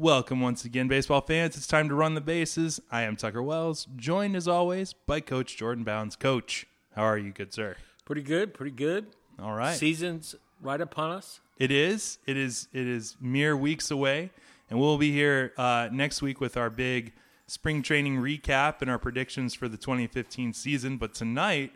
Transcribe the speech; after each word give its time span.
Welcome 0.00 0.40
once 0.40 0.64
again, 0.64 0.88
baseball 0.88 1.20
fans. 1.20 1.58
It's 1.58 1.66
time 1.66 1.90
to 1.90 1.94
run 1.94 2.14
the 2.14 2.22
bases. 2.22 2.80
I 2.90 3.02
am 3.02 3.16
Tucker 3.16 3.42
Wells, 3.42 3.86
joined 3.96 4.34
as 4.34 4.48
always 4.48 4.94
by 4.94 5.20
Coach 5.20 5.58
Jordan 5.58 5.84
Bounds. 5.84 6.16
Coach, 6.16 6.66
how 6.96 7.02
are 7.02 7.18
you, 7.18 7.32
good 7.32 7.52
sir? 7.52 7.76
Pretty 8.06 8.22
good, 8.22 8.54
pretty 8.54 8.74
good. 8.74 9.08
All 9.38 9.52
right. 9.52 9.76
Season's 9.76 10.34
right 10.62 10.80
upon 10.80 11.10
us. 11.10 11.40
It 11.58 11.70
is. 11.70 12.16
It 12.24 12.38
is. 12.38 12.68
It 12.72 12.86
is 12.86 13.18
mere 13.20 13.54
weeks 13.54 13.90
away, 13.90 14.30
and 14.70 14.80
we'll 14.80 14.96
be 14.96 15.12
here 15.12 15.52
uh, 15.58 15.90
next 15.92 16.22
week 16.22 16.40
with 16.40 16.56
our 16.56 16.70
big 16.70 17.12
spring 17.46 17.82
training 17.82 18.16
recap 18.16 18.80
and 18.80 18.90
our 18.90 18.98
predictions 18.98 19.52
for 19.52 19.68
the 19.68 19.76
2015 19.76 20.54
season. 20.54 20.96
But 20.96 21.12
tonight 21.12 21.74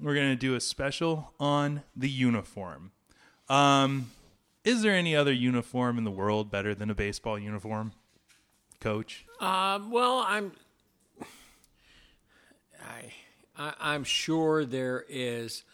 we're 0.00 0.14
going 0.14 0.30
to 0.30 0.36
do 0.36 0.54
a 0.54 0.60
special 0.60 1.32
on 1.40 1.82
the 1.96 2.08
uniform. 2.08 2.92
Um, 3.48 4.12
is 4.64 4.82
there 4.82 4.94
any 4.94 5.14
other 5.14 5.32
uniform 5.32 5.98
in 5.98 6.04
the 6.04 6.10
world 6.10 6.50
better 6.50 6.74
than 6.74 6.90
a 6.90 6.94
baseball 6.94 7.38
uniform, 7.38 7.92
Coach? 8.80 9.26
Um, 9.40 9.90
well, 9.90 10.24
I'm, 10.26 10.52
I, 12.82 13.12
I, 13.56 13.74
I'm 13.78 14.04
sure 14.04 14.64
there 14.64 15.04
is 15.08 15.64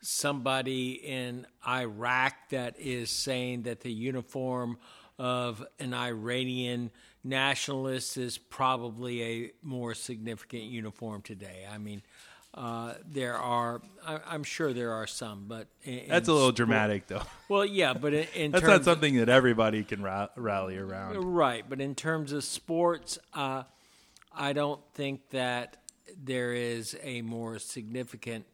somebody 0.00 0.92
in 0.92 1.46
Iraq 1.68 2.34
that 2.50 2.80
is 2.80 3.10
saying 3.10 3.62
that 3.62 3.80
the 3.80 3.92
uniform 3.92 4.78
of 5.18 5.64
an 5.78 5.92
Iranian 5.92 6.90
nationalist 7.22 8.16
is 8.16 8.38
probably 8.38 9.22
a 9.22 9.52
more 9.62 9.92
significant 9.94 10.62
uniform 10.64 11.20
today. 11.20 11.66
I 11.70 11.76
mean, 11.76 12.00
uh, 12.52 12.94
there 13.06 13.36
are, 13.36 13.80
I, 14.04 14.34
am 14.34 14.42
sure 14.42 14.72
there 14.72 14.92
are 14.92 15.06
some, 15.06 15.44
but 15.46 15.68
in, 15.84 16.08
that's 16.08 16.28
a 16.28 16.32
little 16.32 16.48
sport, 16.48 16.56
dramatic, 16.56 17.06
though. 17.06 17.22
Well, 17.48 17.64
yeah, 17.64 17.94
but 17.94 18.12
in, 18.12 18.26
in 18.34 18.50
that's 18.52 18.64
not 18.64 18.84
something 18.84 19.16
that 19.16 19.28
everybody 19.28 19.84
can 19.84 20.02
ra- 20.02 20.28
rally 20.36 20.76
around, 20.76 21.16
right? 21.16 21.64
But 21.68 21.80
in 21.80 21.94
terms 21.94 22.32
of 22.32 22.42
sports, 22.42 23.18
uh, 23.34 23.62
I 24.34 24.52
don't 24.52 24.80
think 24.94 25.30
that 25.30 25.76
there 26.22 26.52
is 26.52 26.96
a 27.02 27.22
more 27.22 27.58
significant 27.60 28.46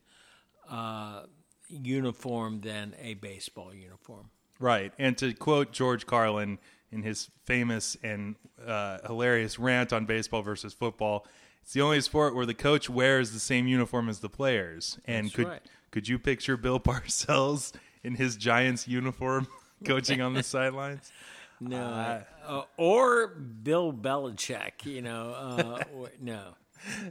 uh, 0.71 1.23
uniform 1.69 2.61
than 2.61 2.95
a 3.01 3.15
baseball 3.15 3.75
uniform. 3.75 4.31
Right, 4.59 4.93
and 4.99 5.17
to 5.19 5.33
quote 5.33 5.73
George 5.73 6.07
Carlin 6.07 6.59
in 6.93 7.03
his 7.03 7.31
famous 7.45 7.97
and 8.03 8.37
uh, 8.65 8.99
hilarious 9.07 9.59
rant 9.59 9.93
on 9.93 10.05
baseball 10.05 10.43
versus 10.43 10.73
football 10.73 11.27
it's 11.67 11.73
the 11.73 11.81
only 11.81 12.01
sport 12.01 12.37
where 12.37 12.47
the 12.47 12.55
coach 12.55 12.89
wears 12.89 13.33
the 13.33 13.41
same 13.41 13.67
uniform 13.67 14.09
as 14.09 14.21
the 14.21 14.29
players. 14.29 15.01
And 15.05 15.27
That's 15.27 15.35
could 15.35 15.49
right. 15.49 15.63
could 15.91 16.07
you 16.07 16.17
picture 16.17 16.57
Bill 16.57 16.79
Parcells 16.81 17.73
in 18.05 18.15
his 18.15 18.37
Giants 18.37 18.87
uniform 18.87 19.49
coaching 19.85 20.21
on 20.21 20.35
the 20.35 20.43
sidelines? 20.45 21.11
No, 21.59 21.83
uh, 21.83 22.23
uh, 22.47 22.63
or 22.77 23.27
Bill 23.27 23.93
Belichick. 23.93 24.85
You 24.87 25.03
know, 25.03 25.33
uh, 25.33 25.83
no. 26.21 26.55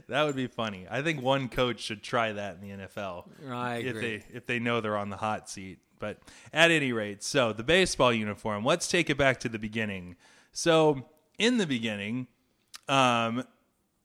That 0.08 0.22
would 0.22 0.36
be 0.36 0.46
funny. 0.46 0.86
I 0.90 1.02
think 1.02 1.20
one 1.20 1.50
coach 1.50 1.80
should 1.80 2.02
try 2.02 2.32
that 2.32 2.56
in 2.56 2.78
the 2.78 2.86
NFL. 2.86 3.24
I 3.50 3.74
agree. 3.74 3.90
If 3.90 4.00
they 4.00 4.36
if 4.36 4.46
they 4.46 4.58
know 4.58 4.80
they're 4.80 4.96
on 4.96 5.10
the 5.10 5.18
hot 5.18 5.50
seat. 5.50 5.80
But 5.98 6.16
at 6.54 6.70
any 6.70 6.94
rate, 6.94 7.22
so 7.22 7.52
the 7.52 7.62
baseball 7.62 8.10
uniform. 8.10 8.64
Let's 8.64 8.88
take 8.88 9.10
it 9.10 9.18
back 9.18 9.38
to 9.40 9.50
the 9.50 9.58
beginning. 9.58 10.16
So 10.52 11.04
in 11.38 11.58
the 11.58 11.66
beginning, 11.66 12.28
um, 12.88 13.44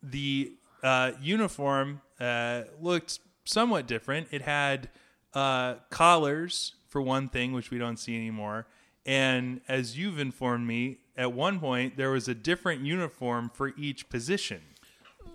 the 0.03 0.53
uh, 0.83 1.11
uniform 1.21 2.01
uh, 2.19 2.63
looked 2.79 3.19
somewhat 3.45 3.87
different. 3.87 4.27
It 4.31 4.41
had 4.41 4.89
uh, 5.33 5.75
collars 5.89 6.73
for 6.87 7.01
one 7.01 7.29
thing, 7.29 7.53
which 7.53 7.71
we 7.71 7.77
don't 7.77 7.97
see 7.97 8.15
anymore. 8.15 8.67
And 9.05 9.61
as 9.67 9.97
you've 9.97 10.19
informed 10.19 10.67
me, 10.67 10.97
at 11.17 11.33
one 11.33 11.59
point 11.59 11.97
there 11.97 12.11
was 12.11 12.27
a 12.27 12.35
different 12.35 12.81
uniform 12.81 13.51
for 13.53 13.73
each 13.77 14.09
position. 14.09 14.61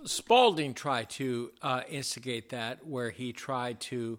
Spalding 0.05 0.75
tried 0.75 1.11
to 1.11 1.51
uh, 1.63 1.83
instigate 1.89 2.51
that, 2.51 2.87
where 2.87 3.11
he 3.11 3.33
tried 3.33 3.81
to 3.81 4.19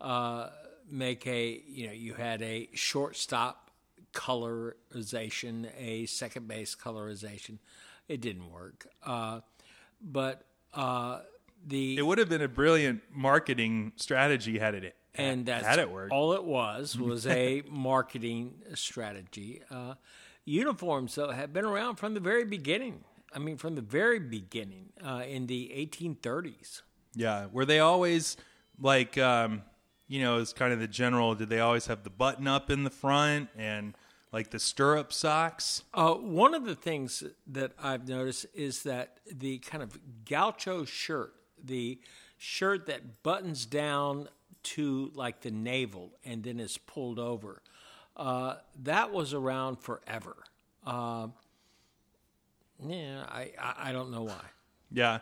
uh, 0.00 0.48
make 0.90 1.26
a 1.26 1.62
you 1.66 1.86
know 1.86 1.92
you 1.92 2.14
had 2.14 2.42
a 2.42 2.68
shortstop 2.74 3.70
colorization, 4.12 5.70
a 5.78 6.06
second 6.06 6.48
base 6.48 6.74
colorization. 6.74 7.58
It 8.08 8.20
didn't 8.20 8.50
work. 8.50 8.88
Uh, 9.02 9.40
but 10.02 10.44
uh, 10.74 11.20
the 11.66 11.96
it 11.98 12.02
would 12.02 12.18
have 12.18 12.28
been 12.28 12.42
a 12.42 12.48
brilliant 12.48 13.02
marketing 13.12 13.92
strategy 13.96 14.58
had 14.58 14.74
it 14.74 14.96
and 15.14 15.46
that's 15.46 15.66
had 15.66 15.78
it 15.78 15.90
worked. 15.90 16.12
all 16.12 16.32
it 16.32 16.44
was 16.44 16.98
was 16.98 17.26
a 17.26 17.62
marketing 17.68 18.54
strategy. 18.74 19.62
Uh, 19.70 19.94
uniforms 20.44 21.14
though 21.14 21.30
have 21.30 21.52
been 21.52 21.64
around 21.64 21.96
from 21.96 22.14
the 22.14 22.20
very 22.20 22.44
beginning. 22.44 23.04
I 23.34 23.38
mean, 23.38 23.56
from 23.56 23.74
the 23.76 23.82
very 23.82 24.18
beginning 24.18 24.90
uh, 25.02 25.22
in 25.26 25.46
the 25.46 25.72
1830s. 25.74 26.82
Yeah, 27.14 27.46
were 27.50 27.64
they 27.64 27.80
always 27.80 28.36
like 28.78 29.16
um, 29.18 29.62
you 30.08 30.20
know, 30.20 30.38
as 30.38 30.52
kind 30.52 30.72
of 30.72 30.80
the 30.80 30.88
general? 30.88 31.34
Did 31.34 31.48
they 31.48 31.60
always 31.60 31.86
have 31.86 32.04
the 32.04 32.10
button 32.10 32.46
up 32.46 32.70
in 32.70 32.84
the 32.84 32.90
front 32.90 33.48
and 33.56 33.94
like 34.32 34.50
the 34.50 34.58
stirrup 34.58 35.12
socks? 35.12 35.82
Uh, 35.92 36.14
one 36.14 36.54
of 36.54 36.64
the 36.64 36.74
things 36.74 37.22
that 37.46 37.72
I've 37.80 38.08
noticed 38.08 38.46
is 38.54 38.82
that 38.84 39.18
the 39.30 39.58
kind 39.58 39.82
of 39.82 39.98
gaucho 40.24 40.84
shirt, 40.84 41.34
the 41.62 42.00
shirt 42.38 42.86
that 42.86 43.22
buttons 43.22 43.66
down 43.66 44.28
to 44.62 45.10
like 45.14 45.42
the 45.42 45.50
navel 45.50 46.12
and 46.24 46.42
then 46.42 46.58
is 46.58 46.78
pulled 46.78 47.18
over, 47.18 47.62
uh, 48.16 48.56
that 48.82 49.12
was 49.12 49.34
around 49.34 49.78
forever. 49.78 50.36
Uh, 50.84 51.28
yeah, 52.84 53.24
I, 53.28 53.52
I, 53.78 53.92
don't 53.92 54.10
know 54.10 54.24
why. 54.24 54.40
Yeah. 54.90 55.20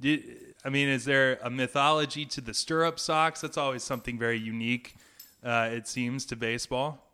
Did, 0.00 0.54
I 0.64 0.70
mean, 0.70 0.88
is 0.88 1.04
there 1.04 1.38
a 1.42 1.50
mythology 1.50 2.24
to 2.26 2.40
the 2.40 2.54
stirrup 2.54 2.98
socks? 2.98 3.42
That's 3.42 3.58
always 3.58 3.82
something 3.82 4.18
very 4.18 4.38
unique, 4.38 4.94
uh, 5.44 5.68
it 5.70 5.86
seems, 5.86 6.24
to 6.26 6.36
baseball. 6.36 7.11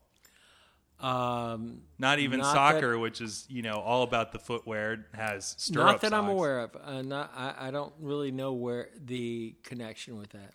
Um, 1.00 1.82
not 1.98 2.18
even 2.18 2.40
not 2.40 2.52
soccer, 2.52 2.92
that, 2.92 2.98
which 2.98 3.20
is 3.20 3.46
you 3.48 3.62
know 3.62 3.80
all 3.80 4.02
about 4.02 4.32
the 4.32 4.38
footwear, 4.38 5.06
has 5.14 5.54
stirrup. 5.58 5.86
Not 5.86 6.00
that 6.00 6.10
socks. 6.10 6.22
I'm 6.22 6.28
aware 6.28 6.60
of. 6.60 6.76
Uh, 6.84 7.02
not, 7.02 7.32
I, 7.36 7.68
I 7.68 7.70
don't 7.70 7.92
really 8.00 8.32
know 8.32 8.52
where 8.52 8.88
the 9.04 9.54
connection 9.62 10.18
with 10.18 10.30
that. 10.30 10.54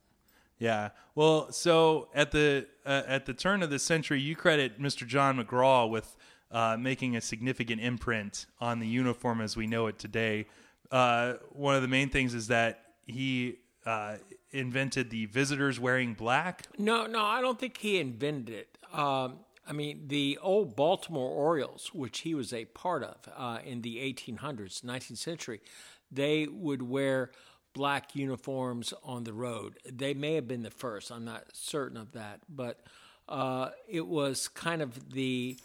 Yeah. 0.59 0.89
Well, 1.15 1.51
so 1.51 2.09
at 2.13 2.31
the 2.31 2.67
uh, 2.85 3.03
at 3.07 3.25
the 3.25 3.33
turn 3.33 3.63
of 3.63 3.69
the 3.69 3.79
century, 3.79 4.19
you 4.19 4.35
credit 4.35 4.81
Mr. 4.81 5.07
John 5.07 5.37
McGraw 5.37 5.89
with 5.89 6.15
uh, 6.51 6.77
making 6.79 7.15
a 7.15 7.21
significant 7.21 7.81
imprint 7.81 8.45
on 8.59 8.79
the 8.79 8.87
uniform 8.87 9.41
as 9.41 9.57
we 9.57 9.65
know 9.65 9.87
it 9.87 9.97
today. 9.97 10.45
Uh, 10.91 11.33
one 11.51 11.75
of 11.75 11.81
the 11.81 11.87
main 11.87 12.09
things 12.09 12.33
is 12.33 12.47
that 12.47 12.81
he 13.05 13.57
uh, 13.85 14.17
invented 14.51 15.09
the 15.09 15.25
visitors 15.25 15.79
wearing 15.79 16.13
black. 16.13 16.67
No, 16.77 17.07
no, 17.07 17.23
I 17.23 17.41
don't 17.41 17.59
think 17.59 17.77
he 17.77 17.99
invented 17.99 18.49
it. 18.49 18.77
Um, 18.93 19.39
I 19.67 19.73
mean, 19.73 20.07
the 20.07 20.37
old 20.41 20.75
Baltimore 20.75 21.29
Orioles, 21.29 21.91
which 21.93 22.19
he 22.19 22.35
was 22.35 22.51
a 22.51 22.65
part 22.65 23.03
of 23.03 23.15
uh, 23.35 23.59
in 23.63 23.81
the 23.81 23.97
1800s, 23.97 24.81
19th 24.81 25.17
century, 25.17 25.61
they 26.11 26.47
would 26.47 26.81
wear 26.81 27.31
black 27.73 28.15
uniforms 28.15 28.93
on 29.03 29.23
the 29.23 29.33
road. 29.33 29.79
They 29.89 30.13
may 30.13 30.35
have 30.35 30.47
been 30.47 30.63
the 30.63 30.69
first, 30.69 31.11
I'm 31.11 31.25
not 31.25 31.45
certain 31.53 31.97
of 31.97 32.11
that, 32.11 32.41
but 32.49 32.81
uh, 33.27 33.69
it 33.87 34.05
was 34.05 34.47
kind 34.47 34.81
of 34.81 35.11
the 35.11 35.57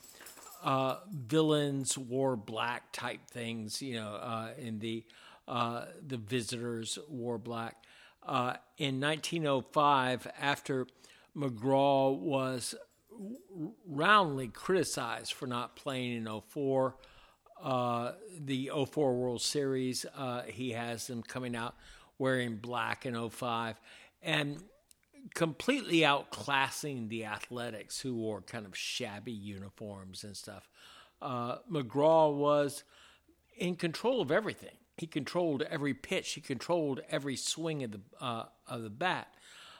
uh, 0.62 0.96
villains 1.10 1.98
wore 1.98 2.36
black 2.36 2.92
type 2.92 3.20
things, 3.30 3.82
you 3.82 3.96
know, 3.96 4.14
uh, 4.14 4.50
in 4.58 4.78
the 4.78 5.04
uh, 5.46 5.86
the 6.06 6.18
visitors 6.18 6.98
wore 7.08 7.38
black. 7.38 7.76
Uh, 8.22 8.54
in 8.76 9.00
1905, 9.00 10.26
after 10.38 10.86
McGraw 11.34 12.14
was 12.14 12.74
roundly 13.86 14.48
criticized 14.48 15.32
for 15.32 15.46
not 15.46 15.76
playing 15.76 16.16
in 16.16 16.40
04. 16.48 16.96
Uh, 17.62 18.12
the 18.38 18.70
04 18.86 19.14
World 19.14 19.42
Series, 19.42 20.06
uh, 20.16 20.42
he 20.42 20.72
has 20.72 21.08
them 21.08 21.22
coming 21.22 21.56
out 21.56 21.74
wearing 22.18 22.56
black 22.56 23.04
in 23.04 23.28
05 23.28 23.80
and 24.22 24.62
completely 25.34 26.00
outclassing 26.00 27.08
the 27.08 27.24
athletics 27.24 28.00
who 28.00 28.14
wore 28.14 28.40
kind 28.42 28.66
of 28.66 28.76
shabby 28.76 29.32
uniforms 29.32 30.24
and 30.24 30.36
stuff. 30.36 30.68
Uh, 31.20 31.56
McGraw 31.70 32.34
was 32.34 32.84
in 33.56 33.76
control 33.76 34.20
of 34.20 34.30
everything. 34.30 34.76
He 34.96 35.06
controlled 35.06 35.62
every 35.62 35.94
pitch. 35.94 36.32
He 36.32 36.40
controlled 36.40 37.00
every 37.08 37.36
swing 37.36 37.84
of 37.84 37.92
the 37.92 38.00
uh, 38.20 38.46
of 38.66 38.82
the 38.82 38.90
bat. 38.90 39.28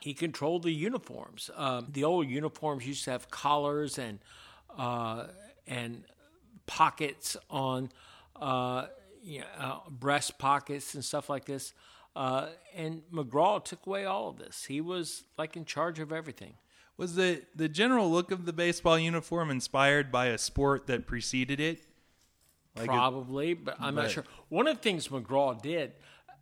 He 0.01 0.15
controlled 0.15 0.63
the 0.63 0.71
uniforms. 0.73 1.51
Um, 1.57 1.89
the 1.93 2.05
old 2.05 2.29
uniforms 2.29 2.87
used 2.87 3.05
to 3.05 3.11
have 3.11 3.31
collars 3.31 3.99
and 3.99 4.19
uh, 4.77 5.27
and 5.67 6.05
pockets 6.67 7.37
on 7.51 7.91
uh, 8.37 8.87
you 9.23 9.41
know, 9.41 9.47
uh, 9.59 9.79
breast 9.91 10.39
pockets 10.39 10.95
and 10.95 11.05
stuff 11.05 11.29
like 11.29 11.45
this. 11.47 11.73
Uh, 12.15 12.49
and 12.75 13.03
McGraw 13.13 13.65
took 13.65 13.87
away 13.87 14.05
all 14.05 14.29
of 14.29 14.39
this. 14.39 14.65
He 14.65 14.81
was 14.81 15.25
like 15.37 15.57
in 15.57 15.65
charge 15.65 15.99
of 15.99 16.13
everything. 16.13 16.55
Was 16.97 17.15
the 17.15 17.43
the 17.55 17.69
general 17.69 18.11
look 18.11 18.31
of 18.33 18.45
the 18.45 18.53
baseball 18.53 18.99
uniform 18.99 19.51
inspired 19.51 20.11
by 20.11 20.27
a 20.27 20.39
sport 20.39 20.87
that 20.89 21.07
preceded 21.07 21.61
it? 21.61 21.81
Like 22.77 22.85
it- 22.87 22.89
Probably, 22.89 23.55
but 23.55 23.77
I'm 23.81 23.95
not 23.95 24.11
sure. 24.11 24.25
One 24.49 24.67
of 24.67 24.77
the 24.77 24.83
things 24.83 25.09
McGraw 25.09 25.61
did 25.61 25.93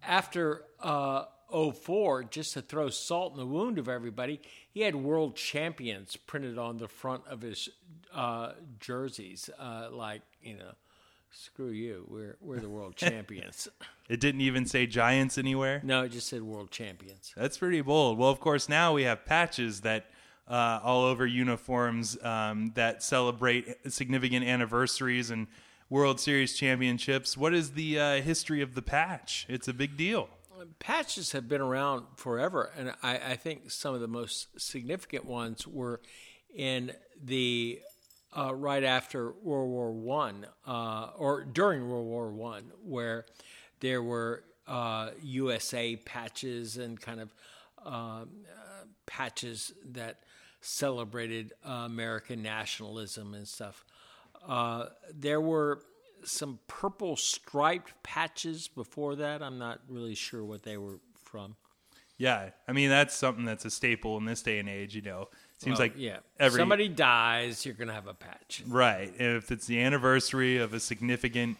after 0.02 0.64
uh, 0.80 1.24
04, 1.50 2.24
just 2.24 2.54
to 2.54 2.62
throw 2.62 2.88
salt 2.88 3.32
in 3.32 3.38
the 3.38 3.46
wound 3.46 3.78
of 3.78 3.88
everybody, 3.88 4.40
he 4.72 4.82
had 4.82 4.94
world 4.94 5.36
champions 5.36 6.16
printed 6.16 6.58
on 6.58 6.78
the 6.78 6.88
front 6.88 7.22
of 7.28 7.42
his 7.42 7.68
uh, 8.12 8.52
jerseys. 8.80 9.50
Uh, 9.58 9.88
like, 9.90 10.22
you 10.42 10.56
know, 10.56 10.72
screw 11.30 11.68
you, 11.68 12.04
we're, 12.08 12.36
we're 12.40 12.60
the 12.60 12.68
world 12.68 12.96
champions. 12.96 13.68
it 14.08 14.20
didn't 14.20 14.40
even 14.40 14.66
say 14.66 14.86
Giants 14.86 15.38
anywhere. 15.38 15.80
no, 15.84 16.02
it 16.02 16.10
just 16.10 16.28
said 16.28 16.42
world 16.42 16.70
champions. 16.70 17.32
That's 17.36 17.58
pretty 17.58 17.80
bold. 17.80 18.18
Well, 18.18 18.30
of 18.30 18.40
course, 18.40 18.68
now 18.68 18.92
we 18.94 19.04
have 19.04 19.24
patches 19.24 19.82
that 19.82 20.06
uh, 20.48 20.80
all 20.82 21.04
over 21.04 21.26
uniforms 21.26 22.16
um, 22.22 22.72
that 22.74 23.02
celebrate 23.02 23.92
significant 23.92 24.46
anniversaries 24.46 25.30
and 25.30 25.46
World 25.88 26.18
Series 26.18 26.56
championships. 26.56 27.36
What 27.36 27.54
is 27.54 27.72
the 27.72 27.98
uh, 27.98 28.20
history 28.20 28.60
of 28.60 28.74
the 28.74 28.82
patch? 28.82 29.46
It's 29.48 29.68
a 29.68 29.72
big 29.72 29.96
deal. 29.96 30.28
Patches 30.78 31.32
have 31.32 31.48
been 31.48 31.60
around 31.60 32.06
forever, 32.16 32.70
and 32.76 32.94
I, 33.02 33.18
I 33.18 33.36
think 33.36 33.70
some 33.70 33.94
of 33.94 34.00
the 34.00 34.08
most 34.08 34.60
significant 34.60 35.24
ones 35.24 35.66
were 35.66 36.00
in 36.54 36.92
the 37.22 37.80
uh, 38.36 38.54
right 38.54 38.84
after 38.84 39.32
World 39.42 39.70
War 39.70 39.92
One 39.92 40.46
uh, 40.66 41.10
or 41.16 41.44
during 41.44 41.88
World 41.88 42.06
War 42.06 42.30
One, 42.30 42.72
where 42.84 43.26
there 43.80 44.02
were 44.02 44.44
uh, 44.66 45.10
USA 45.22 45.96
patches 45.96 46.76
and 46.76 47.00
kind 47.00 47.20
of 47.20 47.34
uh, 47.84 48.24
patches 49.06 49.72
that 49.92 50.18
celebrated 50.60 51.52
American 51.64 52.42
nationalism 52.42 53.34
and 53.34 53.46
stuff. 53.46 53.84
Uh, 54.46 54.86
there 55.14 55.40
were 55.40 55.82
some 56.24 56.58
purple 56.66 57.16
striped 57.16 58.02
patches 58.02 58.68
before 58.68 59.16
that. 59.16 59.42
I'm 59.42 59.58
not 59.58 59.80
really 59.88 60.14
sure 60.14 60.44
what 60.44 60.62
they 60.62 60.76
were 60.76 60.98
from. 61.22 61.56
Yeah, 62.18 62.50
I 62.66 62.72
mean 62.72 62.88
that's 62.88 63.14
something 63.14 63.44
that's 63.44 63.64
a 63.66 63.70
staple 63.70 64.16
in 64.16 64.24
this 64.24 64.40
day 64.42 64.58
and 64.58 64.68
age. 64.68 64.94
You 64.94 65.02
know, 65.02 65.28
seems 65.58 65.78
Well, 65.78 65.88
like 65.88 65.94
yeah, 65.96 66.18
every 66.40 66.58
somebody 66.58 66.88
dies, 66.88 67.66
you're 67.66 67.74
gonna 67.74 67.92
have 67.92 68.06
a 68.06 68.14
patch. 68.14 68.62
right. 68.66 69.12
If 69.18 69.50
it's 69.50 69.66
the 69.66 69.80
anniversary 69.82 70.56
of 70.56 70.72
a 70.72 70.80
significant, 70.80 71.58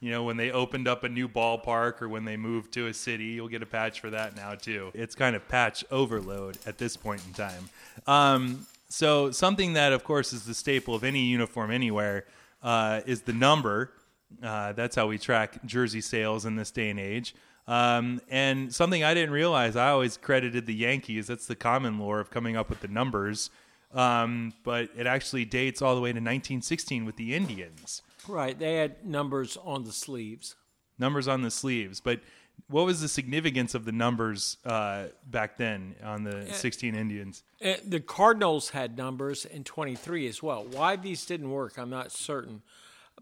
you 0.00 0.10
know, 0.10 0.22
when 0.24 0.38
they 0.38 0.50
opened 0.50 0.88
up 0.88 1.04
a 1.04 1.08
new 1.10 1.28
ballpark 1.28 2.00
or 2.00 2.08
when 2.08 2.24
they 2.24 2.38
moved 2.38 2.72
to 2.74 2.86
a 2.86 2.94
city, 2.94 3.24
you'll 3.26 3.48
get 3.48 3.62
a 3.62 3.66
patch 3.66 4.00
for 4.00 4.08
that 4.10 4.34
now 4.34 4.54
too. 4.54 4.90
It's 4.94 5.14
kind 5.14 5.36
of 5.36 5.46
patch 5.46 5.84
overload 5.90 6.56
at 6.64 6.78
this 6.78 6.96
point 6.96 7.20
in 7.26 7.34
time. 7.34 7.68
Um, 8.06 8.66
so 8.88 9.30
something 9.30 9.74
that, 9.74 9.92
of 9.92 10.04
course, 10.04 10.32
is 10.32 10.46
the 10.46 10.54
staple 10.54 10.94
of 10.94 11.04
any 11.04 11.24
uniform 11.24 11.70
anywhere 11.70 12.24
uh, 12.62 13.02
is 13.04 13.22
the 13.22 13.34
number. 13.34 13.92
Uh, 14.42 14.72
that's 14.72 14.94
how 14.94 15.06
we 15.06 15.18
track 15.18 15.64
jersey 15.64 16.00
sales 16.00 16.44
in 16.44 16.56
this 16.56 16.70
day 16.70 16.90
and 16.90 17.00
age. 17.00 17.34
Um, 17.66 18.20
and 18.30 18.74
something 18.74 19.04
I 19.04 19.12
didn't 19.14 19.32
realize, 19.32 19.76
I 19.76 19.90
always 19.90 20.16
credited 20.16 20.66
the 20.66 20.74
Yankees. 20.74 21.26
That's 21.26 21.46
the 21.46 21.56
common 21.56 21.98
lore 21.98 22.20
of 22.20 22.30
coming 22.30 22.56
up 22.56 22.70
with 22.70 22.80
the 22.80 22.88
numbers. 22.88 23.50
Um, 23.92 24.52
but 24.64 24.90
it 24.96 25.06
actually 25.06 25.44
dates 25.44 25.80
all 25.82 25.94
the 25.94 26.00
way 26.00 26.08
to 26.10 26.16
1916 26.18 27.04
with 27.04 27.16
the 27.16 27.34
Indians. 27.34 28.02
Right, 28.26 28.58
they 28.58 28.76
had 28.76 29.04
numbers 29.04 29.56
on 29.62 29.84
the 29.84 29.92
sleeves. 29.92 30.56
Numbers 30.98 31.28
on 31.28 31.42
the 31.42 31.50
sleeves. 31.50 32.00
But 32.00 32.20
what 32.68 32.84
was 32.84 33.00
the 33.00 33.08
significance 33.08 33.74
of 33.74 33.84
the 33.84 33.92
numbers 33.92 34.58
uh, 34.64 35.06
back 35.26 35.56
then 35.56 35.94
on 36.02 36.24
the 36.24 36.46
16 36.52 36.94
Indians? 36.94 37.42
Uh, 37.64 37.74
The 37.86 38.00
Cardinals 38.00 38.70
had 38.70 38.96
numbers 38.96 39.44
in 39.44 39.64
23 39.64 40.26
as 40.26 40.42
well. 40.42 40.64
Why 40.64 40.96
these 40.96 41.24
didn't 41.24 41.50
work, 41.50 41.78
I'm 41.78 41.90
not 41.90 42.12
certain. 42.12 42.62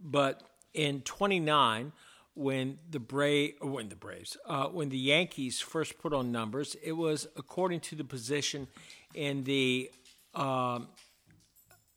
But 0.01 0.43
in 0.77 1.01
29, 1.01 1.93
when 2.35 2.79
the 2.91 3.01
Bra- 3.01 3.57
when 3.63 3.89
the 3.89 3.97
Braves, 3.97 4.37
uh, 4.47 4.67
when 4.67 4.91
the 4.91 4.99
Yankees 4.99 5.61
first 5.61 5.99
put 5.99 6.13
on 6.13 6.31
numbers, 6.31 6.77
it 6.83 6.93
was 6.93 7.27
according 7.37 7.81
to 7.81 7.97
the 7.97 8.05
position 8.05 8.69
in 9.15 9.45
the 9.45 9.91
um, 10.35 10.89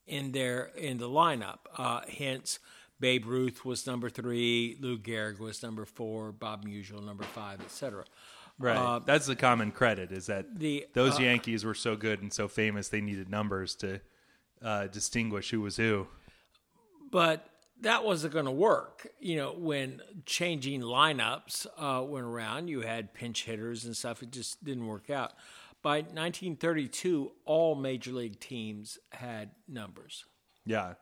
in 0.08 0.32
their 0.32 0.72
in 0.78 0.98
the 0.98 1.10
lineup. 1.10 1.60
Uh, 1.78 2.02
hence, 2.18 2.60
Babe 3.02 3.26
Ruth 3.26 3.66
was 3.66 3.86
number 3.86 4.10
three, 4.10 4.78
Lou 4.80 4.98
Gehrig 4.98 5.40
was 5.40 5.62
number 5.62 5.86
four, 5.86 6.32
Bob 6.32 6.66
Meusel 6.66 7.04
number 7.04 7.26
five, 7.26 7.60
etc. 7.60 8.06
Right. 8.58 9.02
That's 9.06 9.26
the 9.26 9.36
common 9.36 9.72
credit 9.72 10.12
is 10.12 10.26
that 10.28 10.46
Uh, 10.46 10.58
the, 10.58 10.86
those 10.94 11.18
uh, 11.20 11.24
Yankees 11.24 11.64
were 11.66 11.74
so 11.74 11.96
good 11.96 12.22
and 12.22 12.32
so 12.32 12.48
famous 12.48 12.88
they 12.90 13.02
needed 13.02 13.30
numbers 13.30 13.76
to 13.76 14.00
uh, 14.62 14.88
distinguish 14.88 15.50
who 15.52 15.62
was 15.62 15.76
who. 15.78 16.08
but 17.12 17.49
that 17.82 18.04
wasn't 18.04 18.34
going 18.34 18.46
to 18.46 18.52
work. 18.52 19.08
You 19.20 19.38
know, 19.38 19.54
when 19.54 20.02
changing 20.26 20.82
lineups 20.82 21.68
uh, 21.78 22.04
went 22.04 22.26
around, 22.26 22.68
you 22.68 22.82
had 22.82 23.14
pinch 23.14 23.46
hitters 23.46 23.86
and 23.86 23.96
stuff. 23.96 24.22
It 24.24 24.32
just 24.32 24.64
didn't 24.64 24.86
work 24.88 25.10
out. 25.10 25.34
By 25.82 26.00
1932, 26.00 27.32
all 27.46 27.76
major 27.76 28.12
league 28.12 28.40
teams 28.40 29.00
had 29.12 29.52
numbers. 29.68 30.26
Yeah. 30.66 30.96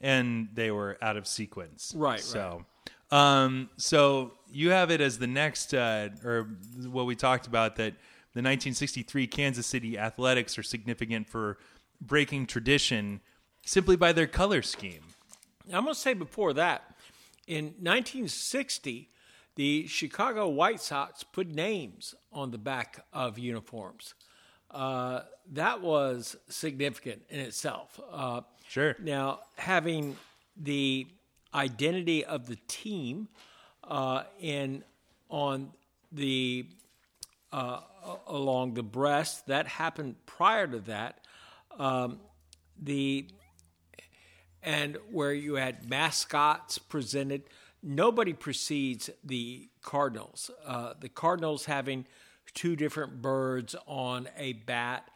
And 0.00 0.48
they 0.54 0.70
were 0.70 0.96
out 1.02 1.16
of 1.16 1.26
sequence. 1.26 1.92
Right, 1.96 2.20
So 2.20 2.64
um 3.12 3.68
so 3.76 4.34
you 4.52 4.70
have 4.70 4.92
it 4.92 5.00
as 5.00 5.18
the 5.18 5.26
next 5.26 5.74
uh 5.74 6.10
or 6.24 6.48
what 6.88 7.06
we 7.06 7.16
talked 7.16 7.48
about 7.48 7.74
that 7.74 7.94
the 8.34 8.38
1963 8.38 9.26
Kansas 9.26 9.66
City 9.66 9.98
Athletics 9.98 10.56
are 10.56 10.62
significant 10.62 11.28
for 11.28 11.58
breaking 12.00 12.46
tradition 12.46 13.20
simply 13.66 13.96
by 13.96 14.12
their 14.12 14.28
color 14.28 14.62
scheme. 14.62 15.02
I'm 15.74 15.84
going 15.84 15.94
to 15.94 16.00
say 16.00 16.14
before 16.14 16.52
that, 16.54 16.96
in 17.46 17.66
1960, 17.80 19.08
the 19.56 19.86
Chicago 19.86 20.48
White 20.48 20.80
Sox 20.80 21.22
put 21.24 21.48
names 21.48 22.14
on 22.32 22.50
the 22.50 22.58
back 22.58 23.04
of 23.12 23.38
uniforms. 23.38 24.14
Uh, 24.70 25.22
that 25.52 25.80
was 25.82 26.36
significant 26.48 27.22
in 27.28 27.40
itself. 27.40 28.00
Uh, 28.12 28.42
Sure. 28.70 28.94
Now, 29.02 29.40
having 29.56 30.16
the 30.56 31.08
identity 31.52 32.24
of 32.24 32.46
the 32.46 32.54
team 32.68 33.26
uh, 33.82 34.22
in 34.38 34.84
on 35.28 35.72
the 36.12 36.66
uh, 37.52 37.80
along 38.28 38.74
the 38.74 38.82
breast 38.84 39.48
that 39.48 39.66
happened 39.66 40.14
prior 40.24 40.68
to 40.68 40.78
that. 40.80 41.24
Um, 41.78 42.20
the 42.80 43.26
and 44.62 44.98
where 45.10 45.32
you 45.32 45.54
had 45.54 45.88
mascots 45.88 46.78
presented. 46.78 47.42
Nobody 47.82 48.32
precedes 48.32 49.10
the 49.24 49.68
Cardinals. 49.82 50.50
Uh, 50.66 50.94
the 51.00 51.08
Cardinals 51.08 51.64
having 51.64 52.06
two 52.54 52.76
different 52.76 53.22
birds 53.22 53.74
on 53.86 54.28
a 54.36 54.52
bat 54.52 55.10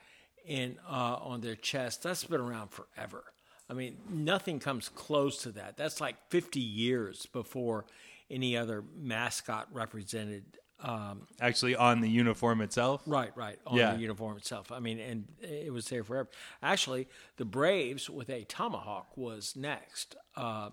in 0.47 0.79
uh, 0.89 1.17
on 1.21 1.41
their 1.41 1.57
chest. 1.57 2.03
That's 2.03 2.25
been 2.25 2.41
around 2.41 2.71
forever. 2.71 3.25
I 3.69 3.73
mean, 3.73 3.97
nothing 4.11 4.59
comes 4.59 4.89
close 4.89 5.39
to 5.43 5.53
that. 5.53 5.77
That's 5.77 6.01
like 6.01 6.17
50 6.29 6.61
years 6.61 7.27
before 7.27 7.87
any 8.31 8.57
other 8.57 8.85
mascot 8.97 9.69
represented. 9.73 10.59
Um, 10.81 11.27
Actually 11.41 11.77
on 11.77 12.01
the 12.01 12.09
uniform 12.11 12.61
itself. 12.61 13.03
Right, 13.07 13.35
right. 13.37 13.59
On 13.67 13.77
Yeah. 13.77 13.95
the 13.95 14.01
uniform 14.01 14.37
itself. 14.37 14.71
I 14.71 14.81
mean, 14.81 14.99
and 14.99 15.27
it 15.41 15.73
was 15.73 15.89
there 15.89 16.05
forever. 16.05 16.29
Actually, 16.63 17.09
the 17.37 17.45
Braves 17.45 18.11
with 18.11 18.29
a 18.29 18.45
tomahawk 18.45 19.17
was 19.17 19.57
next, 19.57 20.17
uh, 20.37 20.71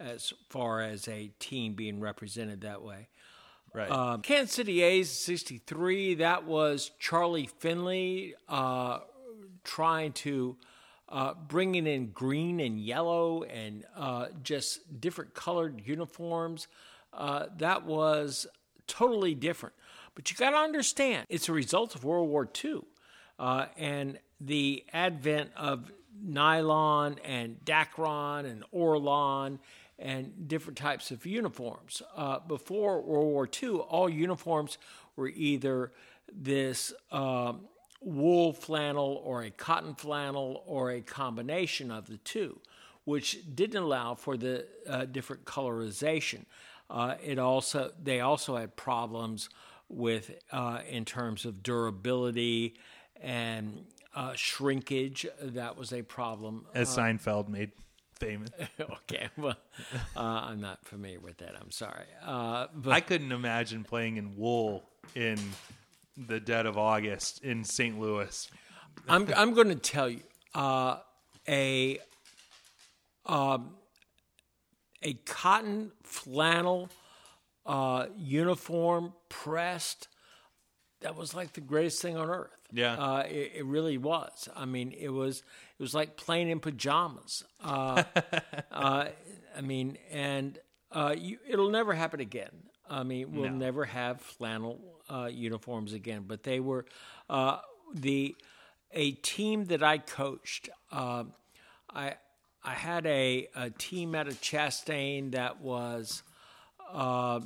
as 0.00 0.32
far 0.48 0.80
as 0.80 1.06
a 1.08 1.28
team 1.38 1.74
being 1.74 2.00
represented 2.00 2.60
that 2.62 2.82
way. 2.82 3.08
Right. 3.74 3.90
Um, 3.90 4.22
Kansas 4.22 4.54
City 4.54 4.82
A's 4.82 5.10
'63. 5.10 6.14
That 6.16 6.44
was 6.44 6.90
Charlie 6.98 7.46
Finley 7.58 8.34
uh, 8.48 9.00
trying 9.64 10.12
to 10.12 10.56
uh, 11.08 11.34
bringing 11.34 11.86
in 11.86 12.10
green 12.10 12.58
and 12.60 12.80
yellow 12.80 13.42
and 13.44 13.84
uh, 13.96 14.26
just 14.42 15.00
different 15.00 15.34
colored 15.34 15.82
uniforms. 15.84 16.68
Uh, 17.12 17.46
that 17.58 17.84
was 17.84 18.46
totally 18.92 19.34
different. 19.34 19.74
But 20.14 20.30
you 20.30 20.36
got 20.36 20.50
to 20.50 20.56
understand, 20.56 21.26
it's 21.30 21.48
a 21.48 21.52
result 21.52 21.94
of 21.94 22.04
World 22.04 22.28
War 22.28 22.46
II 22.62 22.82
uh, 23.38 23.66
and 23.78 24.18
the 24.40 24.84
advent 24.92 25.50
of 25.56 25.90
nylon 26.22 27.18
and 27.24 27.56
Dacron 27.64 28.44
and 28.44 28.64
Orlon 28.74 29.58
and 29.98 30.46
different 30.46 30.76
types 30.76 31.10
of 31.10 31.24
uniforms. 31.24 32.02
Uh, 32.14 32.40
before 32.40 33.00
World 33.00 33.26
War 33.26 33.48
II, 33.62 33.76
all 33.76 34.10
uniforms 34.10 34.76
were 35.16 35.28
either 35.28 35.92
this 36.30 36.92
um, 37.10 37.62
wool 38.02 38.52
flannel 38.52 39.22
or 39.24 39.42
a 39.42 39.50
cotton 39.50 39.94
flannel 39.94 40.62
or 40.66 40.90
a 40.90 41.00
combination 41.00 41.90
of 41.90 42.08
the 42.08 42.18
two, 42.18 42.58
which 43.04 43.38
didn't 43.54 43.82
allow 43.82 44.14
for 44.14 44.36
the 44.36 44.66
uh, 44.86 45.06
different 45.06 45.44
colorization. 45.44 46.44
Uh, 46.92 47.14
it 47.24 47.38
also 47.38 47.90
they 48.00 48.20
also 48.20 48.56
had 48.56 48.76
problems 48.76 49.48
with 49.88 50.30
uh, 50.52 50.80
in 50.88 51.06
terms 51.06 51.46
of 51.46 51.62
durability 51.62 52.74
and 53.20 53.86
uh, 54.14 54.34
shrinkage. 54.34 55.26
That 55.40 55.78
was 55.78 55.94
a 55.94 56.02
problem. 56.02 56.66
As 56.74 56.94
Seinfeld 56.94 57.48
made 57.48 57.72
famous. 58.20 58.50
okay, 58.80 59.30
well, 59.38 59.56
uh, 60.14 60.20
I'm 60.20 60.60
not 60.60 60.84
familiar 60.84 61.18
with 61.18 61.38
that. 61.38 61.54
I'm 61.58 61.70
sorry, 61.70 62.04
uh, 62.22 62.66
but 62.74 62.92
I 62.92 63.00
couldn't 63.00 63.32
imagine 63.32 63.84
playing 63.84 64.18
in 64.18 64.36
wool 64.36 64.82
in 65.14 65.38
the 66.16 66.40
dead 66.40 66.66
of 66.66 66.76
August 66.76 67.42
in 67.42 67.64
St. 67.64 67.98
Louis. 67.98 68.50
I'm 69.08 69.26
I'm 69.34 69.54
going 69.54 69.68
to 69.68 69.76
tell 69.76 70.10
you 70.10 70.20
uh, 70.54 70.98
a 71.48 71.98
um, 73.24 73.76
a 75.02 75.14
cotton 75.14 75.92
flannel 76.02 76.88
uh, 77.66 78.06
uniform 78.16 79.12
pressed. 79.28 80.08
That 81.00 81.16
was 81.16 81.34
like 81.34 81.52
the 81.54 81.60
greatest 81.60 82.00
thing 82.00 82.16
on 82.16 82.30
earth. 82.30 82.50
Yeah. 82.72 82.94
uh, 82.94 83.22
it, 83.28 83.52
it 83.56 83.64
really 83.66 83.98
was. 83.98 84.48
I 84.56 84.64
mean, 84.64 84.92
it 84.92 85.08
was 85.08 85.38
it 85.78 85.82
was 85.82 85.94
like 85.94 86.16
playing 86.16 86.48
in 86.48 86.60
pajamas. 86.60 87.44
Uh, 87.62 88.04
uh, 88.70 89.08
I 89.56 89.60
mean, 89.60 89.98
and 90.10 90.58
uh, 90.92 91.14
you, 91.18 91.38
it'll 91.48 91.70
never 91.70 91.92
happen 91.92 92.20
again. 92.20 92.50
I 92.88 93.02
mean, 93.02 93.32
we'll 93.32 93.50
No. 93.50 93.56
never 93.56 93.84
have 93.84 94.20
flannel 94.20 94.80
uh, 95.10 95.28
uniforms 95.32 95.92
again. 95.92 96.24
But 96.26 96.42
they 96.44 96.60
were 96.60 96.84
uh, 97.28 97.58
the 97.94 98.36
a 98.92 99.12
team 99.12 99.64
that 99.66 99.82
I 99.82 99.98
coached. 99.98 100.68
Uh, 100.90 101.24
I 101.92 102.14
I 102.64 102.74
had 102.74 103.06
a, 103.06 103.48
a 103.56 103.70
team 103.70 104.14
out 104.14 104.28
of 104.28 104.40
Chastain 104.40 105.32
that 105.32 105.60
was 105.60 106.22
uh, 106.92 107.40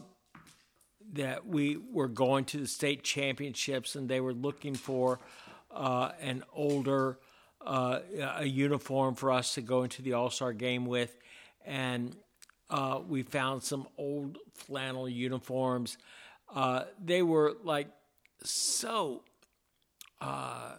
that 1.14 1.46
we 1.46 1.78
were 1.92 2.08
going 2.08 2.44
to 2.46 2.58
the 2.58 2.66
state 2.66 3.02
championships, 3.02 3.94
and 3.94 4.08
they 4.08 4.20
were 4.20 4.34
looking 4.34 4.74
for 4.74 5.18
uh, 5.70 6.10
an 6.20 6.42
older 6.52 7.18
uh, 7.64 8.00
a 8.36 8.44
uniform 8.44 9.14
for 9.14 9.32
us 9.32 9.54
to 9.54 9.60
go 9.60 9.82
into 9.82 10.02
the 10.02 10.12
All 10.12 10.30
Star 10.30 10.52
game 10.52 10.86
with, 10.86 11.16
and 11.64 12.14
uh, 12.70 13.00
we 13.06 13.22
found 13.22 13.62
some 13.62 13.88
old 13.98 14.38
flannel 14.54 15.08
uniforms. 15.08 15.98
Uh, 16.54 16.84
they 17.02 17.22
were 17.22 17.54
like 17.64 17.88
so 18.42 19.22
uh, 20.20 20.74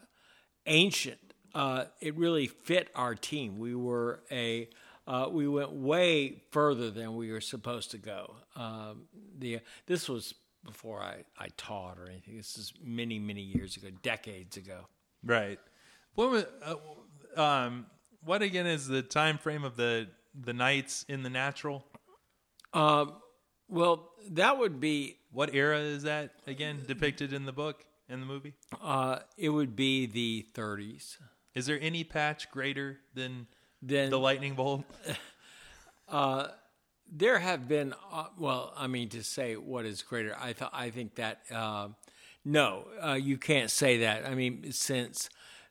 ancient. 0.65 1.26
Uh, 1.57 1.85
it 2.01 2.15
really 2.15 2.45
fit 2.45 2.87
our 2.93 3.15
team. 3.15 3.57
We 3.57 3.73
were 3.73 4.19
a 4.29 4.69
uh, 5.07 5.27
we 5.31 5.47
went 5.47 5.71
way 5.71 6.43
further 6.51 6.91
than 6.91 7.15
we 7.15 7.31
were 7.31 7.41
supposed 7.41 7.89
to 7.91 7.97
go. 7.97 8.35
Um, 8.55 9.07
the 9.39 9.61
this 9.87 10.07
was 10.07 10.35
before 10.63 11.01
I, 11.01 11.23
I 11.39 11.47
taught 11.57 11.97
or 11.97 12.07
anything. 12.09 12.37
This 12.37 12.57
is 12.59 12.73
many 12.83 13.17
many 13.17 13.41
years 13.41 13.75
ago, 13.75 13.87
decades 14.03 14.55
ago. 14.57 14.81
Right. 15.25 15.59
What 16.13 16.29
was, 16.29 16.45
uh, 16.63 17.41
um 17.41 17.87
what 18.23 18.43
again 18.43 18.67
is 18.67 18.87
the 18.87 19.01
time 19.01 19.39
frame 19.39 19.63
of 19.63 19.75
the 19.77 20.07
the 20.39 20.53
Knights 20.53 21.05
in 21.09 21.23
the 21.23 21.29
natural? 21.31 21.85
Um, 22.73 23.13
well, 23.67 24.11
that 24.31 24.59
would 24.59 24.79
be 24.79 25.17
What 25.31 25.55
era 25.55 25.79
is 25.79 26.03
that 26.03 26.33
again 26.45 26.83
depicted 26.87 27.33
in 27.33 27.45
the 27.45 27.51
book 27.51 27.83
in 28.09 28.19
the 28.19 28.27
movie? 28.27 28.53
uh, 28.79 29.19
it 29.37 29.49
would 29.49 29.75
be 29.75 30.05
the 30.05 30.45
30s. 30.53 31.17
Is 31.57 31.65
there 31.65 31.79
any 31.81 32.03
patch 32.03 32.51
greater 32.51 32.99
than 33.15 33.47
Then 33.81 34.11
the 34.11 34.19
lightning 34.19 34.53
bolt? 34.53 34.83
there 37.11 37.39
have 37.39 37.67
been 37.67 37.93
uh, 38.11 38.25
well 38.37 38.73
i 38.77 38.87
mean 38.87 39.09
to 39.09 39.23
say 39.23 39.55
what 39.55 39.85
is 39.85 40.01
greater 40.01 40.35
i 40.39 40.51
th- 40.53 40.69
i 40.73 40.89
think 40.89 41.15
that 41.15 41.39
uh, 41.51 41.87
no 42.43 42.85
uh, 43.05 43.13
you 43.13 43.37
can't 43.37 43.71
say 43.71 43.99
that 43.99 44.25
i 44.25 44.35
mean 44.35 44.71
since 44.71 45.29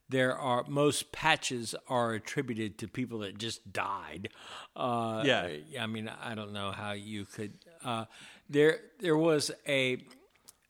there 0.08 0.36
are 0.36 0.64
most 0.68 1.12
patches 1.12 1.74
are 1.88 2.14
attributed 2.14 2.78
to 2.78 2.88
people 2.88 3.18
that 3.18 3.36
just 3.38 3.72
died 3.72 4.28
uh, 4.76 5.22
Yeah. 5.24 5.48
i 5.80 5.86
mean 5.86 6.10
i 6.22 6.34
don't 6.34 6.52
know 6.52 6.70
how 6.72 6.92
you 6.92 7.24
could 7.26 7.52
uh, 7.84 8.06
there 8.48 8.80
there 9.00 9.16
was 9.16 9.50
a 9.68 10.04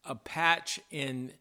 a 0.05 0.15
patch 0.15 0.81
in 0.91 1.33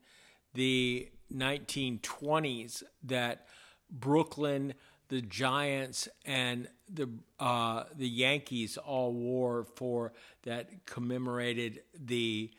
the 0.53 1.09
1920s 1.33 2.83
that 3.03 3.47
Brooklyn, 3.89 4.73
the 5.09 5.21
Giants, 5.21 6.07
and 6.25 6.67
the 6.89 7.09
uh, 7.39 7.83
the 7.95 8.07
Yankees 8.07 8.77
all 8.77 9.13
wore 9.13 9.65
for 9.75 10.13
that 10.43 10.85
commemorated 10.85 11.81
the 11.97 12.51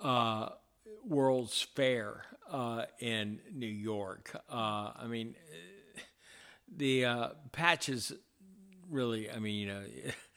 uh, 0.00 0.50
World's 1.06 1.60
Fair 1.62 2.22
uh, 2.50 2.84
in 2.98 3.40
New 3.52 3.66
York. 3.66 4.34
Uh, 4.50 4.92
I 4.96 5.06
mean, 5.06 5.34
the 6.76 7.04
uh, 7.04 7.28
patches 7.52 8.12
really. 8.90 9.30
I 9.30 9.38
mean, 9.38 9.56
you 9.56 9.66
know, 9.66 9.82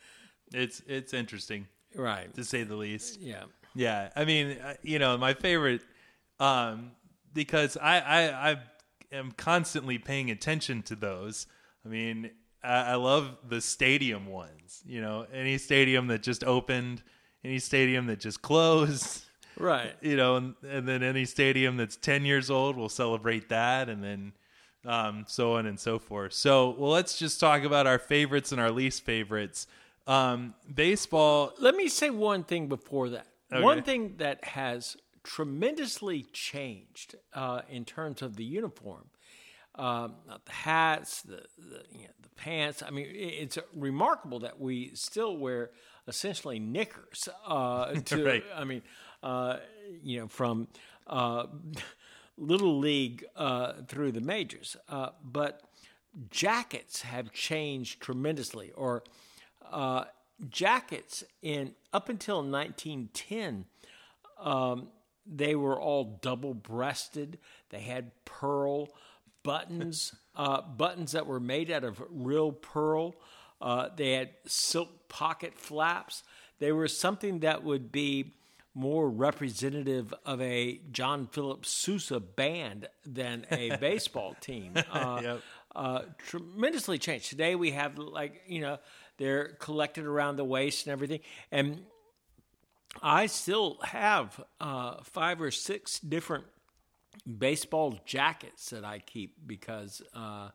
It's 0.54 0.82
it's 0.86 1.14
interesting 1.14 1.68
right? 1.96 2.34
to 2.36 2.44
say 2.44 2.64
the 2.64 2.76
least. 2.76 3.22
Yeah. 3.22 3.44
Yeah, 3.74 4.10
I 4.18 4.26
mean, 4.26 4.58
you 4.84 5.00
know, 5.00 5.18
my 5.18 5.34
favorite, 5.34 5.80
um, 6.42 6.92
because 7.34 7.78
I, 7.78 8.00
I 8.00 8.52
I 8.52 8.58
am 9.12 9.32
constantly 9.32 9.98
paying 9.98 10.32
attention 10.32 10.82
to 10.84 10.96
those. 10.96 11.48
I 11.86 11.90
mean, 11.90 12.32
I, 12.64 12.92
I 12.92 12.96
love 12.96 13.38
the 13.48 13.62
stadium 13.62 14.28
ones. 14.28 14.82
You 14.86 15.02
know, 15.02 15.26
any 15.34 15.58
stadium 15.58 16.08
that 16.08 16.24
just 16.24 16.44
opened, 16.44 17.04
any 17.44 17.60
stadium 17.60 18.08
that 18.08 18.20
just 18.20 18.42
closed. 18.42 19.26
Right. 19.58 19.94
You 20.02 20.16
know, 20.16 20.38
and, 20.38 20.56
and 20.68 20.88
then 20.88 21.04
any 21.04 21.26
stadium 21.26 21.78
that's 21.78 21.96
ten 21.96 22.26
years 22.26 22.50
old 22.50 22.78
we'll 22.78 22.90
celebrate 22.90 23.50
that, 23.50 23.90
and 23.90 24.04
then 24.04 24.34
um, 24.86 25.26
so 25.28 25.56
on 25.56 25.66
and 25.66 25.80
so 25.80 26.00
forth. 26.00 26.34
So, 26.34 26.76
well, 26.78 26.92
let's 26.92 27.18
just 27.18 27.40
talk 27.40 27.64
about 27.64 27.88
our 27.88 28.00
favorites 28.00 28.52
and 28.52 28.60
our 28.60 28.72
least 28.72 29.04
favorites. 29.04 29.68
Um, 30.08 30.56
baseball. 30.74 31.54
Let 31.60 31.76
me 31.76 31.88
say 31.88 32.10
one 32.10 32.44
thing 32.44 32.68
before 32.68 33.10
that. 33.10 33.28
Okay. 33.54 33.62
One 33.62 33.84
thing 33.84 34.16
that 34.18 34.44
has 34.44 34.98
tremendously 35.24 36.24
changed 36.34 37.16
uh, 37.34 37.62
in 37.70 37.86
terms 37.86 38.22
of 38.22 38.36
the 38.36 38.44
uniform, 38.44 39.06
um, 39.76 40.16
the 40.46 40.52
hats, 40.52 41.22
the 41.22 41.44
the, 41.58 41.84
you 41.92 42.04
know, 42.06 42.14
the 42.22 42.30
pants. 42.36 42.84
I 42.86 42.90
mean, 42.92 43.06
it- 43.08 43.36
it's 43.44 43.58
remarkable 43.76 44.40
that 44.40 44.60
we 44.60 44.92
still 44.96 45.38
wear 45.38 45.72
essentially 46.08 46.60
knickers. 46.60 47.30
Uh, 47.46 47.94
to, 48.06 48.26
Right. 48.26 48.44
I 48.56 48.64
mean, 48.64 48.82
uh, 49.24 49.58
you 50.04 50.20
know, 50.20 50.28
from 50.28 50.68
uh, 51.08 51.46
little 52.38 52.80
league 52.80 53.26
uh, 53.36 53.74
through 53.88 54.12
the 54.14 54.22
majors, 54.22 54.76
uh, 54.90 55.10
but 55.24 55.62
jackets 56.30 57.04
have 57.04 57.32
changed 57.32 58.02
tremendously, 58.02 58.72
or 58.76 59.04
uh, 59.72 60.06
jackets 60.50 61.24
in 61.42 61.74
up 61.94 62.10
until 62.10 62.38
1910 62.38 63.66
um, 64.40 64.88
they 65.32 65.56
were 65.56 65.80
all 65.80 66.20
double 66.22 66.54
breasted 66.54 67.38
they 67.70 67.80
had 67.82 68.12
pearl 68.26 68.90
buttons 69.44 70.14
uh, 70.36 70.62
buttons 70.62 71.14
that 71.14 71.26
were 71.26 71.40
made 71.40 71.72
out 71.72 71.84
of 71.84 72.02
real 72.10 72.52
pearl 72.52 73.16
uh, 73.62 73.90
they 73.96 74.14
had 74.14 74.30
silk 74.46 74.90
pocket 75.08 75.54
flaps 75.56 76.24
they 76.60 76.72
were 76.72 76.88
something 76.88 77.40
that 77.40 77.64
would 77.64 77.92
be 77.92 78.34
more 78.74 79.10
representative 79.10 80.14
of 80.26 80.40
a 80.40 80.80
John 80.94 81.28
Philip 81.28 81.66
Sousa 81.66 82.22
band 82.22 82.88
than 83.06 83.46
a 83.52 83.76
baseball 83.82 84.34
team. 84.40 84.74
Uh, 84.90 85.20
Yep. 85.24 85.42
uh, 85.76 86.02
tremendously 86.26 86.98
changed. 86.98 87.30
Today 87.30 87.56
we 87.56 87.72
have 87.72 87.98
like 87.98 88.44
you 88.48 88.62
know 88.62 88.78
they're 89.18 89.58
collected 89.60 90.06
around 90.06 90.38
the 90.38 90.46
waist 90.46 90.86
and 90.86 90.94
everything, 90.94 91.20
and 91.52 91.82
I 93.02 93.28
still 93.28 93.80
have 93.84 94.44
uh, 94.60 94.98
five 95.04 95.42
or 95.42 95.52
six 95.52 96.00
different 96.00 96.46
baseball 97.38 98.00
jackets 98.06 98.70
that 98.72 98.84
I 98.84 99.00
keep 99.00 99.36
because 99.46 100.02
uh, 100.14 100.50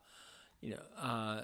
you 0.60 0.70
know 0.70 0.82
uh, 1.00 1.42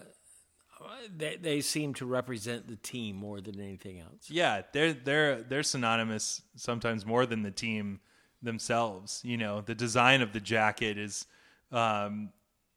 they 1.17 1.37
they 1.37 1.61
seem 1.61 1.95
to 1.95 2.07
represent 2.07 2.69
the 2.69 2.77
team 2.77 3.17
more 3.17 3.41
than 3.41 3.61
anything 3.61 4.01
else. 4.01 4.29
Yeah, 4.29 4.63
they're 4.73 4.93
they're 4.93 5.43
they're 5.43 5.63
synonymous 5.63 6.43
sometimes 6.57 7.07
more 7.07 7.27
than 7.27 7.43
the 7.43 7.51
team 7.51 8.01
themselves. 8.43 9.21
You 9.25 9.37
know, 9.37 9.61
the 9.61 9.75
design 9.75 10.21
of 10.23 10.33
the 10.33 10.41
jacket 10.41 10.99
is, 10.99 11.27
um, 11.71 12.31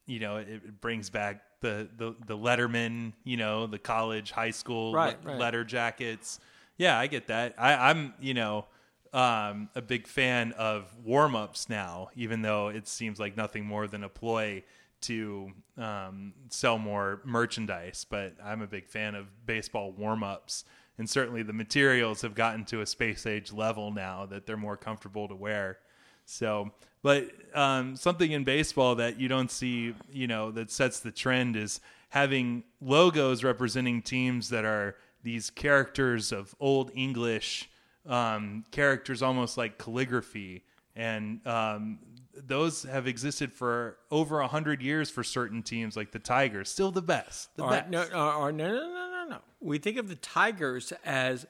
you 0.05 0.19
know, 0.19 0.38
it, 0.38 0.48
it 0.50 0.81
brings 0.81 1.10
back 1.10 1.41
the, 1.62 1.89
the 1.98 2.15
the 2.27 2.38
Letterman, 2.38 3.13
you 3.24 3.38
know, 3.38 3.67
the 3.67 3.79
college, 3.79 4.31
high 4.31 4.51
school 4.51 4.93
Right, 4.93 5.17
le- 5.24 5.31
right. 5.31 5.39
letter 5.39 5.63
jackets. 5.63 6.39
Yeah, 6.77 7.00
I 7.00 7.08
get 7.08 7.27
that. 7.27 7.55
I, 7.58 7.89
I'm 7.89 8.13
you 8.20 8.34
know 8.34 8.65
um, 9.13 9.70
a 9.75 9.82
big 9.82 10.08
fan 10.08 10.51
of 10.53 10.94
warm 11.03 11.36
ups 11.36 11.70
now, 11.70 12.10
even 12.15 12.41
though 12.41 12.67
it 12.67 12.88
seems 12.88 13.20
like 13.20 13.38
nothing 13.38 13.65
more 13.65 13.88
than 13.88 14.03
a 14.03 14.10
ploy 14.10 14.63
to 15.01 15.51
um, 15.77 16.34
sell 16.50 16.77
more 16.77 17.22
merchandise. 17.24 18.05
But 18.10 18.34
I'm 18.44 18.62
a 18.62 18.67
big 18.67 18.88
fan 18.88 19.15
of 19.15 19.27
baseball 19.46 19.91
warm 19.91 20.24
ups. 20.24 20.65
And 20.98 21.10
certainly 21.10 21.44
the 21.44 21.53
materials 21.53 22.22
have 22.22 22.36
gotten 22.36 22.63
to 22.65 22.82
a 22.82 22.86
space 22.86 23.25
age 23.25 23.51
level 23.51 23.91
now 23.91 24.25
that 24.27 24.46
they're 24.46 24.58
more 24.58 24.77
comfortable 24.77 25.27
to 25.27 25.36
wear. 25.36 25.79
So, 26.25 26.72
but 27.03 27.29
um, 27.53 27.96
something 27.96 28.32
in 28.32 28.44
baseball 28.44 28.96
that 28.96 29.20
you 29.20 29.27
don't 29.27 29.51
see, 29.51 29.94
you 30.12 30.27
know, 30.27 30.51
that 30.51 30.72
sets 30.72 31.01
the 31.01 31.12
trend 31.12 31.55
is 31.55 31.82
having 32.10 32.63
logos 32.82 33.44
representing 33.44 34.01
teams 34.01 34.50
that 34.50 34.65
are 34.65 34.96
these 35.25 35.50
characters 35.50 36.32
of 36.32 36.55
old 36.60 36.91
English 36.94 37.67
um, 38.05 38.63
characters, 38.72 39.24
almost 39.24 39.58
like 39.58 39.79
calligraphy, 39.79 40.63
and 40.96 41.46
um, 41.48 41.98
those 42.36 42.84
have 42.84 43.08
existed 43.08 43.51
for 43.51 43.98
over 44.12 44.39
a 44.39 44.48
hundred 44.48 44.82
years 44.82 45.10
for 45.10 45.24
certain 45.24 45.63
teams, 45.63 45.98
like 45.98 46.12
the 46.12 46.20
Tigers. 46.20 46.70
Still 46.70 46.91
the 46.91 47.01
best. 47.01 47.55
The 47.58 47.63
All 47.63 47.70
best. 47.70 47.82
right, 47.82 47.89
no, 47.89 48.03
no, 48.08 48.51
no, 48.51 48.67
no, 48.67 48.77
no, 48.77 49.25
no. 49.29 49.38
We 49.60 49.79
think 49.79 49.98
of 49.98 50.08
the 50.08 50.15
Tigers 50.15 50.94
as 51.03 51.48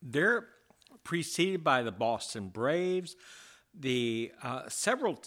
they're 0.00 0.46
preceded 1.02 1.64
by 1.64 1.82
the 1.82 1.92
Boston 1.92 2.48
Braves. 2.48 3.16
The 3.74 4.30
uh, 4.42 4.68
several 4.68 5.20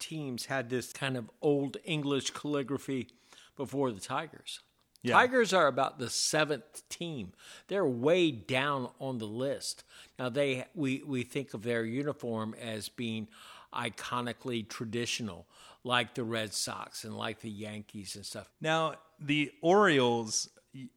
teams 0.00 0.46
had 0.46 0.68
this 0.68 0.92
kind 0.92 1.16
of 1.16 1.30
old 1.40 1.76
English 1.84 2.30
calligraphy 2.32 3.08
before 3.56 3.92
the 3.92 4.00
Tigers. 4.00 4.60
Yeah. 5.02 5.14
Tigers 5.14 5.52
are 5.52 5.66
about 5.66 5.98
the 5.98 6.10
seventh 6.10 6.86
team. 6.88 7.32
They're 7.68 7.86
way 7.86 8.30
down 8.30 8.90
on 9.00 9.18
the 9.18 9.26
list. 9.26 9.84
Now 10.18 10.28
they 10.28 10.66
we 10.74 11.02
we 11.06 11.22
think 11.22 11.54
of 11.54 11.62
their 11.62 11.84
uniform 11.84 12.54
as 12.60 12.88
being 12.88 13.28
iconically 13.72 14.68
traditional, 14.68 15.46
like 15.84 16.14
the 16.14 16.24
Red 16.24 16.52
Sox 16.52 17.04
and 17.04 17.16
like 17.16 17.40
the 17.40 17.50
Yankees 17.50 18.16
and 18.16 18.24
stuff. 18.26 18.50
Now, 18.60 18.94
the 19.18 19.52
Orioles 19.62 20.48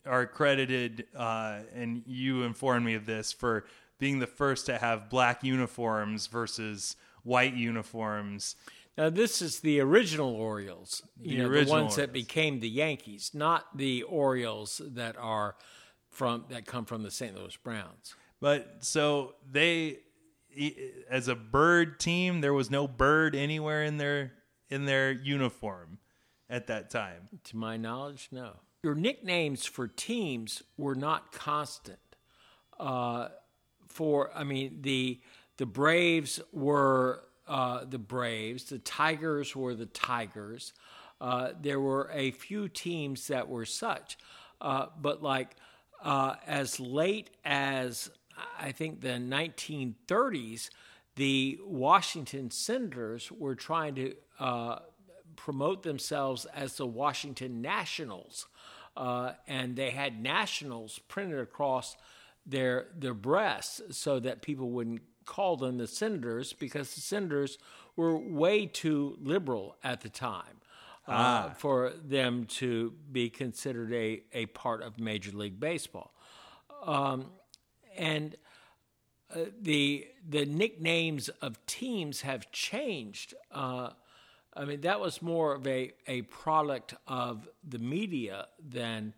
are 0.05 0.25
credited, 0.25 1.05
uh, 1.15 1.59
and 1.73 2.03
you 2.05 2.43
informed 2.43 2.85
me 2.85 2.95
of 2.95 3.05
this, 3.05 3.31
for 3.31 3.65
being 3.99 4.19
the 4.19 4.27
first 4.27 4.65
to 4.67 4.77
have 4.77 5.09
black 5.09 5.43
uniforms 5.43 6.27
versus 6.27 6.95
white 7.23 7.53
uniforms. 7.53 8.55
Now 8.97 9.09
this 9.09 9.41
is 9.41 9.59
the 9.59 9.79
original 9.79 10.35
Orioles, 10.35 11.01
The 11.19 11.37
know, 11.37 11.47
original 11.47 11.75
the 11.75 11.81
ones 11.83 11.95
that 11.95 12.13
became 12.13 12.59
the 12.59 12.69
Yankees, 12.69 13.31
not 13.33 13.77
the 13.77 14.03
Orioles 14.03 14.81
that 14.93 15.15
are 15.17 15.55
from 16.09 16.45
that 16.49 16.65
come 16.65 16.85
from 16.85 17.03
the 17.03 17.11
St. 17.11 17.35
Louis 17.35 17.57
Browns. 17.57 18.15
But 18.39 18.77
so 18.81 19.35
they, 19.49 19.99
as 21.09 21.27
a 21.27 21.35
bird 21.35 21.99
team, 21.99 22.41
there 22.41 22.53
was 22.53 22.69
no 22.69 22.87
bird 22.87 23.35
anywhere 23.35 23.83
in 23.83 23.97
their 23.97 24.33
in 24.69 24.85
their 24.85 25.11
uniform 25.11 25.99
at 26.49 26.67
that 26.67 26.89
time. 26.89 27.29
To 27.45 27.57
my 27.57 27.77
knowledge, 27.77 28.29
no. 28.31 28.57
Your 28.83 28.95
nicknames 28.95 29.65
for 29.65 29.87
teams 29.87 30.61
were 30.77 30.95
not 30.95 31.31
constant. 31.31 31.99
Uh, 32.79 33.29
for 33.87 34.29
I 34.35 34.43
mean 34.43 34.79
the 34.81 35.19
the 35.57 35.65
Braves 35.65 36.39
were 36.51 37.23
uh, 37.47 37.85
the 37.85 37.99
Braves, 37.99 38.65
the 38.65 38.79
Tigers 38.79 39.55
were 39.55 39.75
the 39.75 39.85
Tigers. 39.85 40.73
Uh, 41.19 41.49
there 41.61 41.79
were 41.79 42.09
a 42.13 42.31
few 42.31 42.67
teams 42.67 43.27
that 43.27 43.47
were 43.47 43.65
such, 43.65 44.17
uh, 44.61 44.87
but 44.99 45.21
like 45.23 45.55
uh, 46.03 46.35
as 46.45 46.79
late 46.79 47.29
as 47.45 48.09
I 48.59 48.71
think 48.71 49.01
the 49.01 49.09
1930s, 49.09 50.69
the 51.15 51.59
Washington 51.63 52.51
Senators 52.51 53.31
were 53.31 53.55
trying 53.55 53.95
to 53.95 54.15
uh, 54.39 54.79
promote 55.35 55.83
themselves 55.83 56.45
as 56.45 56.75
the 56.77 56.87
Washington 56.87 57.61
Nationals, 57.61 58.47
uh, 58.97 59.33
and 59.47 59.75
they 59.75 59.91
had 59.91 60.21
Nationals 60.21 60.99
printed 61.07 61.39
across 61.39 61.95
their 62.45 62.87
their 62.97 63.13
breasts 63.13 63.81
so 63.91 64.19
that 64.19 64.41
people 64.41 64.69
wouldn't 64.69 65.01
call 65.25 65.63
on 65.63 65.77
the 65.77 65.87
Senators 65.87 66.53
because 66.53 66.95
the 66.95 67.01
Senators 67.01 67.57
were 67.95 68.17
way 68.17 68.65
too 68.65 69.17
liberal 69.21 69.75
at 69.83 70.01
the 70.01 70.09
time. 70.09 70.59
Uh, 71.05 71.49
For 71.49 71.91
them 72.01 72.45
to 72.45 72.93
be 73.11 73.29
considered 73.29 73.91
a, 73.91 74.23
a 74.31 74.45
part 74.47 74.81
of 74.81 74.99
Major 74.99 75.31
League 75.31 75.59
Baseball. 75.59 76.13
Um, 76.85 77.31
and 77.97 78.37
uh, 79.35 79.39
the 79.61 80.07
the 80.27 80.45
nicknames 80.45 81.29
of 81.29 81.63
teams 81.65 82.21
have 82.21 82.51
changed. 82.51 83.33
Uh, 83.51 83.89
I 84.55 84.65
mean, 84.65 84.81
that 84.81 84.99
was 84.99 85.21
more 85.21 85.55
of 85.55 85.65
a, 85.67 85.93
a 86.07 86.21
product 86.23 86.93
of 87.07 87.49
the 87.67 87.79
media 87.79 88.47
than 88.59 89.13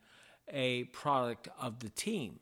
a 0.47 0.85
product 0.85 1.49
of 1.59 1.79
the 1.79 1.89
team. 1.89 2.39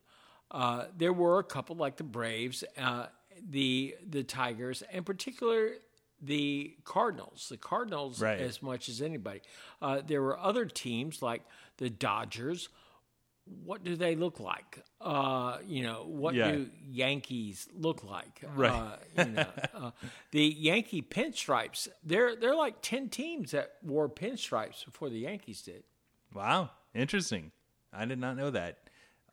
Uh, 0.51 0.85
there 0.95 1.13
were 1.13 1.39
a 1.39 1.43
couple 1.43 1.75
like 1.75 1.97
the 1.97 2.03
Braves, 2.03 2.63
uh, 2.77 3.07
the 3.49 3.95
the 4.07 4.23
Tigers, 4.23 4.83
and 4.91 5.05
particular 5.05 5.71
the 6.21 6.75
Cardinals. 6.85 7.47
The 7.49 7.57
Cardinals, 7.57 8.21
Right. 8.21 8.39
as 8.39 8.61
much 8.61 8.87
as 8.89 9.01
anybody. 9.01 9.41
Uh, 9.81 10.01
there 10.05 10.21
were 10.21 10.37
other 10.39 10.65
teams 10.65 11.21
like 11.21 11.41
the 11.77 11.89
Dodgers. 11.89 12.69
What 13.65 13.83
do 13.83 13.97
they 13.97 14.15
look 14.15 14.39
like? 14.39 14.85
Uh, 15.01 15.57
you 15.67 15.83
know, 15.83 16.05
what 16.05 16.33
Yeah. 16.33 16.51
do 16.53 16.69
Yankees 16.87 17.67
look 17.73 18.01
like? 18.05 18.39
Right. 18.55 18.71
Uh, 18.71 18.97
you 19.25 19.31
know, 19.31 19.51
uh, 19.73 19.91
the 20.31 20.45
Yankee 20.45 21.01
pinstripes. 21.01 21.89
There 22.03 22.37
are 22.41 22.55
like 22.55 22.75
ten 22.81 23.09
teams 23.09 23.51
that 23.51 23.73
wore 23.83 24.07
pinstripes 24.07 24.85
before 24.85 25.09
the 25.09 25.19
Yankees 25.19 25.61
did. 25.61 25.83
Wow, 26.33 26.71
interesting. 26.93 27.51
I 27.91 28.05
did 28.05 28.17
not 28.17 28.37
know 28.37 28.49
that. 28.51 28.77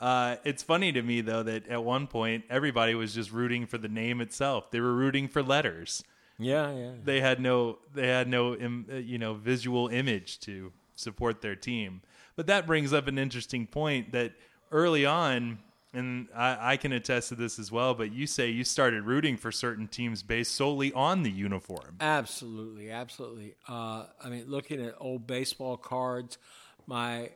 Uh, 0.01 0.37
it's 0.45 0.63
funny 0.63 0.93
to 0.93 1.03
me 1.03 1.21
though 1.21 1.43
that 1.43 1.69
at 1.69 1.85
one 1.85 2.07
point 2.07 2.45
everybody 2.49 2.95
was 2.95 3.15
just 3.15 3.31
rooting 3.31 3.67
for 3.67 3.77
the 3.79 3.89
name 3.89 4.21
itself. 4.21 4.71
They 4.71 4.81
were 4.81 4.95
rooting 4.95 5.29
for 5.29 5.43
letters. 5.43 6.03
Yeah, 6.39 6.73
yeah. 6.73 6.93
They 7.05 7.21
had 7.21 7.39
no 7.39 7.79
they 7.93 8.09
had 8.09 8.27
no 8.27 8.55
im, 8.55 8.87
uh, 8.91 8.97
you 8.97 9.19
know 9.19 9.35
visual 9.35 9.89
image 9.89 10.41
to 10.41 10.73
support 10.97 11.43
their 11.43 11.55
team. 11.55 12.01
But 12.35 12.47
that 12.47 12.67
brings 12.67 12.95
up 12.95 13.09
an 13.09 13.19
interesting 13.19 13.67
point 13.67 14.13
that 14.13 14.33
early 14.73 15.05
on, 15.05 15.59
and 15.93 16.29
I, 16.35 16.73
I 16.73 16.77
can 16.79 16.93
attest 16.93 17.29
to 17.29 17.35
this 17.35 17.59
as 17.59 17.71
well. 17.71 17.93
But 17.93 18.13
you 18.13 18.27
say 18.27 18.49
you 18.49 18.65
started 18.65 19.05
rooting 19.05 19.37
for 19.37 19.53
certain 19.53 19.87
teams 19.87 20.23
based 20.23 20.55
solely 20.55 20.95
on 20.95 21.23
the 21.23 21.31
uniform. 21.31 21.97
Absolutely, 22.01 22.91
absolutely. 22.91 23.55
Uh, 23.69 24.07
I 24.25 24.31
mean, 24.31 24.45
looking 24.49 24.83
at 24.83 24.95
old 24.99 25.27
baseball 25.27 25.77
cards, 25.77 26.39
my 26.87 27.33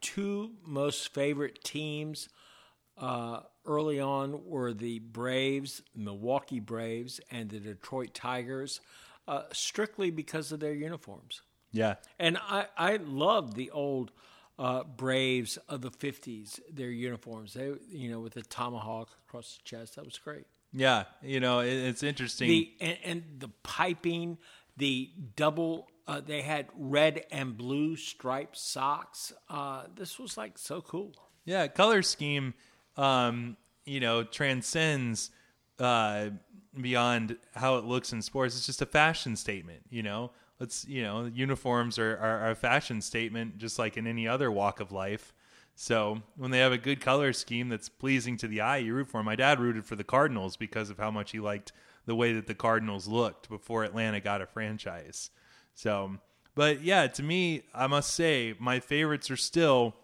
two 0.00 0.52
most 0.64 1.12
favorite 1.12 1.62
teams 1.64 2.28
uh, 2.96 3.40
early 3.64 4.00
on 4.00 4.44
were 4.44 4.72
the 4.72 4.98
Braves, 4.98 5.82
Milwaukee 5.94 6.60
Braves, 6.60 7.20
and 7.30 7.48
the 7.50 7.60
Detroit 7.60 8.14
Tigers, 8.14 8.80
uh, 9.26 9.42
strictly 9.52 10.10
because 10.10 10.52
of 10.52 10.60
their 10.60 10.72
uniforms. 10.72 11.42
Yeah, 11.70 11.96
And 12.18 12.38
I, 12.38 12.66
I 12.78 12.96
loved 12.96 13.54
the 13.54 13.70
old 13.70 14.10
uh, 14.58 14.84
Braves 14.84 15.58
of 15.68 15.82
the 15.82 15.90
50s, 15.90 16.60
their 16.72 16.90
uniforms. 16.90 17.54
They, 17.54 17.72
you 17.90 18.10
know, 18.10 18.20
with 18.20 18.32
the 18.34 18.42
tomahawk 18.42 19.10
across 19.28 19.58
the 19.58 19.64
chest. 19.64 19.96
That 19.96 20.04
was 20.04 20.18
great. 20.18 20.46
yeah. 20.72 21.04
You 21.22 21.40
know, 21.40 21.60
it, 21.60 21.72
it's 21.74 22.02
interesting. 22.02 22.48
The 22.48 22.72
and, 22.80 22.98
and 23.04 23.22
the 23.38 23.48
piping, 23.62 24.38
the 24.76 25.10
double. 25.36 25.88
Uh, 26.08 26.22
they 26.24 26.40
had 26.40 26.66
red 26.74 27.26
and 27.30 27.54
blue 27.56 27.94
striped 27.94 28.56
socks. 28.56 29.30
Uh, 29.50 29.84
this 29.94 30.18
was 30.18 30.38
like 30.38 30.56
so 30.56 30.80
cool. 30.80 31.12
Yeah, 31.44 31.66
color 31.68 32.02
scheme, 32.02 32.54
um, 32.96 33.58
you 33.84 34.00
know, 34.00 34.22
transcends 34.22 35.30
uh, 35.78 36.30
beyond 36.80 37.36
how 37.54 37.76
it 37.76 37.84
looks 37.84 38.14
in 38.14 38.22
sports. 38.22 38.56
It's 38.56 38.64
just 38.64 38.80
a 38.80 38.86
fashion 38.86 39.36
statement. 39.36 39.82
You 39.90 40.02
know, 40.02 40.30
let's 40.58 40.86
you 40.88 41.02
know, 41.02 41.26
uniforms 41.26 41.98
are, 41.98 42.16
are, 42.16 42.38
are 42.40 42.50
a 42.52 42.56
fashion 42.56 43.02
statement, 43.02 43.58
just 43.58 43.78
like 43.78 43.98
in 43.98 44.06
any 44.06 44.26
other 44.26 44.50
walk 44.50 44.80
of 44.80 44.90
life. 44.90 45.34
So 45.74 46.22
when 46.36 46.50
they 46.50 46.58
have 46.60 46.72
a 46.72 46.78
good 46.78 47.02
color 47.02 47.34
scheme 47.34 47.68
that's 47.68 47.90
pleasing 47.90 48.38
to 48.38 48.48
the 48.48 48.62
eye, 48.62 48.78
you 48.78 48.94
root 48.94 49.08
for 49.08 49.20
'em. 49.20 49.26
My 49.26 49.36
dad 49.36 49.60
rooted 49.60 49.84
for 49.84 49.94
the 49.94 50.04
Cardinals 50.04 50.56
because 50.56 50.88
of 50.88 50.96
how 50.96 51.10
much 51.10 51.32
he 51.32 51.38
liked 51.38 51.70
the 52.06 52.16
way 52.16 52.32
that 52.32 52.46
the 52.46 52.54
Cardinals 52.54 53.06
looked 53.06 53.50
before 53.50 53.84
Atlanta 53.84 54.20
got 54.20 54.40
a 54.40 54.46
franchise. 54.46 55.30
So, 55.78 56.18
but 56.56 56.82
yeah, 56.82 57.06
to 57.06 57.22
me, 57.22 57.62
I 57.72 57.86
must 57.86 58.12
say 58.14 58.54
my 58.58 58.80
favorites 58.80 59.30
are 59.30 59.36
still 59.36 59.94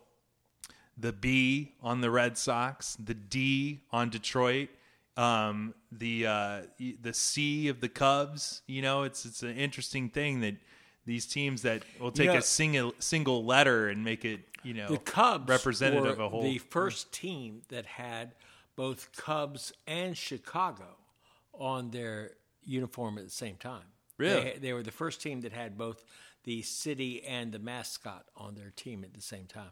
the 0.96 1.12
B 1.12 1.72
on 1.82 2.00
the 2.00 2.12
Red 2.12 2.38
Sox, 2.38 2.96
the 3.04 3.12
D 3.14 3.80
on 3.90 4.08
Detroit, 4.08 4.68
um, 5.16 5.74
the 5.90 6.28
uh, 6.28 6.60
the 6.78 7.12
C 7.12 7.66
of 7.66 7.80
the 7.80 7.88
Cubs. 7.88 8.62
You 8.68 8.82
know, 8.82 9.02
it's 9.02 9.26
it's 9.26 9.42
an 9.42 9.56
interesting 9.56 10.10
thing 10.10 10.42
that 10.42 10.54
these 11.06 11.26
teams 11.26 11.62
that 11.62 11.82
will 11.98 12.12
take 12.12 12.26
Yeah. 12.28 12.38
a 12.38 12.42
single 12.42 12.94
single 13.00 13.44
letter 13.44 13.88
and 13.88 14.04
make 14.04 14.24
it 14.24 14.42
you 14.62 14.74
know 14.74 14.86
The 14.86 14.98
Cubs 14.98 15.48
representative 15.48 16.12
of 16.12 16.20
a 16.20 16.28
whole. 16.28 16.42
the 16.44 16.58
first 16.58 17.10
team 17.12 17.62
that 17.70 17.84
had 17.84 18.36
both 18.76 19.10
Cubs 19.16 19.72
and 19.88 20.16
Chicago 20.16 20.98
on 21.52 21.90
their 21.90 22.30
uniform 22.64 23.18
at 23.18 23.24
the 23.24 23.30
same 23.30 23.56
time. 23.56 23.82
Really? 24.18 24.42
they, 24.42 24.58
they 24.60 24.72
were 24.72 24.82
the 24.82 24.92
first 24.92 25.20
team 25.20 25.40
that 25.42 25.52
had 25.52 25.76
both 25.76 26.04
the 26.44 26.62
city 26.62 27.24
and 27.24 27.52
the 27.52 27.58
mascot 27.58 28.26
on 28.36 28.54
their 28.54 28.70
team 28.70 29.02
at 29.04 29.14
the 29.14 29.20
same 29.20 29.46
time. 29.46 29.70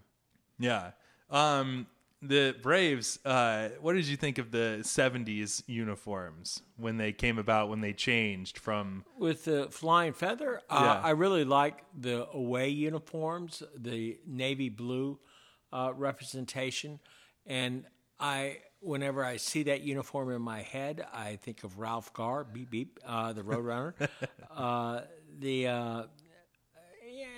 Yeah. 0.59 0.92
Um, 1.31 1.87
the 2.22 2.55
Braves. 2.62 3.18
Uh, 3.24 3.70
what 3.81 3.94
did 3.94 4.07
you 4.07 4.16
think 4.16 4.38
of 4.38 4.52
the 4.52 4.78
'70s 4.83 5.62
uniforms 5.66 6.62
when 6.76 6.96
they 6.96 7.12
came 7.12 7.38
about? 7.38 7.68
When 7.68 7.81
they 7.81 7.92
changed 7.92 8.59
from 8.59 9.05
with 9.18 9.44
the 9.44 9.66
flying 9.70 10.12
feather, 10.12 10.62
uh, 10.70 11.00
I 11.02 11.11
really 11.11 11.44
like 11.44 11.83
the 11.98 12.28
away 12.33 12.68
uniforms, 12.68 13.62
the 13.76 14.18
navy 14.24 14.68
blue 14.68 15.18
uh, 15.72 15.92
representation, 15.94 17.00
and 17.44 17.85
I. 18.20 18.59
Whenever 18.83 19.25
I 19.25 19.37
see 19.37 19.62
that 19.64 19.83
uniform 19.83 20.31
in 20.33 20.42
my 20.42 20.62
head, 20.62 21.07
I 21.14 21.37
think 21.37 21.62
of 21.62 21.79
Ralph 21.79 22.12
Garr, 22.12 22.45
beep 22.45 22.71
beep, 22.71 22.99
uh, 23.07 23.33
the 23.33 23.42
Roadrunner. 23.42 23.95
uh, 24.51 25.03
the 25.38 25.68
uh, 25.68 26.03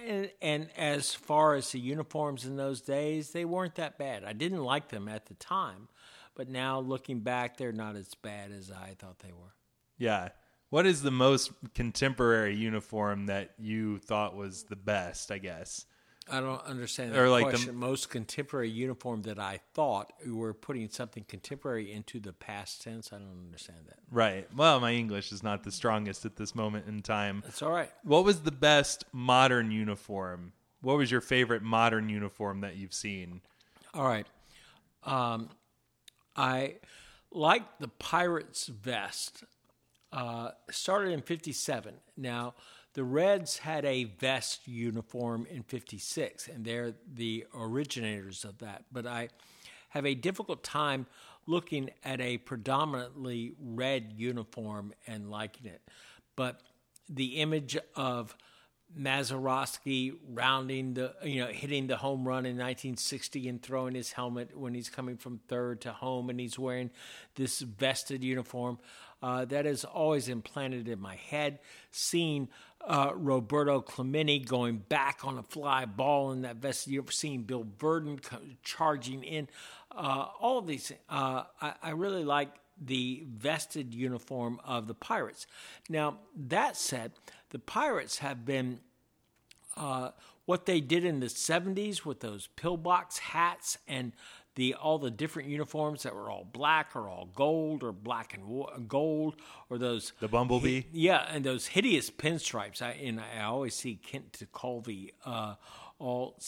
and, 0.07 0.31
and 0.43 0.69
as 0.77 1.15
far 1.15 1.55
as 1.55 1.73
the 1.73 1.81
uniforms 1.81 2.45
in 2.45 2.57
those 2.57 2.81
days, 2.81 3.31
they 3.31 3.45
weren't 3.45 3.77
that 3.77 3.99
bad. 3.99 4.25
I 4.25 4.33
didn't 4.33 4.63
like 4.63 4.89
them 4.89 5.09
at 5.09 5.27
the 5.27 5.35
time, 5.35 5.89
but 6.35 6.49
now 6.49 6.81
looking 6.81 7.21
back, 7.21 7.57
they're 7.57 7.73
not 7.73 7.97
as 7.97 8.15
bad 8.15 8.53
as 8.53 8.71
I 8.71 8.95
thought 8.99 9.19
they 9.21 9.33
were. 9.33 9.55
yeah? 9.99 10.31
What 10.71 10.87
is 10.87 11.03
the 11.03 11.13
most 11.13 11.53
contemporary 11.75 12.57
uniform 12.57 13.27
that 13.27 13.53
you 13.61 13.99
thought 13.99 14.35
was 14.35 14.65
the 14.65 14.77
best? 14.77 15.31
I 15.31 15.39
guess. 15.39 15.87
I 16.31 16.41
don't 16.41 16.63
understand 16.65 17.15
Or 17.15 17.29
like 17.29 17.51
the- 17.53 17.73
Most 17.73 18.09
contemporary 18.09 18.71
uniform 18.71 19.23
that 19.23 19.39
I 19.39 19.61
thought 19.75 20.13
we 20.25 20.33
were 20.33 20.55
putting 20.55 20.89
something 20.89 21.25
contemporary 21.29 21.93
into 21.93 22.19
the 22.19 22.33
past 22.33 22.83
tense. 22.83 23.13
I 23.13 23.19
don't 23.19 23.45
understand 23.45 23.81
that. 23.89 23.99
Right. 24.11 24.49
Well, 24.57 24.81
my 24.81 24.93
English 24.93 25.33
is 25.33 25.43
not 25.43 25.65
the 25.65 25.71
strongest 25.73 26.25
at 26.25 26.37
this 26.37 26.55
moment 26.55 26.87
in 26.89 27.03
time. 27.03 27.43
It's 27.47 27.61
all 27.63 27.71
right. 27.73 27.91
What 28.05 28.25
was 28.25 28.41
the 28.41 28.53
best 28.53 29.05
modern 29.13 29.71
uniform? 29.71 30.55
What 30.81 30.97
was 30.97 31.11
your 31.11 31.21
favorite 31.21 31.63
modern 31.63 32.09
uniform 32.09 32.61
that 32.63 32.77
you've 32.77 32.95
seen? 32.95 33.43
All 33.93 34.07
right. 34.07 34.27
Um, 35.05 35.51
I 36.37 36.77
like 37.31 37.79
the 37.81 37.89
Pirates 37.89 38.67
vest. 38.67 39.45
Uh, 40.13 40.51
started 40.71 41.11
in 41.11 41.21
57. 41.21 41.95
Now, 42.17 42.55
the 42.95 43.05
Reds 43.05 43.59
had 43.59 43.85
a 43.85 44.05
vest 44.05 44.67
uniform 44.67 45.47
in 45.51 45.63
56, 45.65 46.49
and 46.49 46.65
they're 46.65 46.95
the 47.13 47.45
originators 47.55 48.45
of 48.45 48.59
that. 48.59 48.85
But 48.93 49.07
I 49.07 49.29
have 49.91 50.07
a 50.07 50.15
difficult 50.15 50.63
time 50.63 51.07
looking 51.47 51.91
at 52.05 52.21
a 52.21 52.39
predominantly 52.39 53.55
red 53.61 54.13
uniform 54.17 54.93
and 55.07 55.31
liking 55.31 55.67
it. 55.67 55.83
But 56.37 56.63
the 57.09 57.41
image 57.41 57.77
of 57.95 58.37
Mazeroski 58.99 60.15
rounding 60.29 60.95
the, 60.95 61.15
you 61.25 61.41
know, 61.41 61.49
hitting 61.49 61.89
the 61.89 61.97
home 61.97 62.27
run 62.27 62.47
in 62.47 62.57
1960 62.57 63.49
and 63.49 63.61
throwing 63.63 63.95
his 63.95 64.13
helmet 64.13 64.57
when 64.57 64.75
he's 64.75 64.89
coming 64.89 65.17
from 65.17 65.41
third 65.49 65.81
to 65.83 65.93
home 65.93 66.31
and 66.31 66.39
he's 66.39 66.59
wearing 66.59 66.91
this 67.35 67.61
vested 67.61 68.23
uniform. 68.23 68.79
Uh, 69.25 69.47
that 69.47 69.65
is 69.65 69.87
always 69.87 70.29
implanted 70.29 70.87
in 70.87 71.01
my 71.01 71.17
head. 71.17 71.59
Seeing 71.91 72.47
uh, 72.87 73.13
Roberto 73.15 73.81
Clemente 73.81 74.39
going 74.41 74.77
back 74.77 75.25
on 75.25 75.39
a 75.39 75.43
fly 75.43 75.87
ball 75.87 76.33
in 76.33 76.43
that 76.43 76.57
uniform, 76.57 77.11
seeing 77.11 77.45
Bill 77.45 77.65
Virdon 77.79 78.21
charging 78.63 79.25
in, 79.25 79.49
uh, 79.97 80.27
all 80.39 80.59
of 80.59 80.67
these. 80.67 80.93
Uh, 81.09 81.45
I, 81.63 81.73
I 81.83 81.91
really 81.93 82.23
like 82.23 82.51
the 82.79 83.25
vested 83.35 83.95
uniform 83.95 84.61
of 84.63 84.89
the 84.89 84.95
Pirates. 84.95 85.47
Now, 85.89 86.19
that 86.37 86.77
said, 86.77 87.13
the 87.49 87.59
Pirates 87.59 88.19
have 88.19 88.45
been 88.45 88.81
uh, 89.75 90.11
what 90.45 90.67
they 90.67 90.83
did 90.83 91.03
in 91.03 91.21
the 91.21 91.29
70s 91.29 92.05
with 92.05 92.21
those 92.21 92.49
pillbox 92.57 93.17
hats 93.17 93.79
and 93.89 94.13
the 94.57 94.75
all 94.75 94.99
the 94.99 95.11
different 95.11 95.49
uniforms 95.49 96.03
that 96.05 96.15
were 96.15 96.31
all 96.31 96.45
black 96.45 96.95
or 96.95 97.09
all 97.09 97.29
gold 97.35 97.83
or 97.83 97.93
black 97.93 98.35
and 98.35 98.45
wo- 98.45 98.73
gold 98.87 99.37
or 99.69 99.79
those 99.79 100.13
The 100.21 100.29
Bumblebee? 100.29 100.83
yeah, 100.93 101.27
and 101.31 101.45
those 101.45 101.67
hideous 101.67 102.11
pinstripes. 102.11 102.81
I 102.83 102.91
and 102.93 103.21
I 103.21 103.43
always 103.45 103.75
see 103.75 103.97
Kent 103.97 104.33
Tekulve, 104.33 105.11
uh, 105.25 105.55
all 105.99 106.39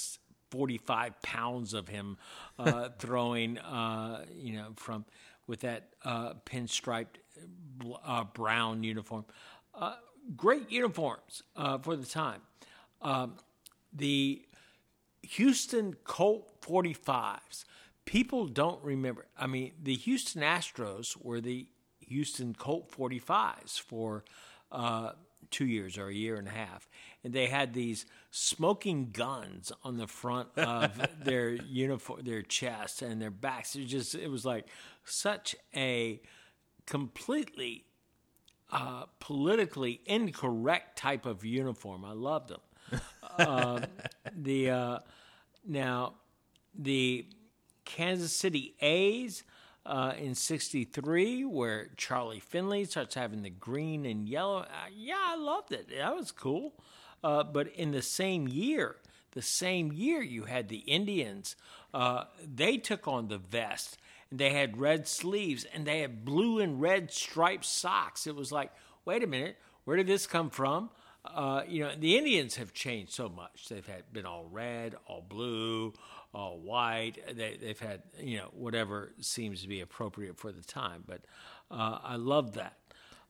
forty-five 0.51 1.21
pounds 1.23 1.75
of 1.75 1.89
him 1.89 2.17
uh, 2.59 2.89
throwing, 2.99 3.59
uh, 3.59 4.25
you 4.35 4.55
know, 4.57 4.69
from 4.77 5.05
with 5.49 5.61
that 5.61 5.89
uh, 6.05 6.35
pinstriped 6.45 7.19
bl- 7.79 7.95
uh, 8.05 8.25
brown 8.25 8.83
uniform. 8.85 9.25
Uh, 9.75 9.95
great 10.37 10.71
uniforms 10.71 11.43
uh, 11.57 11.79
for 11.79 11.97
the 11.97 12.07
time. 12.07 12.41
Um, 13.03 13.35
the 13.93 14.43
Houston 15.23 15.95
Colt 16.05 16.61
45s. 16.63 17.65
People 18.07 18.47
don't 18.47 18.83
remember. 18.83 19.27
I 19.39 19.47
mean, 19.47 19.73
the 19.83 19.95
Houston 19.95 20.43
Astros 20.43 21.17
were 21.23 21.41
the 21.41 21.69
Houston 22.01 22.55
Colt 22.55 22.91
45s 22.91 23.79
for 23.81 24.25
uh, 24.73 25.13
two 25.51 25.67
years 25.67 25.99
or 25.99 26.09
a 26.09 26.15
year 26.15 26.37
and 26.37 26.49
a 26.49 26.53
half. 26.53 26.89
And 27.25 27.33
they 27.33 27.47
had 27.47 27.75
these 27.75 28.07
smoking 28.31 29.11
guns 29.11 29.73
on 29.85 29.97
the 29.97 30.07
front 30.07 30.49
of 30.57 30.93
their 31.23 31.51
uniform, 31.51 32.21
their 32.25 32.43
chest 32.43 33.03
and 33.03 33.21
their 33.21 33.31
backs. 33.31 33.75
It 33.75 33.83
was 33.83 33.91
just, 33.91 34.15
it 34.15 34.31
was 34.31 34.45
like 34.45 34.67
such 35.05 35.57
a 35.75 36.21
completely 36.87 37.85
uh, 38.71 39.05
politically 39.21 40.01
incorrect 40.07 40.99
type 40.99 41.27
of 41.27 41.45
uniform. 41.45 42.05
I 42.05 42.13
loved 42.13 42.51
them. 42.51 43.01
um, 43.39 43.85
the 44.37 44.71
uh, 44.71 44.99
now 45.67 46.15
the 46.79 47.27
Kansas 47.87 48.37
City 48.37 48.75
A's 48.81 49.43
uh, 49.87 50.13
in 50.19 50.35
'63, 50.35 51.47
where 51.47 51.89
Charlie 51.97 52.41
Finley 52.41 52.85
starts 52.85 53.15
having 53.15 53.43
the 53.43 53.51
green 53.51 54.05
and 54.05 54.29
yellow. 54.29 54.59
Uh, 54.59 54.89
yeah, 54.95 55.15
I 55.19 55.37
loved 55.37 55.73
it. 55.73 55.89
That 55.97 56.15
was 56.15 56.31
cool. 56.31 56.75
Uh, 57.25 57.43
but 57.43 57.69
in 57.69 57.93
the 57.93 58.03
same 58.03 58.47
year, 58.47 58.97
the 59.33 59.43
same 59.43 59.93
year, 59.93 60.21
you 60.21 60.45
had 60.45 60.69
the 60.69 60.79
Indians. 60.79 61.57
Uh, 61.95 62.25
they 62.43 62.77
took 62.77 63.09
on 63.09 63.29
the 63.29 63.39
vest, 63.39 63.99
and 64.31 64.39
they 64.39 64.51
had 64.51 64.79
red 64.79 65.09
sleeves, 65.09 65.65
and 65.73 65.87
they 65.87 66.01
had 66.01 66.25
blue 66.25 66.59
and 66.59 66.81
red 66.81 67.11
striped 67.11 67.65
socks. 67.65 68.27
It 68.27 68.35
was 68.35 68.53
like, 68.53 68.73
wait 69.05 69.23
a 69.23 69.27
minute, 69.27 69.57
where 69.85 69.97
did 69.97 70.07
this 70.07 70.27
come 70.27 70.51
from? 70.51 70.91
Uh, 71.25 71.63
you 71.67 71.83
know, 71.83 71.91
the 71.99 72.17
Indians 72.17 72.57
have 72.57 72.73
changed 72.73 73.13
so 73.13 73.29
much. 73.29 73.69
They've 73.69 73.87
had 73.87 74.13
been 74.13 74.27
all 74.27 74.47
red, 74.51 74.95
all 75.07 75.25
blue, 75.29 75.93
all 76.35 76.59
white. 76.59 77.19
They, 77.37 77.57
they've 77.61 77.79
had 77.79 78.03
you 78.21 78.39
know 78.39 78.49
whatever 78.53 79.13
seems 79.21 79.63
to 79.63 79.69
be 79.69 79.81
appropriate 79.81 80.39
for 80.39 80.53
the 80.53 80.63
time. 80.63 81.05
But 81.07 81.23
uh, 81.71 81.99
I 82.03 82.17
love 82.17 82.55
that. 82.55 82.77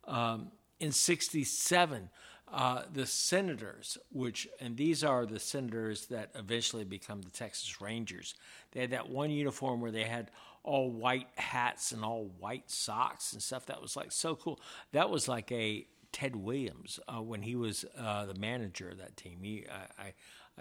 Um, 0.05 0.53
in 0.79 0.93
'67, 0.93 2.11
uh, 2.53 2.83
the 2.93 3.07
Senators, 3.07 3.99
which 4.13 4.49
and 4.61 4.77
these 4.77 5.03
are 5.03 5.27
the 5.27 5.41
Senators 5.41 6.07
that 6.07 6.31
eventually 6.35 6.85
become 6.85 7.23
the 7.23 7.31
Texas 7.31 7.81
Rangers. 7.81 8.35
They 8.73 8.81
had 8.81 8.91
that 8.91 9.09
one 9.09 9.31
uniform 9.31 9.81
where 9.81 9.91
they 9.91 10.05
had 10.05 10.31
all 10.63 10.91
white 10.91 11.29
hats 11.37 11.93
and 11.93 12.05
all 12.05 12.31
white 12.39 12.71
socks 12.71 13.33
and 13.33 13.43
stuff. 13.43 13.67
That 13.67 13.81
was 13.81 13.97
like 13.97 14.13
so 14.13 14.35
cool. 14.35 14.61
That 14.93 15.11
was 15.11 15.29
like 15.29 15.51
a 15.53 15.87
Ted 16.13 16.35
Williams 16.35 16.99
uh, 17.09 17.23
when 17.23 17.43
he 17.43 17.57
was 17.57 17.85
uh, 17.99 18.27
the 18.27 18.35
manager 18.35 18.89
of 18.89 18.99
that 18.99 19.17
team. 19.17 19.39
He, 19.43 19.67
I, 19.71 20.03
I, 20.03 20.15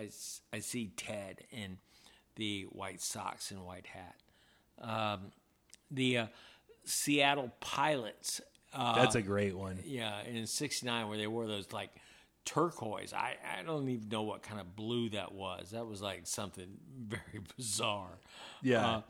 I, 0.04 0.10
I 0.54 0.60
see 0.60 0.92
Ted 0.96 1.44
in 1.52 1.78
the 2.36 2.64
white 2.70 3.02
socks 3.02 3.52
and 3.52 3.64
white 3.66 3.88
hat. 3.88 4.16
Um, 4.82 5.32
the 5.92 6.18
uh, 6.18 6.28
Seattle 6.84 7.52
Pilots. 7.60 8.42
Uh, 8.74 8.96
That's 8.96 9.16
a 9.16 9.22
great 9.22 9.56
one. 9.56 9.80
yeah, 9.86 10.22
in 10.24 10.46
'69 10.46 11.08
where 11.08 11.18
they 11.18 11.28
wore 11.28 11.48
those 11.48 11.72
like 11.72 11.92
turquoise. 12.46 13.14
I, 13.14 13.36
I 13.60 13.64
don't 13.64 13.88
even 13.90 14.10
know 14.10 14.24
what 14.24 14.44
kind 14.44 14.60
of 14.60 14.76
blue 14.76 15.10
that 15.10 15.34
was. 15.34 15.72
That 15.72 15.88
was 15.88 16.02
like 16.02 16.28
something 16.28 16.68
very 17.08 17.42
bizarre. 17.58 18.20
Yeah. 18.62 18.88
Uh, 18.88 19.02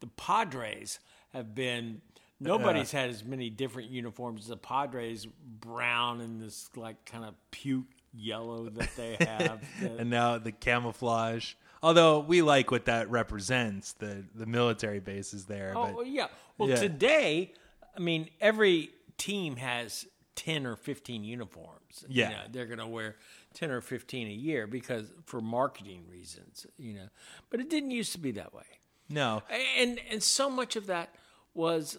the 0.00 0.06
Padres 0.08 0.98
have 1.32 1.54
been. 1.54 2.00
Nobody's 2.40 2.90
had 2.90 3.08
as 3.08 3.24
many 3.24 3.48
different 3.48 3.90
uniforms 3.90 4.42
as 4.42 4.48
the 4.48 4.56
Padres. 4.56 5.26
Brown 5.26 6.20
and 6.20 6.42
this 6.42 6.68
like 6.76 7.04
kind 7.06 7.24
of 7.24 7.34
puke 7.50 7.86
yellow 8.12 8.68
that 8.68 8.94
they 8.96 9.16
have. 9.20 9.62
And 9.80 10.10
now 10.10 10.36
the 10.38 10.52
camouflage. 10.52 11.54
Although 11.84 12.20
we 12.20 12.40
like 12.42 12.70
what 12.70 12.86
that 12.86 13.10
represents, 13.10 13.92
the 13.92 14.24
the 14.34 14.46
military 14.46 15.00
bases 15.00 15.44
there. 15.44 15.72
Oh 15.76 15.92
but 15.96 16.06
yeah. 16.06 16.28
Well, 16.58 16.68
Yeah. 16.70 16.76
today, 16.76 17.52
I 17.96 18.00
mean, 18.00 18.30
every 18.40 18.90
team 19.18 19.56
has 19.56 20.06
ten 20.34 20.66
or 20.66 20.76
fifteen 20.76 21.24
uniforms. 21.24 22.04
Yeah. 22.08 22.28
you 22.30 22.34
know, 22.36 22.42
they're 22.50 22.66
going 22.66 22.78
to 22.78 22.86
wear 22.86 23.16
ten 23.52 23.70
or 23.70 23.80
fifteen 23.80 24.26
a 24.28 24.32
year 24.32 24.66
because 24.66 25.12
for 25.26 25.40
marketing 25.40 26.04
reasons. 26.10 26.66
You 26.78 26.94
know, 26.94 27.08
but 27.50 27.60
it 27.60 27.68
didn't 27.70 27.90
used 27.90 28.12
to 28.12 28.18
be 28.18 28.32
that 28.32 28.52
way. 28.54 28.64
no, 29.08 29.42
And 29.78 30.00
and 30.10 30.22
so 30.22 30.48
much 30.48 30.76
of 30.76 30.86
that 30.86 31.14
was, 31.52 31.98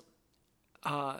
uh, 0.84 1.19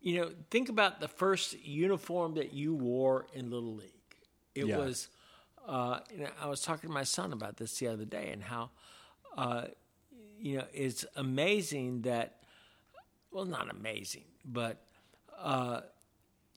you 0.00 0.20
know, 0.20 0.30
think 0.50 0.68
about 0.68 1.00
the 1.00 1.08
first 1.08 1.58
uniform 1.64 2.34
that 2.34 2.52
you 2.52 2.74
wore 2.74 3.26
in 3.34 3.50
Little 3.50 3.74
League. 3.74 3.92
It 4.54 4.66
Yeah. 4.66 4.78
was. 4.78 5.08
Uh, 5.68 6.00
you 6.10 6.22
know, 6.24 6.30
I 6.40 6.48
was 6.48 6.62
talking 6.62 6.88
to 6.88 6.94
my 6.94 7.04
son 7.04 7.32
about 7.32 7.58
this 7.58 7.78
the 7.78 7.88
other 7.88 8.06
day 8.06 8.30
and 8.32 8.42
how 8.42 8.70
uh, 9.36 9.66
you 10.40 10.58
know, 10.58 10.64
it's 10.72 11.04
amazing 11.16 12.02
that, 12.02 12.36
well, 13.30 13.44
not 13.44 13.70
amazing, 13.70 14.24
but 14.44 14.78
uh, 15.38 15.80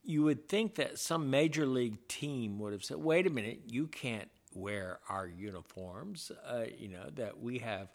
you 0.04 0.24
would 0.24 0.48
think 0.48 0.76
that 0.76 0.98
some 0.98 1.30
major 1.30 1.66
league 1.66 2.08
team 2.08 2.60
would 2.60 2.74
have 2.74 2.84
said, 2.84 2.98
wait 2.98 3.28
a 3.28 3.30
minute, 3.30 3.62
you 3.68 3.88
can't 3.88 4.30
wear 4.54 5.00
our 5.10 5.28
uniforms, 5.28 6.32
uh, 6.48 6.66
you 6.78 6.90
know, 6.90 7.10
that 7.16 7.40
we 7.40 7.60
have 7.60 7.90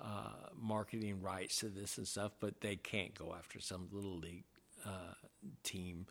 uh, 0.00 0.48
marketing 0.60 1.20
rights 1.22 1.60
to 1.60 1.66
this 1.66 1.98
and 1.98 2.06
stuff, 2.06 2.32
but 2.40 2.60
they 2.60 2.76
can't 2.76 3.14
go 3.14 3.34
after 3.36 3.60
some 3.60 3.88
little 3.92 4.16
league 4.16 4.44
uh, 4.84 5.14
team. 5.62 6.06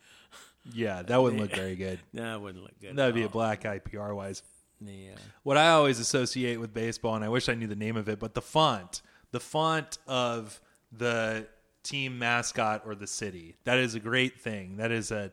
Yeah, 0.74 1.04
that 1.04 1.22
wouldn't 1.22 1.42
look 1.42 1.56
very 1.56 1.76
good. 1.76 2.00
no, 2.14 2.36
it 2.36 2.42
wouldn't 2.42 2.64
look 2.64 2.80
good. 2.80 2.96
That 2.96 3.06
would 3.06 3.16
be 3.16 3.24
a 3.24 3.30
black 3.30 3.66
eye 3.66 3.80
PR 3.80 4.14
wise. 4.14 4.42
Yeah. 4.82 5.16
What 5.44 5.58
I 5.58 5.70
always 5.70 6.00
associate 6.00 6.60
with 6.60 6.74
baseball, 6.74 7.16
and 7.16 7.24
I 7.24 7.30
wish 7.30 7.50
I 7.50 7.54
knew 7.54 7.68
the 7.68 7.76
name 7.76 7.96
of 7.96 8.10
it, 8.10 8.20
but 8.20 8.34
the 8.34 8.42
font, 8.42 9.02
the 9.32 9.40
font 9.40 9.98
of 10.08 10.60
the 10.92 11.48
team 11.84 12.18
mascot 12.18 12.82
or 12.86 12.96
the 12.96 13.08
city. 13.08 13.56
That 13.64 13.78
is 13.78 13.96
a 13.96 14.00
great 14.00 14.40
thing. 14.40 14.78
That 14.78 14.92
is 14.92 15.12
a 15.12 15.32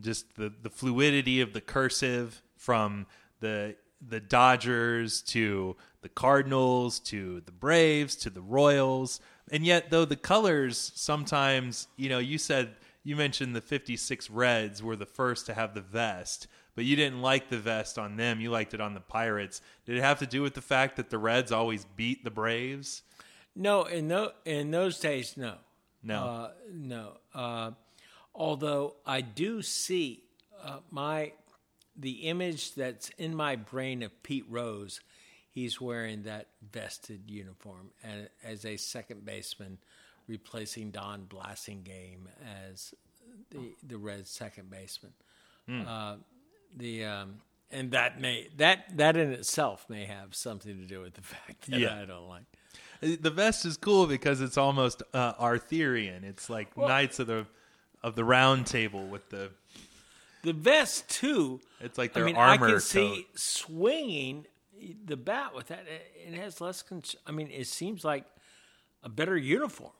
just 0.00 0.36
the 0.36 0.52
the 0.62 0.70
fluidity 0.70 1.40
of 1.40 1.52
the 1.52 1.60
cursive 1.60 2.42
from 2.56 3.06
the 3.40 3.76
the 4.06 4.20
Dodgers 4.20 5.22
to 5.22 5.76
the 6.02 6.08
Cardinals 6.08 7.00
to 7.00 7.40
the 7.40 7.52
Braves 7.52 8.14
to 8.16 8.30
the 8.30 8.40
Royals. 8.40 9.20
And 9.50 9.66
yet 9.66 9.90
though 9.90 10.04
the 10.04 10.16
colors 10.16 10.92
sometimes, 10.94 11.88
you 11.96 12.08
know, 12.08 12.18
you 12.18 12.38
said 12.38 12.76
you 13.08 13.16
mentioned 13.16 13.56
the 13.56 13.62
56 13.62 14.28
Reds 14.28 14.82
were 14.82 14.94
the 14.94 15.06
first 15.06 15.46
to 15.46 15.54
have 15.54 15.72
the 15.72 15.80
vest, 15.80 16.46
but 16.74 16.84
you 16.84 16.94
didn't 16.94 17.22
like 17.22 17.48
the 17.48 17.56
vest 17.56 17.98
on 17.98 18.18
them. 18.18 18.38
You 18.38 18.50
liked 18.50 18.74
it 18.74 18.82
on 18.82 18.92
the 18.92 19.00
Pirates. 19.00 19.62
Did 19.86 19.96
it 19.96 20.02
have 20.02 20.18
to 20.18 20.26
do 20.26 20.42
with 20.42 20.52
the 20.52 20.60
fact 20.60 20.96
that 20.96 21.08
the 21.08 21.16
Reds 21.16 21.50
always 21.50 21.86
beat 21.96 22.22
the 22.22 22.30
Braves? 22.30 23.00
No, 23.56 23.84
in 23.84 24.08
no, 24.08 24.32
in 24.44 24.70
those 24.70 25.00
days, 25.00 25.38
no, 25.38 25.54
No. 26.02 26.22
uh, 26.22 26.50
no. 26.70 27.12
Uh, 27.32 27.70
although 28.34 28.96
I 29.06 29.22
do 29.22 29.62
see 29.62 30.24
uh, 30.62 30.80
my 30.90 31.32
the 31.96 32.28
image 32.28 32.74
that's 32.74 33.08
in 33.16 33.34
my 33.34 33.56
brain 33.56 34.02
of 34.02 34.22
Pete 34.22 34.44
Rose, 34.50 35.00
he's 35.48 35.80
wearing 35.80 36.24
that 36.24 36.48
vested 36.60 37.22
uniform 37.30 37.88
and 38.04 38.28
as 38.44 38.66
a 38.66 38.76
second 38.76 39.24
baseman, 39.24 39.78
replacing 40.28 40.90
Don 40.90 41.24
Blasingame 41.26 42.26
as 42.70 42.94
the 43.50 43.74
the 43.86 43.96
Reds' 43.98 44.30
second 44.30 44.70
baseman. 44.70 45.12
Uh, 45.86 46.16
the 46.76 47.04
um, 47.04 47.34
and 47.70 47.90
that 47.90 48.20
may 48.20 48.48
that 48.56 48.96
that 48.96 49.16
in 49.16 49.32
itself 49.32 49.84
may 49.88 50.04
have 50.06 50.34
something 50.34 50.78
to 50.78 50.86
do 50.86 51.00
with 51.00 51.14
the 51.14 51.20
fact 51.34 51.70
that 51.70 51.78
Yeah. 51.80 52.00
I 52.00 52.04
don't 52.04 52.28
like. 52.28 52.44
The 53.00 53.30
vest 53.30 53.64
is 53.64 53.76
cool 53.76 54.06
because 54.06 54.40
it's 54.40 54.56
almost 54.58 55.02
uh, 55.14 55.34
Arthurian. 55.38 56.24
It's 56.24 56.50
like 56.50 56.76
Knights 56.76 57.18
of 57.20 57.26
the 57.28 57.46
of 58.02 58.14
the 58.16 58.24
Round 58.24 58.66
Table 58.66 59.06
with 59.06 59.28
the. 59.30 59.50
The 60.42 60.52
vest 60.52 61.08
too. 61.08 61.60
It's 61.80 61.98
like 61.98 62.12
I 62.12 62.14
their 62.14 62.24
mean, 62.24 62.36
armor 62.36 62.52
I 62.52 62.56
can 62.70 62.76
coat. 62.76 62.82
see 62.82 63.26
swinging 63.34 64.46
the 65.04 65.16
bat 65.16 65.54
with 65.54 65.66
that. 65.68 65.84
It 66.26 66.34
has 66.34 66.60
less. 66.60 66.80
Con- 66.82 67.02
I 67.26 67.32
mean, 67.32 67.50
it 67.50 67.66
seems 67.66 68.04
like 68.04 68.24
a 69.02 69.08
better 69.08 69.36
uniform. 69.36 69.92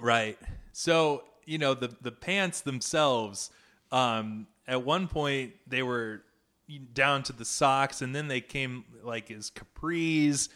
Right. 0.00 0.38
So, 0.72 1.24
you 1.44 1.58
know, 1.58 1.74
the 1.74 1.94
the 2.00 2.12
pants 2.12 2.60
themselves, 2.60 3.50
um, 3.92 4.46
at 4.68 4.82
one 4.84 5.08
point 5.08 5.54
they 5.66 5.82
were 5.82 6.22
down 6.92 7.22
to 7.22 7.32
the 7.32 7.44
socks 7.44 8.02
and 8.02 8.14
then 8.14 8.28
they 8.28 8.40
came 8.40 8.84
like 9.04 9.30
as 9.30 9.50
capris 9.50 10.48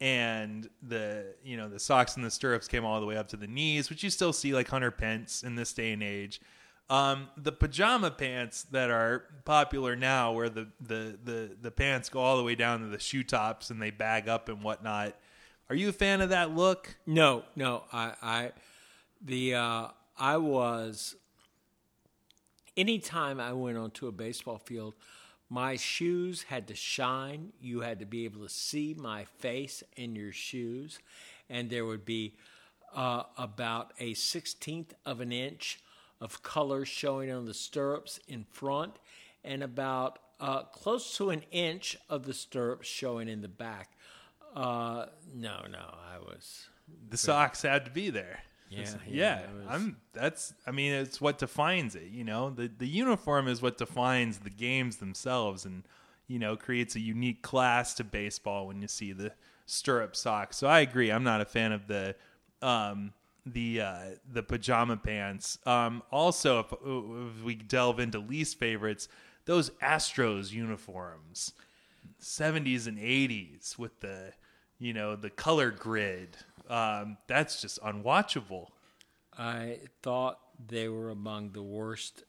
and 0.00 0.68
the 0.82 1.26
you 1.44 1.56
know 1.56 1.68
the 1.68 1.78
socks 1.78 2.16
and 2.16 2.24
the 2.24 2.30
stirrups 2.30 2.68
came 2.68 2.84
all 2.84 3.00
the 3.00 3.06
way 3.06 3.16
up 3.16 3.28
to 3.28 3.36
the 3.36 3.46
knees 3.46 3.90
which 3.90 4.02
you 4.02 4.08
still 4.08 4.32
see 4.32 4.54
like 4.54 4.68
hunter 4.68 4.90
pence 4.90 5.42
in 5.42 5.56
this 5.56 5.72
day 5.72 5.92
and 5.92 6.02
age 6.02 6.40
um, 6.90 7.28
the 7.36 7.52
pajama 7.52 8.10
pants 8.10 8.62
that 8.70 8.88
are 8.88 9.24
popular 9.44 9.94
now 9.94 10.32
where 10.32 10.48
the, 10.48 10.68
the, 10.80 11.18
the, 11.22 11.50
the 11.60 11.70
pants 11.70 12.08
go 12.08 12.18
all 12.18 12.38
the 12.38 12.42
way 12.42 12.54
down 12.54 12.80
to 12.80 12.86
the 12.86 12.98
shoe 12.98 13.22
tops 13.22 13.68
and 13.68 13.82
they 13.82 13.90
bag 13.90 14.26
up 14.26 14.48
and 14.48 14.62
whatnot 14.62 15.14
are 15.68 15.76
you 15.76 15.90
a 15.90 15.92
fan 15.92 16.22
of 16.22 16.30
that 16.30 16.54
look 16.56 16.96
No, 17.04 17.42
no. 17.56 17.82
I, 17.92 18.12
I, 18.22 18.52
the, 19.20 19.54
uh, 19.54 19.86
I 20.16 20.36
was. 20.36 21.16
Anytime 22.76 23.40
I 23.40 23.52
went 23.52 23.76
onto 23.76 24.06
a 24.06 24.12
baseball 24.12 24.58
field, 24.58 24.94
my 25.50 25.76
shoes 25.76 26.44
had 26.44 26.68
to 26.68 26.74
shine. 26.74 27.52
You 27.60 27.80
had 27.80 27.98
to 27.98 28.06
be 28.06 28.24
able 28.24 28.42
to 28.42 28.48
see 28.48 28.94
my 28.96 29.24
face 29.24 29.82
in 29.96 30.14
your 30.14 30.32
shoes, 30.32 30.98
and 31.50 31.70
there 31.70 31.84
would 31.84 32.04
be 32.04 32.34
uh, 32.94 33.24
about 33.36 33.92
a 33.98 34.14
sixteenth 34.14 34.94
of 35.04 35.20
an 35.20 35.32
inch 35.32 35.80
of 36.20 36.42
color 36.42 36.84
showing 36.84 37.30
on 37.30 37.46
the 37.46 37.54
stirrups 37.54 38.20
in 38.28 38.44
front, 38.44 38.98
and 39.44 39.62
about 39.62 40.18
uh, 40.40 40.62
close 40.62 41.16
to 41.16 41.30
an 41.30 41.42
inch 41.50 41.96
of 42.08 42.24
the 42.24 42.34
stirrups 42.34 42.86
showing 42.86 43.28
in 43.28 43.40
the 43.40 43.48
back. 43.48 43.90
Uh, 44.54 45.06
no, 45.34 45.64
no, 45.70 45.94
I 46.12 46.18
was. 46.18 46.68
the 47.10 47.16
socks 47.16 47.62
had 47.62 47.84
to 47.84 47.90
be 47.90 48.10
there. 48.10 48.40
Yeah, 48.70 48.80
yeah, 49.06 49.40
yeah. 49.40 49.40
was- 49.56 49.66
I'm. 49.68 49.96
That's. 50.12 50.54
I 50.66 50.70
mean, 50.70 50.92
it's 50.92 51.20
what 51.20 51.38
defines 51.38 51.94
it. 51.94 52.08
You 52.10 52.24
know, 52.24 52.50
the 52.50 52.68
the 52.68 52.86
uniform 52.88 53.48
is 53.48 53.62
what 53.62 53.78
defines 53.78 54.38
the 54.38 54.50
games 54.50 54.96
themselves, 54.96 55.64
and 55.64 55.84
you 56.26 56.38
know, 56.38 56.56
creates 56.56 56.94
a 56.94 57.00
unique 57.00 57.42
class 57.42 57.94
to 57.94 58.04
baseball 58.04 58.66
when 58.66 58.82
you 58.82 58.88
see 58.88 59.12
the 59.12 59.32
stirrup 59.66 60.14
socks. 60.14 60.56
So 60.56 60.66
I 60.66 60.80
agree. 60.80 61.10
I'm 61.10 61.24
not 61.24 61.40
a 61.40 61.44
fan 61.46 61.72
of 61.72 61.86
the 61.86 62.14
um 62.62 63.12
the 63.46 63.80
uh 63.80 63.98
the 64.30 64.42
pajama 64.42 64.96
pants. 64.98 65.58
Um 65.66 66.02
also 66.10 66.60
if, 66.60 66.72
if 66.72 67.42
we 67.44 67.54
delve 67.54 67.98
into 68.00 68.18
least 68.18 68.58
favorites, 68.58 69.08
those 69.46 69.70
Astros 69.82 70.52
uniforms. 70.52 71.52
70s 72.20 72.86
and 72.86 72.98
80s 72.98 73.78
with 73.78 74.00
the 74.00 74.32
you 74.78 74.92
know 74.92 75.14
the 75.16 75.30
color 75.30 75.70
grid 75.70 76.36
um, 76.68 77.16
that's 77.26 77.60
just 77.60 77.80
unwatchable 77.82 78.68
I 79.38 79.78
thought 80.02 80.40
they 80.66 80.88
were 80.88 81.10
among 81.10 81.52
the 81.52 81.62
worst 81.62 82.24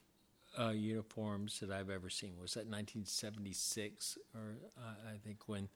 uh, 0.59 0.69
uniforms 0.69 1.59
that 1.59 1.71
I've 1.71 1.89
ever 1.89 2.09
seen. 2.09 2.33
Was 2.39 2.53
that 2.53 2.67
1976 2.67 4.17
or 4.35 4.57
uh, 4.77 5.11
I 5.11 5.17
think 5.25 5.47
when 5.47 5.69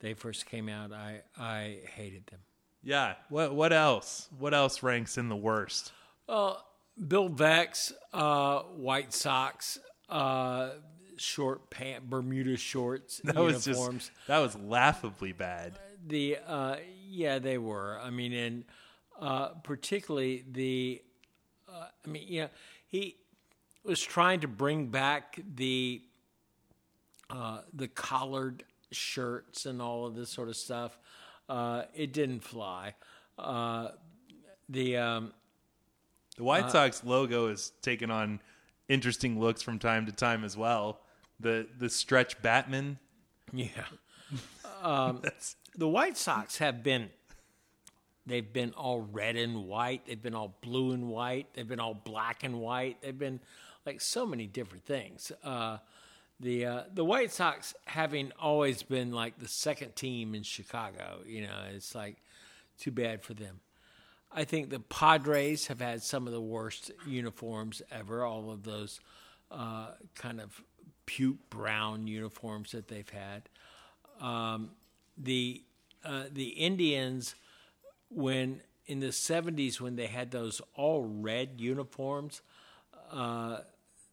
they 0.00 0.12
first 0.12 0.44
came 0.46 0.68
out? 0.68 0.92
I 0.92 1.22
I 1.38 1.78
hated 1.94 2.26
them. 2.26 2.40
yeah 2.82 3.14
what 3.30 3.54
what 3.54 3.72
else 3.72 4.28
what 4.38 4.52
else 4.52 4.82
ranks 4.82 5.16
in 5.16 5.28
the 5.28 5.36
worst 5.36 5.92
Bill 6.28 7.28
Veeck, 7.28 7.92
uh, 8.14 8.60
white 8.60 9.12
socks, 9.12 9.78
uh, 10.08 10.70
short 11.18 11.68
pant, 11.68 12.08
Bermuda 12.08 12.56
shorts, 12.56 13.20
that 13.24 13.36
was 13.36 13.64
just 13.64 14.10
that 14.26 14.38
was 14.38 14.56
laughably 14.56 15.32
bad 15.32 15.78
the 16.06 16.38
uh, 16.46 16.76
yeah, 17.08 17.38
they 17.38 17.58
were. 17.58 17.98
I 18.02 18.10
mean, 18.10 18.32
and 18.32 18.64
uh, 19.20 19.48
particularly 19.62 20.44
the, 20.50 21.02
uh, 21.68 21.86
I 22.04 22.08
mean, 22.08 22.24
you 22.26 22.42
know, 22.42 22.48
he 22.86 23.16
was 23.84 24.00
trying 24.02 24.40
to 24.40 24.48
bring 24.48 24.88
back 24.88 25.38
the 25.54 26.02
uh, 27.30 27.60
the 27.72 27.88
collared 27.88 28.64
shirts 28.92 29.66
and 29.66 29.82
all 29.82 30.06
of 30.06 30.14
this 30.14 30.30
sort 30.30 30.48
of 30.48 30.56
stuff. 30.56 30.98
Uh, 31.48 31.82
it 31.94 32.12
didn't 32.12 32.40
fly. 32.40 32.94
Uh, 33.38 33.88
the 34.68 34.96
um, 34.96 35.32
the 36.36 36.44
white 36.44 36.70
sox 36.70 37.02
logo 37.04 37.48
is 37.48 37.72
taken 37.82 38.10
on 38.10 38.40
interesting 38.88 39.40
looks 39.40 39.62
from 39.62 39.78
time 39.78 40.06
to 40.06 40.12
time 40.12 40.44
as 40.44 40.56
well 40.56 41.00
the 41.40 41.66
the 41.78 41.90
stretch 41.90 42.40
batman 42.40 42.98
yeah. 43.52 43.68
Um, 44.82 45.20
that's 45.22 45.56
the 45.76 45.88
White 45.88 46.16
Sox 46.16 46.58
have 46.58 46.82
been 46.82 47.10
they've 48.26 48.52
been 48.52 48.72
all 48.72 49.00
red 49.00 49.36
and 49.36 49.66
white, 49.66 50.06
they've 50.06 50.22
been 50.22 50.34
all 50.34 50.56
blue 50.60 50.92
and 50.92 51.08
white, 51.08 51.46
they've 51.54 51.68
been 51.68 51.80
all 51.80 51.94
black 51.94 52.42
and 52.42 52.60
white, 52.60 53.00
they've 53.02 53.18
been 53.18 53.40
like 53.84 54.00
so 54.00 54.26
many 54.26 54.46
different 54.46 54.84
things. 54.84 55.30
Uh, 55.44 55.78
the 56.40 56.66
uh, 56.66 56.82
the 56.92 57.04
White 57.04 57.32
Sox 57.32 57.74
having 57.86 58.32
always 58.38 58.82
been 58.82 59.12
like 59.12 59.38
the 59.38 59.48
second 59.48 59.96
team 59.96 60.34
in 60.34 60.42
Chicago, 60.42 61.20
you 61.26 61.42
know, 61.42 61.62
it's 61.72 61.94
like 61.94 62.16
too 62.78 62.90
bad 62.90 63.22
for 63.22 63.34
them. 63.34 63.60
I 64.32 64.44
think 64.44 64.68
the 64.68 64.80
Padres 64.80 65.68
have 65.68 65.80
had 65.80 66.02
some 66.02 66.26
of 66.26 66.32
the 66.32 66.40
worst 66.40 66.90
uniforms 67.06 67.80
ever. 67.90 68.24
All 68.24 68.50
of 68.50 68.64
those 68.64 69.00
uh, 69.50 69.92
kind 70.14 70.40
of 70.40 70.60
puke 71.06 71.38
brown 71.48 72.06
uniforms 72.06 72.72
that 72.72 72.88
they've 72.88 73.08
had. 73.08 73.48
Um, 74.20 74.70
the 75.16 75.62
uh, 76.04 76.24
the 76.32 76.48
Indians, 76.48 77.34
when 78.10 78.60
in 78.86 79.00
the 79.00 79.08
'70s, 79.08 79.80
when 79.80 79.96
they 79.96 80.06
had 80.06 80.30
those 80.30 80.60
all 80.74 81.04
red 81.04 81.60
uniforms, 81.60 82.42
uh, 83.10 83.58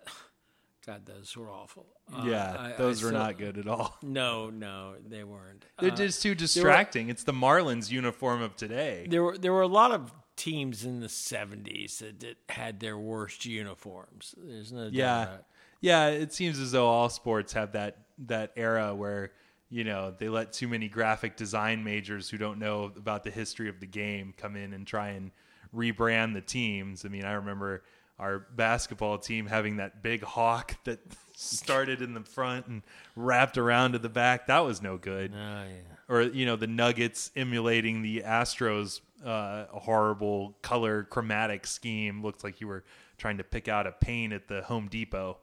God, 0.85 1.05
those 1.05 1.35
were 1.37 1.49
awful. 1.49 1.85
Uh, 2.13 2.23
yeah, 2.25 2.55
I- 2.59 2.73
I 2.73 2.77
those 2.77 3.01
were 3.03 3.11
not 3.11 3.37
good 3.37 3.57
at 3.57 3.67
all. 3.67 3.97
No, 4.03 4.49
no, 4.49 4.95
they 5.07 5.23
weren't. 5.23 5.65
They're 5.79 5.91
Uh, 5.91 5.95
just 5.95 6.21
too 6.21 6.35
distracting. 6.35 7.09
it's 7.09 7.23
the 7.23 7.31
Marlins 7.33 7.89
uniform 7.89 8.41
of 8.41 8.55
today. 8.55 9.07
there 9.09 9.23
were 9.23 9.37
there 9.37 9.53
were 9.53 9.61
a 9.61 9.67
lot 9.67 9.91
of 9.91 10.11
teams 10.35 10.83
in 10.83 10.99
the 10.99 11.07
'70s 11.07 11.99
that, 11.99 12.35
had 12.49 12.79
their 12.79 12.97
worst 12.97 13.45
uniforms. 13.45 14.35
There's 14.37 14.71
no 14.71 14.85
doubt 14.85 14.93
Yeah, 14.93 15.37
yeah. 15.79 16.07
It 16.07 16.33
seems 16.33 16.59
as 16.59 16.71
though 16.71 16.87
all 16.87 17.09
sports 17.09 17.53
have 17.53 17.71
that 17.73 17.97
that 18.25 18.51
era 18.55 18.93
where 18.93 19.31
you 19.73 19.83
know 19.83 20.13
they 20.15 20.29
let 20.29 20.53
too 20.53 20.67
many 20.67 20.87
graphic 20.87 21.35
design 21.35 21.83
majors 21.83 22.29
who 22.29 22.37
don't 22.37 22.59
know 22.59 22.91
about 22.95 23.23
the 23.23 23.31
history 23.31 23.69
of 23.69 23.79
the 23.79 23.87
game 23.87 24.31
come 24.37 24.55
in 24.55 24.71
and 24.71 24.85
try 24.85 25.09
and 25.09 25.31
rebrand 25.75 26.35
the 26.35 26.41
teams. 26.41 27.05
I 27.05 27.09
mean, 27.09 27.25
I 27.25 27.33
remember 27.33 27.83
our 28.19 28.45
basketball 28.55 29.17
team 29.17 29.47
having 29.47 29.77
that 29.77 30.03
big 30.03 30.21
hawk 30.21 30.75
that 30.83 30.99
started 31.35 32.03
in 32.03 32.13
the 32.13 32.21
front 32.21 32.67
and 32.67 32.83
wrapped 33.15 33.57
around 33.57 33.93
to 33.93 33.99
the 33.99 34.09
back. 34.09 34.45
That 34.45 34.59
was 34.59 34.79
no 34.79 34.97
good. 34.97 35.33
Oh, 35.33 35.63
yeah. 35.63 35.73
or 36.07 36.21
you 36.21 36.45
know 36.45 36.55
the 36.55 36.67
Nuggets 36.67 37.31
emulating 37.35 38.03
the 38.03 38.21
Astros 38.21 39.01
uh, 39.25 39.65
horrible 39.71 40.55
color 40.61 41.03
chromatic 41.05 41.65
scheme. 41.65 42.21
Looked 42.21 42.43
like 42.43 42.61
you 42.61 42.67
were 42.67 42.83
trying 43.17 43.39
to 43.39 43.43
pick 43.43 43.67
out 43.67 43.87
a 43.87 43.91
paint 43.91 44.33
at 44.33 44.47
the 44.47 44.61
Home 44.61 44.87
Depot. 44.87 45.39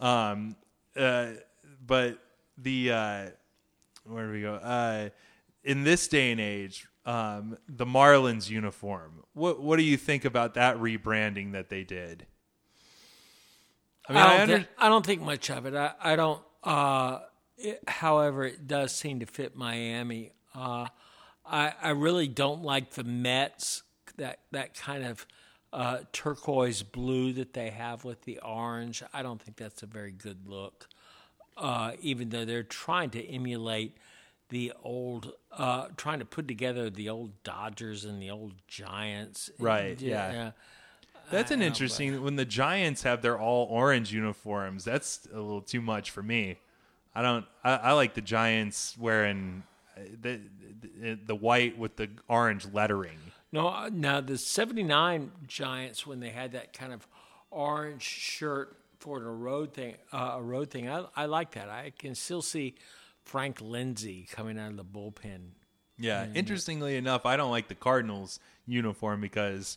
Um, 0.00 0.56
uh, 0.96 1.32
but 1.86 2.18
the 2.56 2.90
uh, 2.90 3.26
where 4.04 4.26
do 4.26 4.32
we 4.32 4.42
go? 4.42 4.54
Uh, 4.54 5.08
in 5.62 5.84
this 5.84 6.08
day 6.08 6.30
and 6.30 6.40
age, 6.40 6.86
um, 7.06 7.56
the 7.68 7.86
Marlins 7.86 8.48
uniform. 8.48 9.24
What 9.32 9.60
what 9.60 9.76
do 9.76 9.82
you 9.82 9.96
think 9.96 10.24
about 10.24 10.54
that 10.54 10.76
rebranding 10.78 11.52
that 11.52 11.68
they 11.68 11.84
did? 11.84 12.26
I 14.08 14.12
mean, 14.12 14.22
I, 14.22 14.24
I, 14.24 14.30
don't 14.30 14.40
under, 14.40 14.58
thi- 14.58 14.68
I 14.78 14.88
don't 14.88 15.06
think 15.06 15.22
much 15.22 15.50
of 15.50 15.66
it. 15.66 15.74
I, 15.74 15.92
I 16.00 16.16
don't. 16.16 16.42
Uh, 16.62 17.20
it, 17.56 17.82
however, 17.88 18.44
it 18.44 18.66
does 18.66 18.94
seem 18.94 19.20
to 19.20 19.26
fit 19.26 19.56
Miami. 19.56 20.32
Uh, 20.54 20.86
I, 21.46 21.72
I 21.82 21.90
really 21.90 22.28
don't 22.28 22.62
like 22.62 22.92
the 22.92 23.04
Mets. 23.04 23.82
That 24.16 24.40
that 24.52 24.74
kind 24.74 25.04
of 25.04 25.26
uh, 25.72 25.98
turquoise 26.12 26.82
blue 26.82 27.32
that 27.32 27.52
they 27.52 27.70
have 27.70 28.04
with 28.04 28.22
the 28.22 28.38
orange. 28.38 29.02
I 29.12 29.22
don't 29.22 29.42
think 29.42 29.56
that's 29.56 29.82
a 29.82 29.86
very 29.86 30.12
good 30.12 30.46
look. 30.46 30.88
Uh, 31.56 31.92
even 32.00 32.30
though 32.30 32.44
they're 32.44 32.62
trying 32.64 33.10
to 33.10 33.24
emulate 33.24 33.96
the 34.48 34.72
old, 34.82 35.32
uh, 35.52 35.86
trying 35.96 36.18
to 36.18 36.24
put 36.24 36.48
together 36.48 36.90
the 36.90 37.08
old 37.08 37.42
Dodgers 37.44 38.04
and 38.04 38.20
the 38.20 38.30
old 38.30 38.54
Giants. 38.66 39.50
Right, 39.58 40.00
yeah. 40.00 40.52
That's 41.30 41.50
an 41.50 41.62
interesting. 41.62 42.22
When 42.22 42.36
the 42.36 42.44
Giants 42.44 43.02
have 43.02 43.22
their 43.22 43.38
all 43.38 43.66
orange 43.70 44.12
uniforms, 44.12 44.84
that's 44.84 45.26
a 45.32 45.36
little 45.36 45.62
too 45.62 45.80
much 45.80 46.10
for 46.10 46.22
me. 46.22 46.58
I 47.14 47.22
don't. 47.22 47.46
I, 47.62 47.76
I 47.76 47.92
like 47.92 48.14
the 48.14 48.20
Giants 48.20 48.96
wearing 48.98 49.62
uh, 49.96 50.00
the, 50.20 50.40
the 51.00 51.18
the 51.26 51.34
white 51.34 51.78
with 51.78 51.96
the 51.96 52.10
orange 52.28 52.66
lettering. 52.72 53.18
No, 53.52 53.68
uh, 53.68 53.90
now 53.92 54.20
the 54.20 54.36
'79 54.36 55.30
Giants 55.46 56.06
when 56.06 56.20
they 56.20 56.30
had 56.30 56.52
that 56.52 56.72
kind 56.72 56.92
of 56.92 57.06
orange 57.50 58.02
shirt 58.02 58.76
for 59.04 59.18
a 59.22 59.32
road 59.34 59.74
thing, 59.74 59.96
uh, 60.14 60.36
a 60.36 60.42
road 60.42 60.70
thing. 60.70 60.88
I, 60.88 61.04
I 61.14 61.26
like 61.26 61.50
that. 61.52 61.68
I 61.68 61.92
can 61.98 62.14
still 62.14 62.40
see 62.40 62.74
Frank 63.22 63.60
Lindsay 63.60 64.26
coming 64.32 64.58
out 64.58 64.70
of 64.70 64.78
the 64.78 64.84
bullpen. 64.84 65.50
Yeah. 65.98 66.26
Interestingly 66.34 66.96
enough, 66.96 67.26
I 67.26 67.36
don't 67.36 67.50
like 67.50 67.68
the 67.68 67.74
Cardinals 67.74 68.40
uniform 68.66 69.20
because 69.20 69.76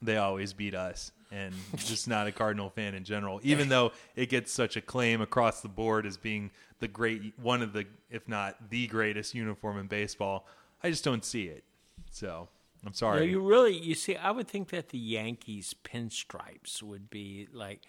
they 0.00 0.18
always 0.18 0.52
beat 0.52 0.76
us, 0.76 1.10
and 1.32 1.52
just 1.76 2.06
not 2.06 2.28
a 2.28 2.32
Cardinal 2.32 2.70
fan 2.70 2.94
in 2.94 3.02
general. 3.02 3.40
Even 3.42 3.68
though 3.68 3.90
it 4.14 4.28
gets 4.28 4.52
such 4.52 4.76
acclaim 4.76 5.20
across 5.20 5.62
the 5.62 5.68
board 5.68 6.06
as 6.06 6.16
being 6.16 6.52
the 6.78 6.86
great, 6.86 7.34
one 7.42 7.62
of 7.62 7.72
the, 7.72 7.86
if 8.08 8.28
not 8.28 8.70
the 8.70 8.86
greatest 8.86 9.34
uniform 9.34 9.78
in 9.78 9.88
baseball, 9.88 10.46
I 10.80 10.90
just 10.90 11.02
don't 11.02 11.24
see 11.24 11.46
it. 11.46 11.64
So 12.12 12.48
I'm 12.84 12.90
No, 12.90 12.92
sorry. 12.92 13.30
you 13.30 13.40
really, 13.40 13.76
you 13.76 13.96
see, 13.96 14.14
I 14.14 14.30
would 14.30 14.46
think 14.46 14.68
that 14.68 14.90
the 14.90 14.98
Yankees 14.98 15.74
pinstripes 15.84 16.82
would 16.84 17.10
be 17.10 17.48
like 17.52 17.80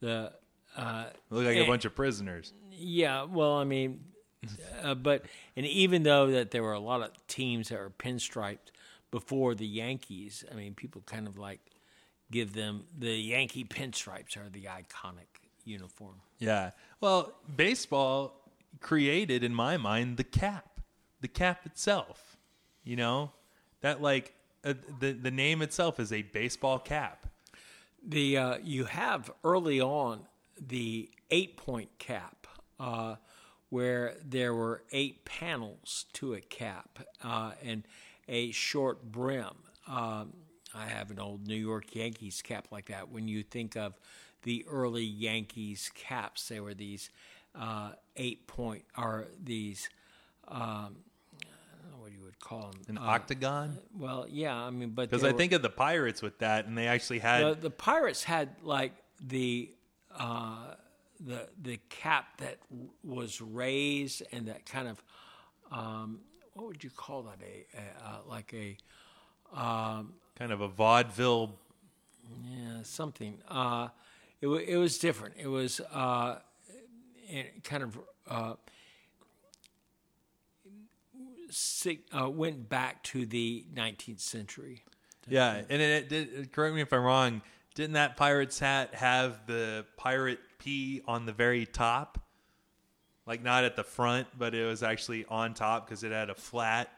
the 0.00 0.32
uh, 0.76 1.06
Look 1.30 1.44
like 1.46 1.56
a 1.56 1.60
Eh. 1.60 1.66
bunch 1.66 1.84
of 1.84 1.94
prisoners. 1.94 2.52
Yeah, 2.70 3.22
well, 3.24 3.54
I 3.54 3.64
mean, 3.64 4.00
uh, 4.82 4.94
but 4.94 5.24
and 5.56 5.64
even 5.66 6.02
though 6.02 6.30
that 6.32 6.50
there 6.50 6.62
were 6.62 6.74
a 6.74 6.78
lot 6.80 7.00
of 7.02 7.10
teams 7.26 7.70
that 7.70 7.78
were 7.78 7.90
pinstriped 7.90 8.70
before 9.10 9.54
the 9.54 9.66
Yankees, 9.66 10.44
I 10.50 10.54
mean, 10.54 10.74
people 10.74 11.02
kind 11.06 11.26
of 11.26 11.38
like 11.38 11.60
give 12.30 12.52
them 12.52 12.84
the 12.98 13.10
Yankee 13.16 13.64
pinstripes 13.64 14.36
are 14.36 14.48
the 14.50 14.64
iconic 14.64 15.40
uniform. 15.64 16.16
Yeah. 16.38 16.72
Well, 17.00 17.32
baseball 17.56 18.50
created, 18.80 19.42
in 19.42 19.54
my 19.54 19.76
mind, 19.78 20.16
the 20.18 20.24
cap, 20.24 20.80
the 21.20 21.28
cap 21.28 21.64
itself. 21.64 22.36
You 22.84 22.96
know, 22.96 23.32
that 23.80 24.02
like 24.02 24.34
uh, 24.64 24.74
the 25.00 25.12
the 25.12 25.30
name 25.30 25.62
itself 25.62 25.98
is 25.98 26.12
a 26.12 26.22
baseball 26.22 26.78
cap. 26.78 27.26
The 28.08 28.38
uh, 28.38 28.58
you 28.62 28.84
have 28.84 29.32
early 29.42 29.80
on 29.80 30.20
the 30.64 31.10
eight 31.32 31.56
point 31.56 31.88
cap, 31.98 32.46
uh, 32.78 33.16
where 33.68 34.14
there 34.24 34.54
were 34.54 34.84
eight 34.92 35.24
panels 35.24 36.06
to 36.12 36.34
a 36.34 36.40
cap 36.40 37.00
uh, 37.24 37.52
and 37.64 37.82
a 38.28 38.52
short 38.52 39.10
brim. 39.10 39.56
Um, 39.88 40.34
I 40.72 40.86
have 40.86 41.10
an 41.10 41.18
old 41.18 41.48
New 41.48 41.56
York 41.56 41.96
Yankees 41.96 42.42
cap 42.42 42.68
like 42.70 42.86
that. 42.86 43.10
When 43.10 43.26
you 43.26 43.42
think 43.42 43.76
of 43.76 43.94
the 44.44 44.64
early 44.70 45.04
Yankees 45.04 45.90
caps, 45.92 46.48
they 46.48 46.60
were 46.60 46.74
these 46.74 47.10
uh, 47.58 47.90
eight 48.16 48.46
point 48.46 48.84
or 48.96 49.26
these. 49.42 49.88
Um, 50.46 50.98
what 52.06 52.12
you 52.12 52.22
would 52.22 52.38
call 52.38 52.70
them. 52.70 52.80
An 52.88 52.98
octagon. 52.98 53.78
well, 53.98 54.26
yeah, 54.28 54.54
I 54.54 54.70
mean, 54.70 54.90
but 54.90 55.10
Because 55.10 55.24
I 55.24 55.32
were- 55.32 55.38
think 55.38 55.50
of 55.52 55.62
the 55.62 55.70
Pirates 55.70 56.22
with 56.22 56.38
that, 56.38 56.66
and 56.66 56.78
they 56.78 56.86
actually 56.86 57.18
had 57.18 57.44
the, 57.44 57.54
the 57.62 57.70
pirates 57.70 58.22
had 58.22 58.50
like 58.62 58.92
the 59.20 59.70
uh, 60.16 60.74
the 61.18 61.48
the 61.60 61.80
cap 61.88 62.38
that 62.38 62.58
was 63.02 63.40
raised 63.40 64.22
and 64.32 64.46
that 64.46 64.66
kind 64.66 64.86
of 64.86 65.02
um, 65.72 66.20
what 66.54 66.68
would 66.68 66.84
you 66.84 66.90
call 66.90 67.22
that 67.22 67.38
a, 67.42 67.66
a 67.76 68.08
uh, 68.08 68.18
like 68.28 68.54
a 68.54 68.76
kind 69.54 70.52
of 70.52 70.60
a 70.60 70.68
vaudeville. 70.68 71.58
yeah 72.44 72.82
something 72.84 73.38
uh, 73.48 73.88
it 74.40 74.46
wa 74.46 74.56
it 74.56 74.76
was 74.76 74.98
different 74.98 75.34
it 75.38 75.48
was 75.48 75.80
uh, 75.92 76.36
it 77.28 77.64
kind 77.64 77.82
of 77.82 77.98
uh, 82.18 82.28
went 82.30 82.68
back 82.68 83.02
to 83.04 83.26
the 83.26 83.64
19th 83.74 84.20
century 84.20 84.84
Yeah, 85.28 85.62
and 85.68 85.82
it, 85.82 86.08
did. 86.08 86.52
Correct 86.52 86.74
me 86.74 86.82
if 86.82 86.92
I'm 86.92 87.02
wrong. 87.02 87.42
Didn't 87.74 87.94
that 87.94 88.16
pirate's 88.16 88.58
hat 88.58 88.94
have 88.94 89.46
the 89.46 89.84
pirate 89.96 90.38
P 90.58 91.02
on 91.06 91.26
the 91.26 91.32
very 91.32 91.66
top? 91.66 92.18
Like 93.26 93.42
not 93.42 93.64
at 93.64 93.76
the 93.76 93.84
front, 93.84 94.28
but 94.38 94.54
it 94.54 94.64
was 94.64 94.82
actually 94.82 95.24
on 95.28 95.54
top 95.54 95.86
because 95.86 96.04
it 96.04 96.12
had 96.12 96.30
a 96.30 96.34
flat. 96.34 96.90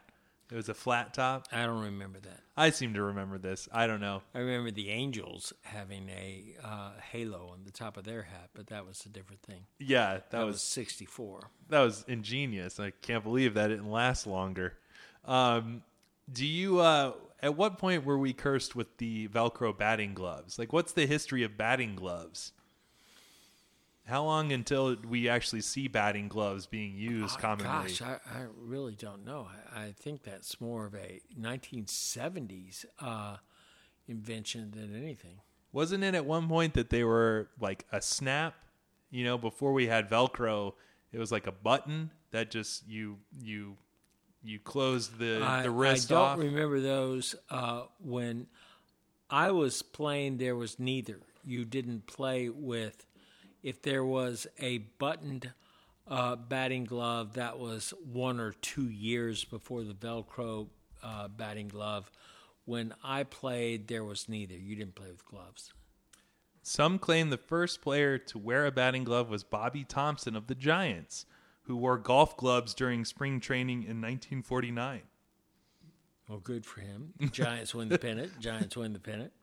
It 0.50 0.54
was 0.56 0.68
a 0.68 0.74
flat 0.74 1.12
top. 1.12 1.46
I 1.52 1.66
don't 1.66 1.82
remember 1.84 2.18
that 2.20 2.40
I 2.56 2.70
seem 2.70 2.94
to 2.94 3.02
remember 3.02 3.36
this. 3.38 3.68
I 3.70 3.86
don't 3.86 4.00
know. 4.00 4.22
I 4.34 4.38
remember 4.38 4.70
the 4.70 4.88
Angels 4.90 5.52
having 5.62 6.08
a 6.08 6.54
uh, 6.64 6.90
halo 7.12 7.50
on 7.52 7.64
the 7.64 7.70
top 7.70 7.96
of 7.96 8.04
their 8.04 8.22
hat, 8.22 8.50
but 8.54 8.68
that 8.68 8.86
was 8.86 9.04
a 9.04 9.08
different 9.10 9.42
thing. 9.42 9.66
Yeah, 9.78 10.14
that, 10.14 10.30
That 10.30 10.44
was 10.44 10.54
was 10.54 10.62
64. 10.62 11.50
that 11.68 11.80
was 11.80 12.04
ingenious. 12.08 12.80
I 12.80 12.90
can't 12.90 13.22
believe 13.22 13.54
that 13.54 13.68
didn't 13.68 13.90
last 13.90 14.26
longer. 14.26 14.74
Um, 15.24 15.82
do 16.32 16.46
you? 16.46 16.80
Uh, 16.80 17.12
at 17.40 17.56
what 17.56 17.78
point 17.78 18.04
were 18.04 18.18
we 18.18 18.32
cursed 18.32 18.74
with 18.74 18.96
the 18.98 19.28
Velcro 19.28 19.76
batting 19.76 20.14
gloves? 20.14 20.58
Like, 20.58 20.72
what's 20.72 20.92
the 20.92 21.06
history 21.06 21.42
of 21.44 21.56
batting 21.56 21.94
gloves? 21.94 22.52
How 24.08 24.24
long 24.24 24.52
until 24.52 24.96
we 25.06 25.28
actually 25.28 25.60
see 25.60 25.86
batting 25.86 26.28
gloves 26.28 26.66
being 26.66 26.96
used 26.96 27.36
Oh, 27.38 27.40
commonly? 27.42 27.64
Gosh, 27.90 28.00
I, 28.00 28.14
I 28.34 28.46
really 28.56 28.94
don't 28.94 29.24
know. 29.24 29.46
I, 29.74 29.82
I 29.84 29.92
think 29.92 30.22
that's 30.22 30.60
more 30.60 30.86
of 30.86 30.94
a 30.94 31.20
1970s 31.38 32.84
uh, 33.00 33.36
invention 34.06 34.70
than 34.74 34.94
anything. 34.96 35.40
Wasn't 35.72 36.02
it 36.02 36.14
at 36.14 36.24
one 36.24 36.48
point 36.48 36.74
that 36.74 36.90
they 36.90 37.04
were 37.04 37.48
like 37.60 37.84
a 37.92 38.00
snap? 38.00 38.54
You 39.10 39.24
know, 39.24 39.36
before 39.38 39.72
we 39.72 39.86
had 39.86 40.08
Velcro, 40.08 40.72
it 41.12 41.18
was 41.18 41.30
like 41.30 41.46
a 41.46 41.52
button 41.52 42.10
that 42.30 42.50
just 42.50 42.88
you 42.88 43.18
you 43.40 43.76
you 44.42 44.58
closed 44.58 45.18
the 45.18 45.42
I, 45.42 45.62
the 45.64 45.70
wrist 45.70 46.10
I 46.10 46.14
don't 46.14 46.24
off. 46.24 46.38
remember 46.38 46.80
those 46.80 47.34
uh, 47.50 47.82
when 48.02 48.46
I 49.28 49.50
was 49.50 49.82
playing. 49.82 50.38
There 50.38 50.56
was 50.56 50.78
neither. 50.78 51.20
You 51.44 51.64
didn't 51.64 52.06
play 52.06 52.48
with. 52.48 53.04
If 53.68 53.82
there 53.82 54.02
was 54.02 54.46
a 54.58 54.78
buttoned 54.78 55.52
uh, 56.06 56.36
batting 56.36 56.84
glove, 56.84 57.34
that 57.34 57.58
was 57.58 57.92
one 58.10 58.40
or 58.40 58.52
two 58.52 58.88
years 58.88 59.44
before 59.44 59.84
the 59.84 59.92
Velcro 59.92 60.68
uh, 61.02 61.28
batting 61.28 61.68
glove. 61.68 62.10
When 62.64 62.94
I 63.04 63.24
played, 63.24 63.88
there 63.88 64.04
was 64.04 64.26
neither. 64.26 64.54
You 64.54 64.74
didn't 64.74 64.94
play 64.94 65.10
with 65.10 65.22
gloves. 65.26 65.74
Some 66.62 66.98
claim 66.98 67.28
the 67.28 67.36
first 67.36 67.82
player 67.82 68.16
to 68.16 68.38
wear 68.38 68.64
a 68.64 68.72
batting 68.72 69.04
glove 69.04 69.28
was 69.28 69.44
Bobby 69.44 69.84
Thomson 69.84 70.34
of 70.34 70.46
the 70.46 70.54
Giants, 70.54 71.26
who 71.64 71.76
wore 71.76 71.98
golf 71.98 72.38
gloves 72.38 72.72
during 72.72 73.04
spring 73.04 73.38
training 73.38 73.82
in 73.82 74.00
1949. 74.00 75.02
Well, 76.26 76.38
good 76.38 76.64
for 76.64 76.80
him. 76.80 77.12
Giants 77.32 77.74
win 77.74 77.90
the 77.90 77.98
pennant. 77.98 78.40
Giants 78.40 78.78
win 78.78 78.94
the 78.94 78.98
pennant. 78.98 79.32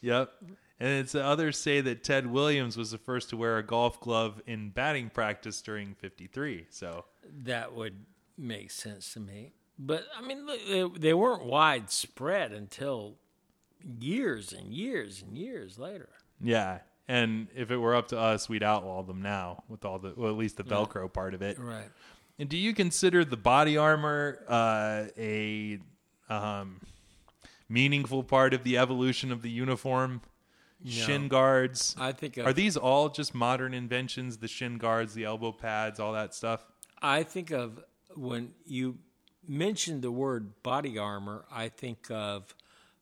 Yep. 0.00 0.34
And 0.80 0.88
it's 0.88 1.14
others 1.14 1.56
say 1.56 1.80
that 1.82 2.02
Ted 2.02 2.26
Williams 2.26 2.76
was 2.76 2.90
the 2.90 2.98
first 2.98 3.30
to 3.30 3.36
wear 3.36 3.58
a 3.58 3.62
golf 3.62 4.00
glove 4.00 4.42
in 4.46 4.70
batting 4.70 5.10
practice 5.10 5.62
during 5.62 5.94
53. 5.94 6.66
So 6.70 7.04
That 7.44 7.74
would 7.74 8.04
make 8.36 8.70
sense 8.70 9.12
to 9.14 9.20
me. 9.20 9.52
But 9.78 10.04
I 10.16 10.20
mean, 10.20 10.46
they, 10.46 10.88
they 10.98 11.14
weren't 11.14 11.44
widespread 11.44 12.52
until 12.52 13.16
years 14.00 14.52
and 14.52 14.72
years 14.72 15.22
and 15.22 15.36
years 15.36 15.78
later. 15.78 16.10
Yeah, 16.40 16.80
and 17.06 17.48
if 17.54 17.70
it 17.70 17.76
were 17.76 17.94
up 17.94 18.08
to 18.08 18.18
us, 18.18 18.48
we'd 18.48 18.62
outlaw 18.62 19.02
them 19.02 19.20
now 19.20 19.62
with 19.68 19.84
all 19.84 19.98
the, 19.98 20.14
well, 20.16 20.30
at 20.30 20.36
least 20.36 20.56
the 20.56 20.64
Velcro 20.64 21.12
part 21.12 21.34
of 21.34 21.42
it. 21.42 21.58
Right. 21.58 21.90
And 22.38 22.48
do 22.48 22.56
you 22.56 22.74
consider 22.74 23.24
the 23.24 23.36
body 23.36 23.76
armor 23.76 24.42
uh, 24.48 25.04
a 25.16 25.78
um, 26.28 26.80
meaningful 27.68 28.24
part 28.24 28.54
of 28.54 28.64
the 28.64 28.78
evolution 28.78 29.30
of 29.30 29.42
the 29.42 29.50
uniform? 29.50 30.22
Shin 30.86 31.28
guards. 31.28 31.96
I 31.98 32.12
think 32.12 32.36
of, 32.36 32.46
Are 32.46 32.52
these 32.52 32.76
all 32.76 33.08
just 33.08 33.34
modern 33.34 33.72
inventions? 33.74 34.38
The 34.38 34.48
shin 34.48 34.78
guards, 34.78 35.14
the 35.14 35.24
elbow 35.24 35.52
pads, 35.52 35.98
all 35.98 36.12
that 36.12 36.34
stuff. 36.34 36.66
I 37.00 37.22
think 37.22 37.50
of 37.50 37.82
when 38.14 38.52
you 38.66 38.98
mentioned 39.46 40.02
the 40.02 40.10
word 40.10 40.62
body 40.62 40.98
armor, 40.98 41.44
I 41.50 41.68
think 41.68 42.10
of 42.10 42.54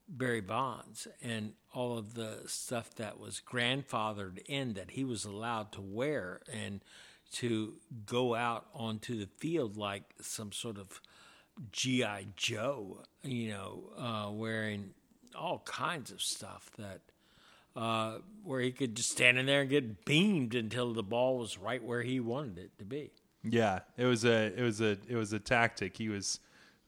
Barry 0.07 0.41
Bonds 0.41 1.07
and 1.21 1.53
all 1.73 1.97
of 1.97 2.13
the 2.13 2.41
stuff 2.45 2.93
that 2.95 3.19
was 3.19 3.41
grandfathered 3.45 4.39
in 4.45 4.73
that 4.73 4.91
he 4.91 5.03
was 5.03 5.25
allowed 5.25 5.71
to 5.73 5.81
wear 5.81 6.41
and 6.51 6.81
to 7.33 7.73
go 8.05 8.35
out 8.35 8.67
onto 8.73 9.17
the 9.17 9.27
field 9.37 9.75
like 9.75 10.03
some 10.21 10.51
sort 10.51 10.77
of 10.77 11.01
GI 11.71 12.27
Joe, 12.35 13.03
you 13.23 13.49
know, 13.49 13.83
uh, 13.97 14.31
wearing 14.31 14.91
all 15.35 15.59
kinds 15.65 16.11
of 16.11 16.21
stuff 16.21 16.69
that 16.77 17.01
uh, 17.75 18.17
where 18.43 18.61
he 18.61 18.71
could 18.71 18.95
just 18.95 19.11
stand 19.11 19.37
in 19.37 19.45
there 19.45 19.61
and 19.61 19.69
get 19.69 20.05
beamed 20.05 20.55
until 20.55 20.93
the 20.93 21.03
ball 21.03 21.37
was 21.37 21.57
right 21.57 21.83
where 21.83 22.01
he 22.01 22.19
wanted 22.19 22.57
it 22.57 22.77
to 22.77 22.85
be. 22.85 23.11
Yeah, 23.43 23.79
it 23.97 24.05
was 24.05 24.23
a 24.25 24.57
it 24.57 24.61
was 24.61 24.79
a 24.79 24.97
it 25.07 25.15
was 25.15 25.33
a 25.33 25.39
tactic. 25.39 25.97
He 25.97 26.09
was 26.09 26.39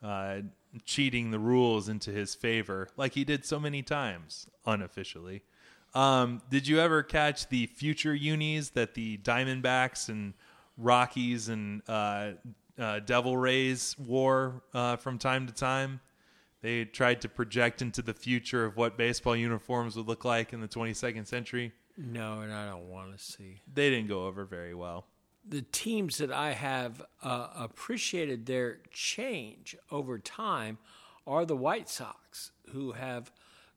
uh, 0.02 0.38
cheating 0.86 1.32
the 1.32 1.40
rules 1.40 1.90
into 1.90 2.12
his 2.12 2.34
favor, 2.36 2.90
like 2.98 3.14
he 3.14 3.26
did 3.26 3.46
so 3.46 3.60
many 3.60 3.82
times 3.82 4.48
unofficially. 4.66 5.44
Um, 5.94 6.42
did 6.50 6.68
you 6.68 6.80
ever 6.80 7.04
catch 7.04 7.48
the 7.48 7.68
future 7.68 8.14
unis 8.14 8.72
that 8.72 8.94
the 8.94 9.18
Diamondbacks 9.20 10.10
and 10.10 10.34
Rockies 10.78 11.48
and 11.48 11.82
uh, 11.88 12.32
uh, 12.78 13.00
Devil 13.00 13.38
Rays 13.38 13.96
wore 13.98 14.62
uh, 14.74 14.98
from 14.98 15.18
time 15.18 15.48
to 15.48 15.54
time? 15.54 16.02
They 16.66 16.84
tried 16.84 17.22
to 17.22 17.30
project 17.30 17.84
into 17.84 18.02
the 18.02 18.16
future 18.16 18.66
of 18.66 18.76
what 18.76 18.98
baseball 18.98 19.36
uniforms 19.36 19.96
would 19.98 20.08
look 20.08 20.26
like 20.26 20.52
in 20.52 20.62
the 20.62 20.68
22nd 20.68 21.28
century. 21.28 21.74
No, 21.96 22.40
and 22.40 22.52
I 22.52 22.68
don't 22.68 22.90
want 22.90 23.16
to 23.16 23.24
see. 23.24 23.62
They 23.72 23.92
didn't 23.92 24.08
go 24.08 24.26
over 24.26 24.46
very 24.46 24.74
well. 24.74 25.06
the 25.48 25.62
teams 25.62 26.18
that 26.18 26.32
I 26.32 26.54
have 26.54 27.04
uh, 27.22 27.50
appreciated 27.56 28.48
their 28.48 28.80
change 28.90 29.76
over 29.92 30.18
time 30.18 30.80
are 31.28 31.46
the 31.46 31.56
White 31.56 31.88
Sox, 31.88 32.52
who 32.72 32.94
have 32.94 33.32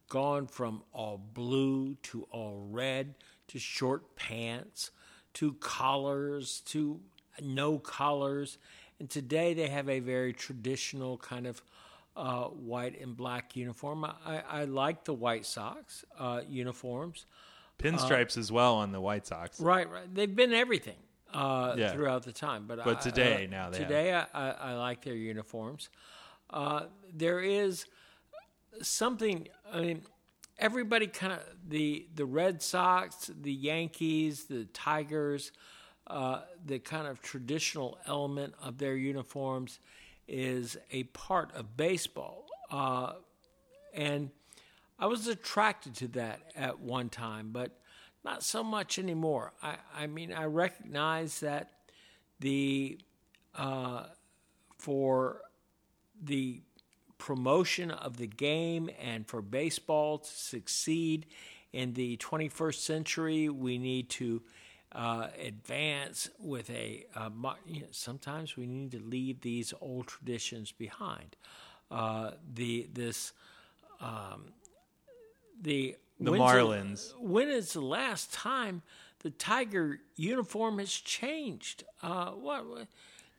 gone 0.09 0.47
from 0.47 0.83
all 0.91 1.19
blue 1.19 1.95
to 2.05 2.27
all 2.31 2.69
red 2.71 3.17
to 3.49 3.59
short 3.59 4.17
pants 4.17 4.93
to 5.35 5.53
collars 5.61 6.63
to 6.69 7.01
no 7.43 7.79
collars. 7.79 8.57
And 8.99 9.11
today 9.11 9.53
they 9.53 9.69
have 9.69 9.91
a 9.91 10.01
very 10.01 10.33
traditional 10.33 11.19
kind 11.19 11.47
of 11.47 11.63
uh, 12.19 12.45
white 12.49 13.01
and 13.01 13.17
black 13.17 13.55
uniform. 13.57 14.05
I, 14.05 14.43
I 14.51 14.65
like 14.65 15.05
the 15.05 15.15
White 15.15 15.47
Sox 15.47 16.05
uh, 16.19 16.41
uniforms. 16.49 17.27
Pinstripes 17.79 18.37
as 18.37 18.51
well 18.51 18.75
on 18.75 18.91
the 18.91 19.01
White 19.01 19.25
Sox. 19.27 19.61
Right, 19.61 19.89
right. 19.89 20.13
They've 20.13 20.35
been 20.35 20.53
everything 20.53 20.97
uh, 21.33 21.75
Yeah. 21.79 21.93
throughout 21.93 22.25
the 22.25 22.33
time, 22.33 22.65
but 22.67 22.85
But 22.85 22.97
I- 22.99 23.01
today, 23.01 23.47
uh, 23.47 23.51
now 23.51 23.71
they 23.71 23.79
today 23.79 24.13
I, 24.13 24.27
I, 24.35 24.51
I 24.51 24.75
like 24.75 25.03
their 25.05 25.15
uniforms. 25.15 25.89
Uh, 26.51 26.87
there 27.15 27.41
is 27.41 27.87
something. 28.83 29.49
I 29.73 29.81
mean, 29.81 30.03
everybody 30.59 31.07
kind 31.07 31.33
of 31.35 31.41
the 31.69 32.07
the 32.15 32.25
Red 32.25 32.63
Sox, 32.63 33.31
the 33.41 33.53
Yankees, 33.53 34.45
the 34.45 34.65
Tigers. 34.67 35.53
Uh, 36.07 36.41
the 36.65 36.79
kind 36.79 37.07
of 37.07 37.21
traditional 37.21 37.99
element 38.07 38.55
of 38.63 38.79
their 38.79 38.97
uniforms 38.97 39.79
is 40.29 40.77
a 40.91 41.05
part 41.05 41.55
of 41.55 41.77
baseball, 41.77 42.47
uh, 42.71 43.15
and 43.95 44.31
I 44.99 45.07
was 45.07 45.27
attracted 45.27 45.95
to 45.97 46.09
that 46.09 46.41
at 46.55 46.81
one 46.81 47.09
time, 47.09 47.51
but 47.53 47.79
not 48.25 48.43
so 48.43 48.63
much 48.63 48.99
anymore. 48.99 49.53
I, 49.63 49.77
I 49.97 50.07
mean, 50.07 50.33
I 50.33 50.45
recognize 50.45 51.41
that 51.41 51.71
the 52.41 52.99
uh, 53.55 54.05
for 54.79 55.41
the 56.23 56.63
promotion 57.19 57.91
of 57.91 58.17
the 58.17 58.27
game 58.27 58.91
and 59.01 59.27
for 59.27 59.43
baseball 59.43 60.19
to 60.19 60.31
succeed 60.31 61.27
in 61.73 61.95
the 61.95 62.17
21st 62.19 62.75
century, 62.75 63.49
we 63.49 63.79
need 63.79 64.09
to 64.09 64.43
uh, 64.93 65.29
advance 65.41 66.31
with 66.39 66.71
a. 66.71 67.07
Uh, 67.15 67.31
you 67.67 67.81
know, 67.81 67.87
sometimes 67.91 68.57
we 68.57 68.67
need 68.67 68.93
to 68.93 69.01
leave 69.01 69.41
these 69.41 69.73
old 69.81 70.07
traditions 70.07 70.73
behind. 70.73 71.37
Uh, 71.91 72.33
the 72.55 72.89
this 72.93 73.33
the 75.61 75.97
The 76.21 76.31
when's 76.31 76.43
Marlins. 76.43 77.13
when 77.21 77.49
is 77.49 77.73
the 77.73 77.81
last 77.81 78.33
time 78.33 78.83
the 79.21 79.31
Tiger 79.31 80.01
uniform 80.17 80.79
has 80.79 80.93
changed? 80.93 81.85
Uh, 82.03 82.31
what, 82.31 82.65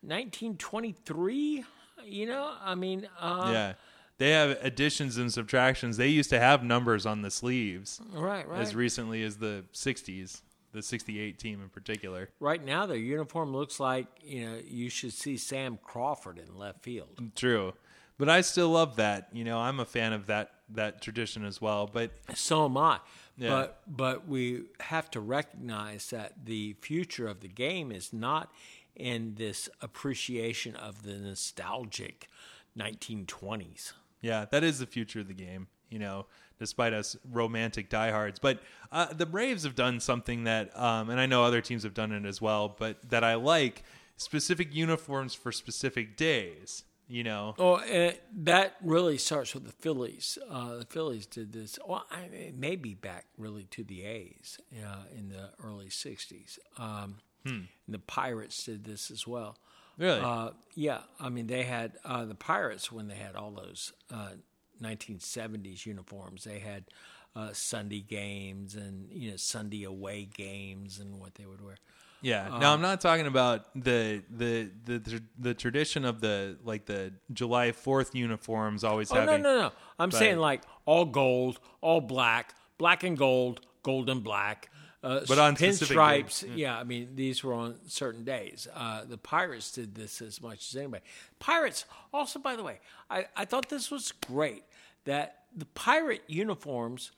nineteen 0.03 0.57
twenty 0.57 0.91
three? 1.05 1.65
You 2.03 2.25
know, 2.27 2.53
I 2.61 2.75
mean, 2.75 3.07
uh, 3.19 3.49
yeah. 3.51 3.73
They 4.17 4.31
have 4.31 4.57
additions 4.61 5.17
and 5.17 5.31
subtractions. 5.31 5.95
They 5.95 6.09
used 6.09 6.29
to 6.31 6.39
have 6.39 6.61
numbers 6.61 7.05
on 7.05 7.21
the 7.21 7.31
sleeves 7.31 8.01
right, 8.11 8.45
right. 8.45 8.59
as 8.59 8.75
recently 8.75 9.23
as 9.23 9.37
the 9.37 9.63
60s, 9.73 10.41
the 10.71 10.81
68 10.81 11.39
team 11.39 11.61
in 11.61 11.69
particular. 11.69 12.29
right 12.39 12.63
now, 12.63 12.85
their 12.85 12.97
uniform 12.97 13.51
looks 13.53 13.79
like 13.79 14.07
you 14.21 14.45
know 14.45 14.59
you 14.67 14.89
should 14.89 15.13
see 15.13 15.37
Sam 15.37 15.79
Crawford 15.83 16.37
in 16.37 16.57
left 16.57 16.83
field. 16.83 17.19
True. 17.35 17.73
But 18.17 18.27
I 18.27 18.41
still 18.41 18.69
love 18.69 18.97
that. 18.97 19.29
You 19.31 19.45
know, 19.45 19.59
I'm 19.59 19.79
a 19.79 19.85
fan 19.85 20.11
of 20.13 20.27
that 20.27 20.51
that 20.69 21.01
tradition 21.01 21.45
as 21.45 21.61
well. 21.61 21.89
But 21.91 22.11
So 22.35 22.65
am 22.65 22.77
I. 22.77 22.99
Yeah. 23.37 23.49
But 23.49 23.81
but 23.87 24.27
we 24.27 24.63
have 24.81 25.09
to 25.11 25.19
recognize 25.21 26.09
that 26.09 26.45
the 26.45 26.75
future 26.81 27.27
of 27.27 27.39
the 27.39 27.47
game 27.47 27.91
is 27.91 28.11
not 28.11 28.51
in 28.95 29.35
this 29.35 29.69
appreciation 29.81 30.75
of 30.75 31.03
the 31.03 31.13
nostalgic 31.13 32.27
1920s. 32.77 33.93
yeah, 34.21 34.45
that 34.51 34.63
is 34.63 34.79
the 34.79 34.85
future 34.85 35.21
of 35.21 35.27
the 35.27 35.33
game. 35.33 35.67
You 35.89 35.99
know, 35.99 36.25
despite 36.59 36.93
us 36.93 37.15
romantic 37.31 37.89
diehards. 37.89 38.39
But 38.39 38.61
uh, 38.91 39.13
the 39.13 39.25
Braves 39.25 39.63
have 39.63 39.75
done 39.75 39.99
something 39.99 40.43
that, 40.43 40.77
um, 40.77 41.09
and 41.09 41.19
I 41.19 41.25
know 41.25 41.43
other 41.43 41.61
teams 41.61 41.83
have 41.83 41.93
done 41.93 42.11
it 42.11 42.25
as 42.25 42.41
well, 42.41 42.75
but 42.77 43.09
that 43.09 43.23
I 43.23 43.35
like 43.35 43.83
specific 44.17 44.75
uniforms 44.75 45.33
for 45.33 45.51
specific 45.51 46.15
days. 46.17 46.83
You 47.11 47.23
know, 47.23 47.55
Oh, 47.57 47.81
that 48.43 48.75
really 48.83 49.17
starts 49.17 49.55
with 49.55 49.65
the 49.65 49.71
Phillies. 49.71 50.37
Uh, 50.47 50.75
the 50.77 50.85
Phillies 50.85 51.25
did 51.25 51.53
this. 51.53 51.79
Well, 51.83 52.05
I, 52.11 52.21
it 52.31 52.55
may 52.55 52.75
be 52.75 52.93
back 52.93 53.25
really 53.35 53.63
to 53.71 53.83
the 53.83 54.03
A's 54.03 54.59
uh, 54.85 55.05
in 55.17 55.29
the 55.29 55.49
early 55.63 55.87
'60s. 55.87 56.59
Um, 56.77 57.15
And 57.45 57.67
the 57.87 57.97
Pirates 57.97 58.63
did 58.63 58.83
this 58.83 59.09
as 59.09 59.25
well. 59.25 59.57
really. 59.97 60.19
Uh, 60.21 60.51
yeah, 60.75 60.99
I 61.19 61.29
mean 61.29 61.47
they 61.47 61.63
had 61.63 61.93
uh, 62.05 62.25
the 62.25 62.35
Pirates 62.35 62.91
when 62.91 63.07
they 63.07 63.15
had 63.15 63.35
all 63.35 63.49
those 63.49 63.91
uh, 64.13 64.33
1970s 64.81 65.85
uniforms. 65.85 66.43
They 66.43 66.59
had 66.59 66.85
uh, 67.35 67.49
Sunday 67.53 68.01
games 68.01 68.75
and 68.75 69.07
you 69.11 69.31
know 69.31 69.37
Sunday 69.37 69.83
away 69.83 70.25
games 70.25 70.99
and 70.99 71.19
what 71.19 71.35
they 71.35 71.45
would 71.45 71.61
wear. 71.61 71.77
Yeah. 72.21 72.53
uh, 72.53 72.59
now 72.59 72.73
I'm 72.73 72.81
not 72.81 72.99
talking 72.99 73.27
about 73.27 73.67
the 73.75 74.23
the 74.29 74.69
the 74.85 75.21
the, 75.37 75.53
tradition 75.53 76.03
of 76.03 76.19
the 76.19 76.57
like 76.63 76.85
the 76.85 77.13
July 77.31 77.71
4th 77.71 78.13
uniforms 78.13 78.83
always 78.83 79.11
Oh 79.11 79.15
no, 79.15 79.21
having 79.21 79.41
no, 79.43 79.57
no! 79.61 79.71
I'm 79.97 80.11
saying 80.11 80.37
like 80.37 80.63
all 80.85 81.05
gold, 81.05 81.59
all 81.81 82.01
black, 82.01 82.55
black 82.77 83.03
and 83.03 83.17
gold, 83.17 83.61
gold 83.83 84.09
and 84.09 84.23
black. 84.23 84.69
Uh, 85.01 85.21
But 85.27 85.39
on 85.39 85.55
pinstripes, 85.55 86.43
yeah. 86.55 86.77
I 86.77 86.83
mean, 86.83 87.09
these 87.15 87.43
were 87.43 87.53
on 87.53 87.75
certain 87.87 88.23
days. 88.25 88.67
Uh, 88.75 89.05
the 89.05 89.17
Pirates 89.17 89.71
did 89.71 89.95
this 89.95 90.21
as 90.21 90.41
much 90.41 90.69
as 90.69 90.75
anybody. 90.75 91.03
Pirates, 91.39 91.85
also, 92.13 92.37
by 92.39 92.55
the 92.57 92.63
way, 92.63 92.79
I, 93.09 93.25
I 93.35 93.45
thought 93.45 93.69
this 93.69 93.89
was 93.89 94.11
great 94.27 94.63
that 95.05 95.43
the 95.55 95.65
pirate 95.65 96.23
uniforms 96.27 97.11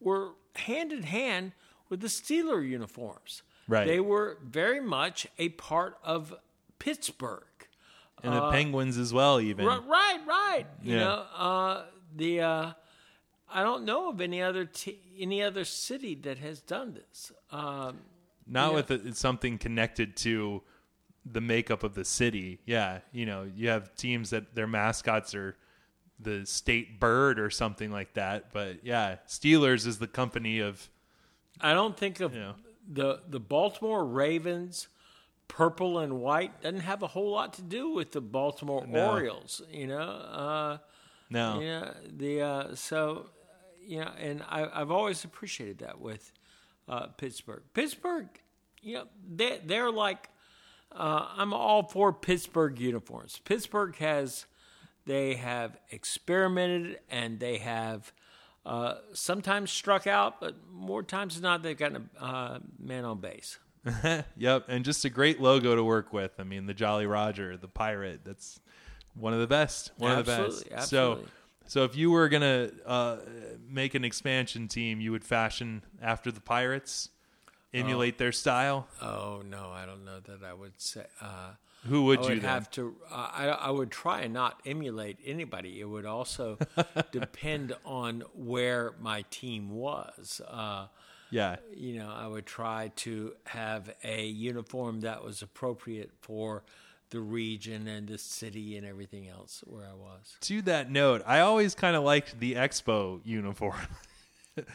were 0.00 0.30
hand 0.56 0.92
in 0.92 1.04
hand 1.04 1.52
with 1.88 2.00
the 2.00 2.08
Steeler 2.08 2.66
uniforms. 2.68 3.42
Right. 3.68 3.86
They 3.86 4.00
were 4.00 4.38
very 4.44 4.80
much 4.80 5.26
a 5.38 5.50
part 5.50 5.96
of 6.02 6.34
Pittsburgh. 6.80 7.44
and 8.22 8.34
the 8.34 8.50
Penguins 8.50 8.96
as 8.98 9.12
well. 9.12 9.40
Even 9.40 9.66
Right, 9.66 9.86
right, 9.86 10.20
right. 10.26 10.66
You 10.82 10.94
Yeah. 10.94 10.98
know, 11.04 11.14
uh, 11.36 11.84
the 12.16 12.40
uh, 12.40 12.72
I 13.54 13.62
don't 13.62 13.84
know 13.84 14.10
of 14.10 14.20
any 14.20 14.42
other 14.42 14.64
t- 14.64 14.98
any 15.18 15.40
other 15.42 15.64
city 15.64 16.14
that 16.16 16.38
has 16.38 16.60
done 16.60 16.94
this. 16.94 17.32
Um, 17.50 17.98
not 18.46 18.74
with 18.74 18.90
it, 18.90 19.16
something 19.16 19.56
connected 19.58 20.16
to 20.18 20.62
the 21.24 21.40
makeup 21.40 21.82
of 21.84 21.94
the 21.94 22.04
city. 22.04 22.58
Yeah, 22.66 22.98
you 23.12 23.24
know, 23.26 23.48
you 23.56 23.68
have 23.68 23.94
teams 23.94 24.30
that 24.30 24.54
their 24.54 24.66
mascots 24.66 25.34
are 25.34 25.56
the 26.20 26.44
state 26.46 26.98
bird 27.00 27.38
or 27.38 27.48
something 27.48 27.90
like 27.90 28.14
that. 28.14 28.52
But 28.52 28.84
yeah, 28.84 29.16
Steelers 29.28 29.86
is 29.86 29.98
the 29.98 30.06
company 30.08 30.58
of 30.58 30.90
I 31.60 31.72
don't 31.74 31.96
think 31.96 32.20
of 32.20 32.34
Yeah. 32.34 32.52
the 32.86 33.20
the 33.28 33.40
Baltimore 33.40 34.04
Ravens 34.04 34.88
purple 35.46 35.98
and 36.00 36.20
white 36.20 36.60
doesn't 36.62 36.80
have 36.80 37.02
a 37.02 37.06
whole 37.06 37.30
lot 37.30 37.52
to 37.54 37.62
do 37.62 37.90
with 37.90 38.12
the 38.12 38.20
Baltimore 38.20 38.84
No. 38.86 39.10
Orioles, 39.12 39.62
you 39.70 39.86
know. 39.86 40.00
Uh 40.00 40.78
no. 41.30 41.60
yeah, 41.60 41.92
the 42.06 42.40
uh 42.42 42.74
so 42.74 43.30
you 43.86 44.00
know, 44.00 44.10
and 44.18 44.42
I 44.48 44.68
I've 44.72 44.90
always 44.90 45.24
appreciated 45.24 45.78
that 45.78 46.00
with 46.00 46.32
uh 46.88 47.06
Pittsburgh. 47.08 47.62
Pittsburgh, 47.72 48.28
you 48.82 48.94
know, 48.94 49.04
they 49.26 49.60
they're 49.64 49.90
like 49.90 50.28
uh, 50.94 51.26
I'm 51.36 51.52
all 51.52 51.82
for 51.82 52.12
Pittsburgh 52.12 52.78
uniforms. 52.78 53.40
Pittsburgh 53.44 53.96
has, 53.96 54.46
they 55.06 55.34
have 55.34 55.76
experimented 55.90 57.00
and 57.10 57.40
they 57.40 57.58
have 57.58 58.12
uh, 58.64 58.94
sometimes 59.12 59.70
struck 59.70 60.06
out, 60.06 60.40
but 60.40 60.54
more 60.70 61.02
times 61.02 61.34
than 61.34 61.42
not, 61.42 61.62
they've 61.62 61.76
gotten 61.76 62.08
a 62.20 62.24
uh, 62.24 62.58
man 62.78 63.04
on 63.04 63.20
base. 63.20 63.58
Yep, 64.36 64.64
and 64.68 64.84
just 64.84 65.04
a 65.04 65.10
great 65.10 65.42
logo 65.42 65.74
to 65.74 65.84
work 65.84 66.12
with. 66.12 66.32
I 66.38 66.44
mean, 66.44 66.64
the 66.66 66.72
Jolly 66.72 67.06
Roger, 67.06 67.58
the 67.58 67.68
pirate. 67.68 68.20
That's 68.24 68.58
one 69.14 69.34
of 69.34 69.40
the 69.40 69.46
best. 69.46 69.92
One 69.98 70.12
of 70.12 70.24
the 70.24 70.32
best. 70.32 70.64
absolutely. 70.72 71.24
So, 71.24 71.30
so 71.66 71.84
if 71.84 71.96
you 71.96 72.10
were 72.10 72.28
gonna 72.28 72.70
uh, 72.86 73.16
make 73.68 73.94
an 73.94 74.04
expansion 74.04 74.68
team, 74.68 75.00
you 75.00 75.12
would 75.12 75.24
fashion 75.24 75.82
after 76.02 76.30
the 76.30 76.40
pirates, 76.40 77.08
emulate 77.72 78.18
their 78.18 78.32
style. 78.32 78.86
Oh 79.00 79.42
no, 79.48 79.70
I 79.70 79.86
don't 79.86 80.04
know 80.04 80.20
that 80.20 80.44
I 80.44 80.52
would 80.54 80.80
say. 80.80 81.04
Uh, 81.20 81.52
Who 81.86 82.04
would 82.04 82.20
I 82.20 82.22
you 82.22 82.28
would 82.28 82.42
then? 82.42 82.50
have 82.50 82.70
to. 82.72 82.94
Uh, 83.10 83.28
I, 83.32 83.46
I 83.48 83.70
would 83.70 83.90
try 83.90 84.20
and 84.22 84.32
not 84.34 84.60
emulate 84.64 85.18
anybody. 85.24 85.80
It 85.80 85.88
would 85.88 86.06
also 86.06 86.58
depend 87.12 87.74
on 87.84 88.22
where 88.34 88.92
my 89.00 89.24
team 89.30 89.70
was. 89.70 90.40
Uh, 90.48 90.86
yeah, 91.30 91.56
you 91.74 91.98
know, 91.98 92.12
I 92.14 92.26
would 92.28 92.46
try 92.46 92.92
to 92.96 93.32
have 93.46 93.92
a 94.04 94.26
uniform 94.26 95.00
that 95.00 95.24
was 95.24 95.42
appropriate 95.42 96.10
for 96.20 96.62
the 97.10 97.20
region 97.20 97.86
and 97.86 98.08
the 98.08 98.18
city 98.18 98.76
and 98.76 98.86
everything 98.86 99.28
else 99.28 99.62
where 99.66 99.84
I 99.84 99.94
was. 99.94 100.36
to 100.42 100.62
that 100.62 100.90
note, 100.90 101.22
I 101.26 101.40
always 101.40 101.74
kind 101.74 101.96
of 101.96 102.02
liked 102.02 102.38
the 102.40 102.54
Expo 102.54 103.20
uniform. 103.24 103.76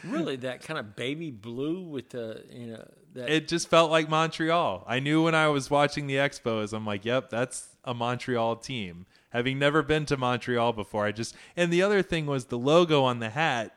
Really, 0.04 0.36
that 0.36 0.62
kind 0.62 0.78
of 0.78 0.94
baby 0.94 1.30
blue 1.30 1.80
with 1.80 2.10
the 2.10 2.44
you 2.50 2.66
know 2.66 2.86
that 3.14 3.30
it 3.30 3.48
just 3.48 3.68
felt 3.68 3.90
like 3.90 4.10
Montreal. 4.10 4.84
I 4.86 5.00
knew 5.00 5.24
when 5.24 5.34
I 5.34 5.48
was 5.48 5.70
watching 5.70 6.06
the 6.06 6.16
Expos, 6.16 6.74
I'm 6.74 6.84
like, 6.84 7.06
yep, 7.06 7.30
that's 7.30 7.68
a 7.84 7.94
Montreal 7.94 8.56
team. 8.56 9.06
Having 9.30 9.58
never 9.58 9.82
been 9.82 10.04
to 10.06 10.18
Montreal 10.18 10.74
before, 10.74 11.06
I 11.06 11.12
just 11.12 11.34
and 11.56 11.72
the 11.72 11.82
other 11.82 12.02
thing 12.02 12.26
was 12.26 12.46
the 12.46 12.58
logo 12.58 13.04
on 13.04 13.20
the 13.20 13.30
hat. 13.30 13.74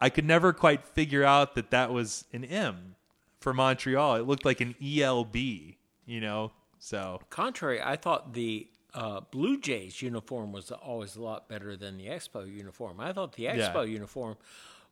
I 0.00 0.10
could 0.10 0.24
never 0.24 0.52
quite 0.52 0.84
figure 0.84 1.22
out 1.22 1.54
that 1.54 1.70
that 1.70 1.92
was 1.92 2.24
an 2.32 2.44
M 2.44 2.96
for 3.38 3.54
Montreal. 3.54 4.16
It 4.16 4.26
looked 4.26 4.44
like 4.44 4.60
an 4.60 4.74
ELB, 4.82 5.36
you 5.36 6.20
know. 6.20 6.50
So 6.84 7.22
contrary, 7.30 7.80
I 7.80 7.96
thought 7.96 8.34
the 8.34 8.68
uh, 8.92 9.20
Blue 9.30 9.58
Jays 9.58 10.02
uniform 10.02 10.52
was 10.52 10.70
always 10.70 11.16
a 11.16 11.22
lot 11.22 11.48
better 11.48 11.78
than 11.78 11.96
the 11.96 12.08
Expo 12.08 12.46
uniform. 12.46 13.00
I 13.00 13.14
thought 13.14 13.32
the 13.36 13.44
Yeah. 13.44 13.56
Expo 13.56 13.88
uniform 13.88 14.36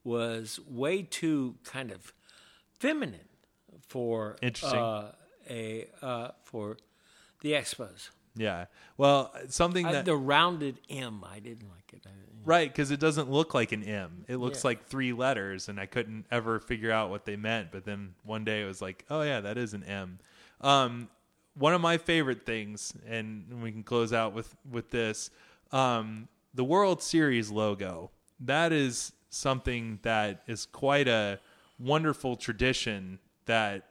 was 0.03 0.59
way 0.67 1.03
too 1.03 1.57
kind 1.65 1.91
of 1.91 2.15
feminine 2.79 3.29
for 3.89 4.39
uh, 4.63 5.13
a 5.51 5.87
uh, 6.01 6.31
for 6.45 6.79
the 7.43 7.53
Expos. 7.53 8.09
yeah, 8.35 8.67
well, 8.97 9.31
something 9.49 9.85
I, 9.85 9.93
that 9.93 10.07
the 10.07 10.17
rounded 10.17 10.81
M, 10.89 11.23
I 11.31 11.41
didn't 11.41 11.69
like 11.69 11.93
it. 11.93 12.07
I, 12.07 12.11
Right, 12.43 12.73
because 12.73 12.91
it 12.91 13.01
doesn't 13.01 13.31
look 13.31 13.53
like 13.53 13.71
an 13.71 13.85
M. 13.85 14.25
It 14.29 14.37
looks 14.39 14.65
Yeah. 14.65 14.69
like 14.69 14.87
three 14.87 15.13
letters, 15.13 15.69
and 15.69 15.79
I 15.79 15.85
couldn't 15.85 16.25
ever 16.31 16.59
figure 16.59 16.91
out 16.91 17.11
what 17.11 17.27
they 17.27 17.37
meant. 17.37 17.71
But 17.71 17.85
then 17.85 18.15
one 18.25 18.45
day 18.45 18.63
it 18.63 18.65
was 18.65 18.81
like, 18.81 19.05
oh 19.11 19.21
yeah, 19.21 19.41
that 19.43 19.59
is 19.59 19.75
an 19.75 19.85
M. 19.85 20.19
Um, 20.63 21.11
one 21.55 21.75
of 21.75 21.81
my 21.81 21.99
favorite 21.99 22.47
things, 22.47 22.95
and 23.07 23.63
we 23.63 23.73
can 23.73 23.83
close 23.83 24.13
out 24.13 24.33
with 24.33 24.55
with 24.71 24.91
this, 24.91 25.31
um, 25.71 26.29
the 26.55 26.65
World 26.65 27.03
Series 27.03 27.51
logo. 27.51 28.11
That 28.41 28.73
is 28.73 29.13
something 29.31 29.99
that 30.03 30.43
is 30.47 30.67
quite 30.67 31.09
a 31.09 31.41
wonderful 31.79 32.37
tradition 32.37 33.19
that 33.47 33.87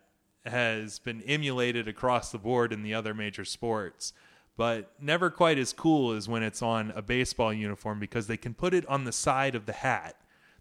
has 0.46 1.00
been 1.00 1.22
emulated 1.24 1.88
across 1.88 2.32
the 2.32 2.38
board 2.38 2.74
in 2.74 2.84
the 2.84 2.94
other 2.94 3.14
major 3.14 3.46
sports 3.46 4.14
but 4.58 4.92
never 5.02 5.30
quite 5.30 5.58
as 5.58 5.74
cool 5.74 6.12
as 6.12 6.28
when 6.28 6.44
it's 6.44 6.62
on 6.62 6.92
a 6.96 7.02
baseball 7.02 7.54
uniform 7.54 8.00
because 8.00 8.28
they 8.28 8.38
can 8.38 8.54
put 8.54 8.74
it 8.74 8.86
on 8.88 9.06
the 9.06 9.12
side 9.12 9.56
of 9.56 9.66
the 9.66 9.74
hat. 9.74 10.16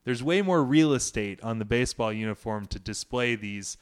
There's 0.04 0.22
way 0.22 0.40
more 0.42 0.64
real 0.64 0.94
estate 0.94 1.38
on 1.42 1.58
the 1.58 1.64
baseball 1.64 2.10
uniform 2.10 2.64
to 2.68 2.78
display 2.78 3.34
these 3.34 3.76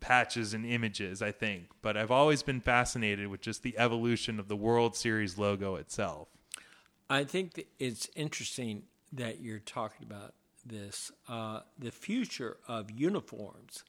patches 0.00 0.54
and 0.54 0.64
images, 0.66 1.22
I 1.22 1.32
think. 1.32 1.68
But 1.82 1.96
I've 1.96 2.10
always 2.10 2.42
been 2.42 2.60
fascinated 2.60 3.28
with 3.28 3.40
just 3.40 3.62
the 3.62 3.76
evolution 3.78 4.38
of 4.40 4.48
the 4.48 4.56
World 4.56 4.96
Series 4.96 5.38
logo 5.38 5.76
itself. 5.76 6.28
I 7.10 7.24
think 7.24 7.64
it's 7.78 8.08
interesting 8.16 8.84
that 9.12 9.40
you're 9.40 9.58
talking 9.58 10.06
about 10.06 10.34
this. 10.64 11.12
Uh, 11.28 11.60
the 11.78 11.90
future 11.90 12.56
of 12.66 12.90
uniforms 12.90 13.84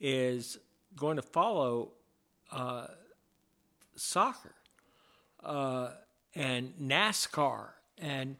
is 0.00 0.58
going 0.96 1.16
to 1.16 1.22
follow 1.22 1.92
uh, 2.50 2.88
soccer 3.96 4.54
uh, 5.42 5.90
and 6.34 6.74
NASCAR 6.80 7.68
and 7.98 8.36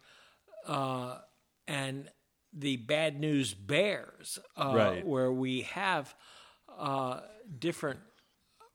uh, 0.66 1.18
and 1.66 2.08
the 2.52 2.76
Bad 2.76 3.18
News 3.18 3.54
Bears, 3.54 4.38
uh, 4.56 4.72
Right. 4.74 5.06
where 5.06 5.32
we 5.32 5.62
have 5.62 6.14
uh, 6.78 7.20
different 7.58 8.00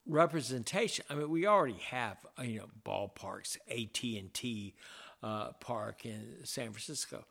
representation. 0.06 1.06
I 1.10 1.16
mean, 1.16 1.30
we 1.30 1.46
already 1.46 1.80
have 1.90 2.18
you 2.42 2.60
know 2.60 2.68
ballparks, 2.86 3.58
AT 3.70 4.04
and 4.04 4.34
T 4.34 4.76
uh, 5.24 5.52
Park 5.60 6.06
in 6.06 6.38
San 6.44 6.72
Francisco, 6.72 7.26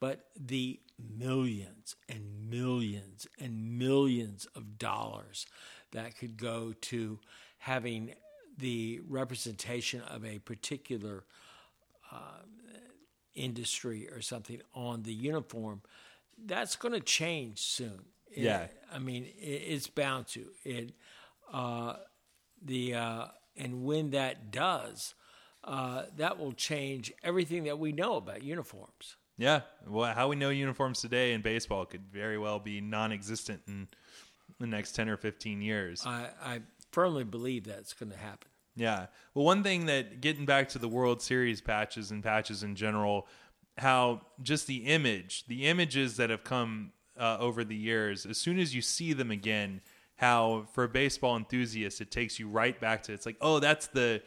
but 0.00 0.26
the 0.38 0.80
millions 1.16 1.96
and 2.08 2.50
millions 2.50 3.26
and 3.40 3.78
millions 3.78 4.46
of 4.54 4.78
dollars 4.78 5.46
that 5.92 6.16
could 6.16 6.36
go 6.36 6.74
to 6.80 7.18
having 7.58 8.14
the 8.58 9.00
representation 9.08 10.00
of 10.02 10.24
a 10.24 10.38
particular 10.40 11.24
uh, 12.10 12.42
industry 13.34 14.08
or 14.10 14.20
something 14.20 14.60
on 14.74 15.02
the 15.02 15.12
uniform, 15.12 15.82
that's 16.44 16.76
going 16.76 16.92
to 16.92 17.00
change 17.00 17.60
soon. 17.60 18.04
It- 18.34 18.42
Yeah. 18.44 18.66
I 18.92 18.98
mean, 18.98 19.24
it, 19.24 19.30
it's 19.46 19.86
bound 19.88 20.26
to. 20.28 20.46
It 20.64 20.92
uh, 21.52 21.94
the 22.62 22.94
uh, 22.94 23.26
and 23.56 23.84
when 23.84 24.10
that 24.10 24.50
does, 24.50 25.14
uh, 25.64 26.04
that 26.16 26.38
will 26.38 26.52
change 26.52 27.12
everything 27.22 27.64
that 27.64 27.78
we 27.78 27.92
know 27.92 28.16
about 28.16 28.42
uniforms. 28.42 29.16
Yeah, 29.38 29.62
well, 29.86 30.12
how 30.14 30.28
we 30.28 30.36
know 30.36 30.50
uniforms 30.50 31.00
today 31.00 31.32
in 31.32 31.40
baseball 31.40 31.84
could 31.86 32.02
very 32.12 32.38
well 32.38 32.58
be 32.58 32.80
non-existent 32.80 33.62
in 33.66 33.88
the 34.60 34.66
next 34.66 34.92
10 34.92 35.08
or 35.08 35.16
15 35.16 35.62
years. 35.62 36.04
I, 36.06 36.28
I 36.42 36.60
firmly 36.92 37.24
believe 37.24 37.64
that's 37.64 37.94
going 37.94 38.12
to 38.12 38.18
happen. 38.18 38.48
Yeah. 38.76 39.06
Well, 39.34 39.44
one 39.44 39.62
thing 39.62 39.86
that 39.86 40.20
getting 40.20 40.44
back 40.44 40.68
to 40.70 40.78
the 40.78 40.88
World 40.88 41.22
Series 41.22 41.60
patches 41.60 42.10
and 42.10 42.22
patches 42.22 42.62
in 42.62 42.76
general, 42.76 43.26
how 43.78 44.20
just 44.42 44.66
the 44.66 44.84
image, 44.84 45.44
the 45.48 45.66
images 45.66 46.18
that 46.18 46.30
have 46.30 46.44
come 46.44 46.92
uh, 47.18 47.36
over 47.38 47.64
the 47.64 47.76
years, 47.76 48.26
as 48.26 48.38
soon 48.38 48.58
as 48.58 48.74
you 48.74 48.82
see 48.82 49.12
them 49.12 49.30
again, 49.30 49.80
how 50.16 50.66
for 50.72 50.84
a 50.84 50.88
baseball 50.88 51.36
enthusiast, 51.36 52.00
it 52.00 52.10
takes 52.10 52.38
you 52.38 52.48
right 52.48 52.80
back 52.80 53.02
to 53.02 53.12
it's 53.12 53.26
like, 53.26 53.36
oh, 53.40 53.58
that's 53.58 53.88
the, 53.88 54.22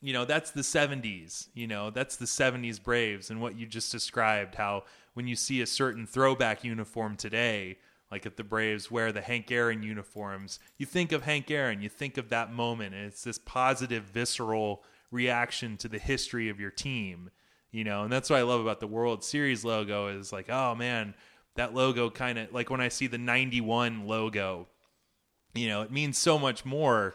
you 0.00 0.12
know, 0.12 0.24
that's 0.24 0.50
the 0.50 0.60
70s, 0.60 1.48
you 1.54 1.66
know, 1.66 1.90
that's 1.90 2.16
the 2.16 2.26
70s 2.26 2.82
Braves 2.82 3.30
and 3.30 3.40
what 3.40 3.58
you 3.58 3.66
just 3.66 3.90
described, 3.90 4.54
how 4.54 4.84
when 5.14 5.26
you 5.26 5.36
see 5.36 5.60
a 5.60 5.66
certain 5.66 6.06
throwback 6.06 6.62
uniform 6.64 7.16
today, 7.16 7.78
like 8.10 8.26
if 8.26 8.36
the 8.36 8.44
Braves 8.44 8.90
wear 8.90 9.12
the 9.12 9.20
Hank 9.20 9.50
Aaron 9.50 9.82
uniforms, 9.82 10.58
you 10.78 10.86
think 10.86 11.12
of 11.12 11.22
Hank 11.22 11.50
Aaron, 11.50 11.80
you 11.80 11.88
think 11.88 12.18
of 12.18 12.28
that 12.30 12.52
moment, 12.52 12.94
and 12.94 13.06
it's 13.06 13.24
this 13.24 13.38
positive, 13.38 14.04
visceral 14.04 14.84
reaction 15.10 15.76
to 15.78 15.88
the 15.88 15.98
history 15.98 16.48
of 16.48 16.60
your 16.60 16.70
team, 16.70 17.30
you 17.70 17.84
know, 17.84 18.02
and 18.02 18.12
that's 18.12 18.28
what 18.28 18.38
I 18.38 18.42
love 18.42 18.60
about 18.60 18.80
the 18.80 18.86
World 18.86 19.22
Series 19.22 19.64
logo 19.64 20.08
is 20.08 20.32
like, 20.32 20.50
oh 20.50 20.74
man, 20.74 21.14
that 21.56 21.74
logo 21.74 22.10
kind 22.10 22.38
of 22.38 22.52
like 22.52 22.70
when 22.70 22.80
I 22.80 22.88
see 22.88 23.06
the 23.06 23.18
91 23.18 24.06
logo, 24.06 24.68
you 25.54 25.68
know, 25.68 25.82
it 25.82 25.90
means 25.90 26.16
so 26.18 26.38
much 26.38 26.64
more 26.64 27.14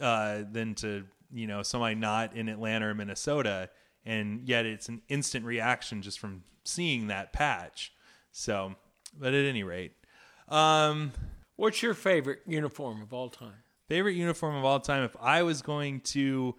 uh, 0.00 0.42
than 0.50 0.74
to, 0.76 1.04
you 1.32 1.46
know, 1.46 1.62
somebody 1.62 1.94
not 1.94 2.34
in 2.34 2.48
Atlanta 2.48 2.88
or 2.88 2.94
Minnesota. 2.94 3.70
And 4.04 4.48
yet 4.48 4.66
it's 4.66 4.88
an 4.88 5.02
instant 5.08 5.44
reaction 5.44 6.02
just 6.02 6.18
from 6.18 6.42
seeing 6.64 7.08
that 7.08 7.32
patch. 7.32 7.92
So, 8.32 8.74
but 9.18 9.34
at 9.34 9.44
any 9.44 9.62
rate, 9.62 9.92
um, 10.48 11.12
What's 11.56 11.82
your 11.82 11.94
favorite 11.94 12.40
uniform 12.46 13.02
of 13.02 13.12
all 13.12 13.28
time? 13.28 13.64
favorite 13.88 14.12
uniform 14.12 14.54
of 14.54 14.64
all 14.64 14.78
time. 14.80 15.02
If 15.02 15.16
I 15.20 15.42
was 15.42 15.62
going 15.62 16.00
to 16.00 16.54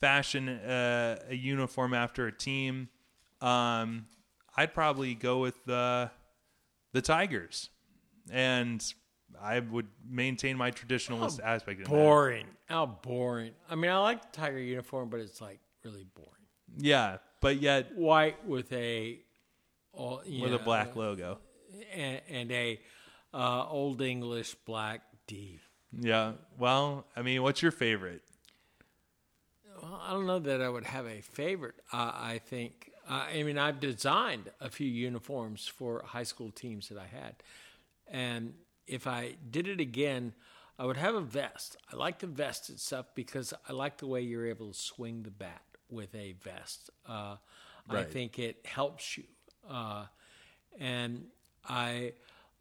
fashion 0.00 0.48
a, 0.48 1.18
a 1.28 1.34
uniform 1.34 1.92
after 1.92 2.26
a 2.26 2.32
team, 2.32 2.88
um, 3.40 4.06
I'd 4.56 4.72
probably 4.72 5.14
go 5.14 5.40
with 5.40 5.64
the 5.64 6.10
the 6.98 7.02
Tigers, 7.02 7.70
and 8.28 8.84
I 9.40 9.60
would 9.60 9.86
maintain 10.04 10.56
my 10.56 10.72
traditionalist 10.72 11.38
aspect. 11.40 11.78
In 11.78 11.84
that. 11.84 11.90
Boring. 11.90 12.46
How 12.66 12.86
boring. 12.86 13.52
I 13.70 13.76
mean, 13.76 13.90
I 13.90 13.98
like 13.98 14.32
the 14.32 14.36
tiger 14.36 14.58
uniform, 14.58 15.10
but 15.10 15.20
it's 15.20 15.40
like 15.40 15.60
really 15.84 16.06
boring. 16.16 16.32
Yeah, 16.76 17.18
but 17.40 17.60
yet 17.60 17.96
White 17.96 18.44
with 18.44 18.72
a, 18.72 19.20
all, 19.92 20.22
with 20.26 20.52
a 20.52 20.56
know, 20.56 20.58
black 20.58 20.96
logo. 20.96 21.38
and, 21.94 22.20
and 22.28 22.50
a 22.50 22.80
uh, 23.32 23.68
old 23.68 24.02
English 24.02 24.56
black 24.66 25.02
D. 25.28 25.60
Yeah. 25.92 26.32
Well, 26.58 27.06
I 27.14 27.22
mean, 27.22 27.44
what's 27.44 27.62
your 27.62 27.72
favorite? 27.72 28.22
Well, 29.80 30.02
I 30.04 30.12
don't 30.12 30.26
know 30.26 30.40
that 30.40 30.60
I 30.60 30.68
would 30.68 30.84
have 30.84 31.06
a 31.06 31.20
favorite. 31.20 31.76
Uh, 31.92 32.10
I 32.12 32.40
think. 32.44 32.90
Uh, 33.08 33.26
I 33.34 33.42
mean, 33.42 33.56
I've 33.56 33.80
designed 33.80 34.50
a 34.60 34.68
few 34.68 34.86
uniforms 34.86 35.66
for 35.66 36.02
high 36.04 36.24
school 36.24 36.50
teams 36.50 36.88
that 36.88 36.98
I 36.98 37.06
had, 37.06 37.36
and 38.06 38.52
if 38.86 39.06
I 39.06 39.36
did 39.50 39.66
it 39.66 39.80
again, 39.80 40.34
I 40.78 40.84
would 40.84 40.96
have 40.98 41.14
a 41.14 41.20
vest. 41.20 41.76
I 41.92 41.96
like 41.96 42.18
the 42.18 42.26
vest 42.26 42.70
itself 42.70 43.06
because 43.14 43.54
I 43.68 43.72
like 43.72 43.98
the 43.98 44.06
way 44.06 44.20
you're 44.20 44.46
able 44.46 44.68
to 44.68 44.78
swing 44.78 45.22
the 45.22 45.30
bat 45.30 45.62
with 45.90 46.14
a 46.14 46.34
vest. 46.42 46.90
Uh, 47.06 47.36
I 47.90 48.04
think 48.04 48.38
it 48.38 48.66
helps 48.66 49.16
you, 49.16 49.24
uh, 49.68 50.04
and 50.78 51.24
I 51.66 52.12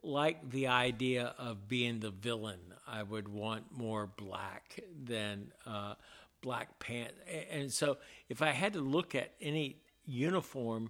like 0.02 0.50
the 0.50 0.68
idea 0.68 1.34
of 1.38 1.68
being 1.68 2.00
the 2.00 2.12
villain. 2.12 2.60
I 2.88 3.04
would 3.04 3.28
want 3.28 3.66
more 3.78 4.08
black 4.08 4.80
than 5.04 5.52
uh, 5.66 5.95
black 6.41 6.80
pants. 6.80 7.16
And 7.52 7.72
so, 7.72 7.98
if 8.30 8.41
I 8.41 8.52
had 8.52 8.74
to 8.74 8.80
look 8.80 9.16
at 9.16 9.34
any 9.41 9.82
uniform 10.08 10.89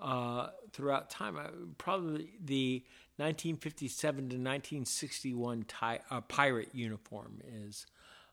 uh, 0.00 0.48
throughout 0.72 1.10
time, 1.10 1.36
I, 1.36 1.46
probably 1.78 2.30
the 2.44 2.84
1957 3.16 4.16
to 4.30 4.36
1961 4.36 5.64
ti- 5.64 5.98
uh, 6.10 6.20
pirate 6.22 6.68
uniform 6.72 7.40
is 7.66 7.86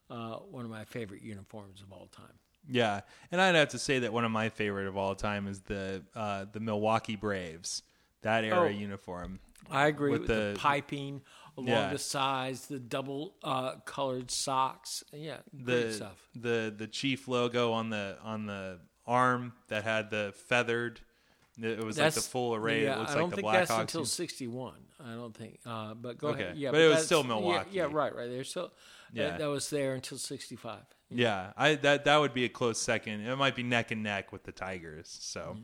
uh, 0.10 0.36
one 0.36 0.64
of 0.64 0.72
my 0.72 0.86
favorite 0.86 1.22
uniforms 1.22 1.82
of 1.82 1.92
all 1.92 2.08
time. 2.08 2.34
Yeah, 2.70 3.02
and 3.32 3.42
I'd 3.42 3.56
have 3.56 3.70
to 3.70 3.80
say 3.80 4.00
that 4.00 4.12
one 4.14 4.26
of 4.26 4.32
my 4.32 4.50
favorite 4.50 4.88
of 4.88 4.98
all 4.98 5.16
time 5.16 5.48
is 5.48 5.62
the 5.62 6.04
uh, 6.16 6.46
the 6.52 6.60
Milwaukee 6.60 7.16
Braves. 7.16 7.84
That 8.24 8.44
era 8.44 8.62
Oh. 8.62 8.68
uniform. 8.68 9.40
I 9.72 9.88
agree 9.88 10.12
With 10.12 10.22
with, 10.22 10.28
the, 10.30 10.34
the- 10.54 10.56
piping 10.60 11.22
along 11.58 11.68
Yeah. 11.70 11.92
the 11.92 11.98
sides, 11.98 12.68
the 12.68 12.80
double 12.80 13.36
uh, 13.44 13.76
colored 13.86 14.32
socks. 14.32 15.04
Yeah, 15.14 15.38
the 15.54 15.94
stuff. 15.94 16.30
the 16.36 16.74
the 16.76 16.88
chief 16.88 17.28
logo 17.28 17.72
on 17.74 17.90
the 17.90 18.18
on 18.24 18.46
the 18.48 18.80
arm 19.08 19.54
that 19.70 19.84
had 19.84 20.10
the 20.10 20.34
feathered. 20.48 21.00
It 21.60 21.84
was 21.84 21.98
like 21.98 22.14
the 22.14 22.22
full 22.22 22.54
array. 22.54 22.84
Yeah, 22.84 22.96
it 22.96 23.00
looks 23.00 23.12
I 23.12 23.16
don't 23.16 23.24
like 23.30 23.30
the 23.32 23.36
think 23.42 23.52
that's 23.54 23.72
until 23.72 24.06
'61. 24.06 24.74
I 25.04 25.14
don't 25.14 25.36
think. 25.36 25.60
Uh, 25.66 25.94
but 25.96 26.18
go 26.18 26.30
Okay, 26.30 26.44
ahead. 26.44 26.58
Yeah, 26.58 26.72
but 26.72 26.82
it 26.82 26.88
was 26.90 27.06
still 27.06 27.22
yeah, 27.22 27.28
Milwaukee. 27.28 27.70
Yeah, 27.72 27.88
right, 27.92 28.16
right. 28.16 28.30
There, 28.30 28.44
so 28.44 28.72
Yeah. 29.14 29.30
that, 29.30 29.40
that 29.40 29.46
was 29.48 29.70
there 29.70 29.96
until 29.96 30.18
'65. 30.20 30.80
Yeah, 31.10 31.54
I 31.56 31.76
that 31.76 32.06
that 32.06 32.18
would 32.18 32.34
be 32.34 32.46
a 32.46 32.50
close 32.50 32.80
second. 32.80 33.22
It 33.22 33.36
might 33.38 33.56
be 33.56 33.64
neck 33.64 33.92
and 33.92 34.04
neck 34.04 34.32
with 34.32 34.44
the 34.44 34.52
Tigers. 34.52 35.18
So, 35.20 35.58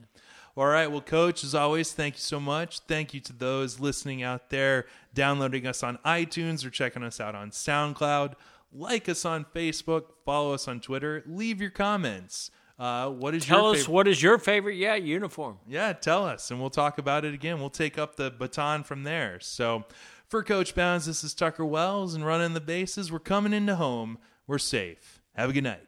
all 0.56 0.66
right. 0.66 0.88
Well, 0.90 1.02
Coach, 1.02 1.44
as 1.44 1.54
always, 1.54 1.92
thank 1.92 2.16
you 2.16 2.22
so 2.22 2.40
much. 2.40 2.80
Thank 2.80 3.14
you 3.14 3.20
to 3.22 3.34
those 3.34 3.80
listening 3.80 4.24
out 4.24 4.50
there, 4.50 4.86
downloading 5.14 5.68
us 5.68 5.84
on 5.84 5.98
iTunes 6.06 6.66
or 6.66 6.70
checking 6.70 7.04
us 7.04 7.20
out 7.20 7.36
on 7.36 7.52
SoundCloud. 7.52 8.34
Like 8.72 9.08
us 9.10 9.26
on 9.26 9.46
Facebook. 9.54 10.06
Follow 10.26 10.54
us 10.54 10.68
on 10.68 10.80
Twitter. 10.80 11.24
Leave 11.28 11.62
your 11.62 11.70
comments. 11.70 12.50
Uh, 12.80 13.10
what 13.10 13.36
is 13.36 13.46
Tell 13.46 13.62
your 13.62 13.72
us 13.72 13.78
favorite? 13.82 13.94
what 13.94 14.08
is 14.08 14.22
your 14.24 14.38
favorite? 14.38 14.76
Yeah, 14.76 14.96
uniform. 14.96 15.60
Yeah, 15.68 15.94
tell 15.94 16.26
us, 16.26 16.50
and 16.52 16.60
we'll 16.60 16.70
talk 16.72 16.98
about 16.98 17.24
it 17.24 17.34
again. 17.34 17.60
We'll 17.60 17.70
take 17.70 17.98
up 17.98 18.16
the 18.16 18.32
baton 18.32 18.84
from 18.84 19.04
there. 19.04 19.40
So, 19.40 19.86
for 20.28 20.44
Coach 20.44 20.74
Bounds, 20.74 21.06
this 21.06 21.24
is 21.24 21.34
Tucker 21.36 21.66
Wells, 21.66 22.16
and 22.16 22.26
running 22.26 22.54
the 22.54 22.62
bases. 22.62 23.12
We're 23.12 23.20
coming 23.20 23.54
into 23.54 23.76
home. 23.76 24.18
We're 24.48 24.58
safe. 24.58 25.22
Have 25.36 25.52
a 25.52 25.54
good 25.54 25.64
night. 25.64 25.86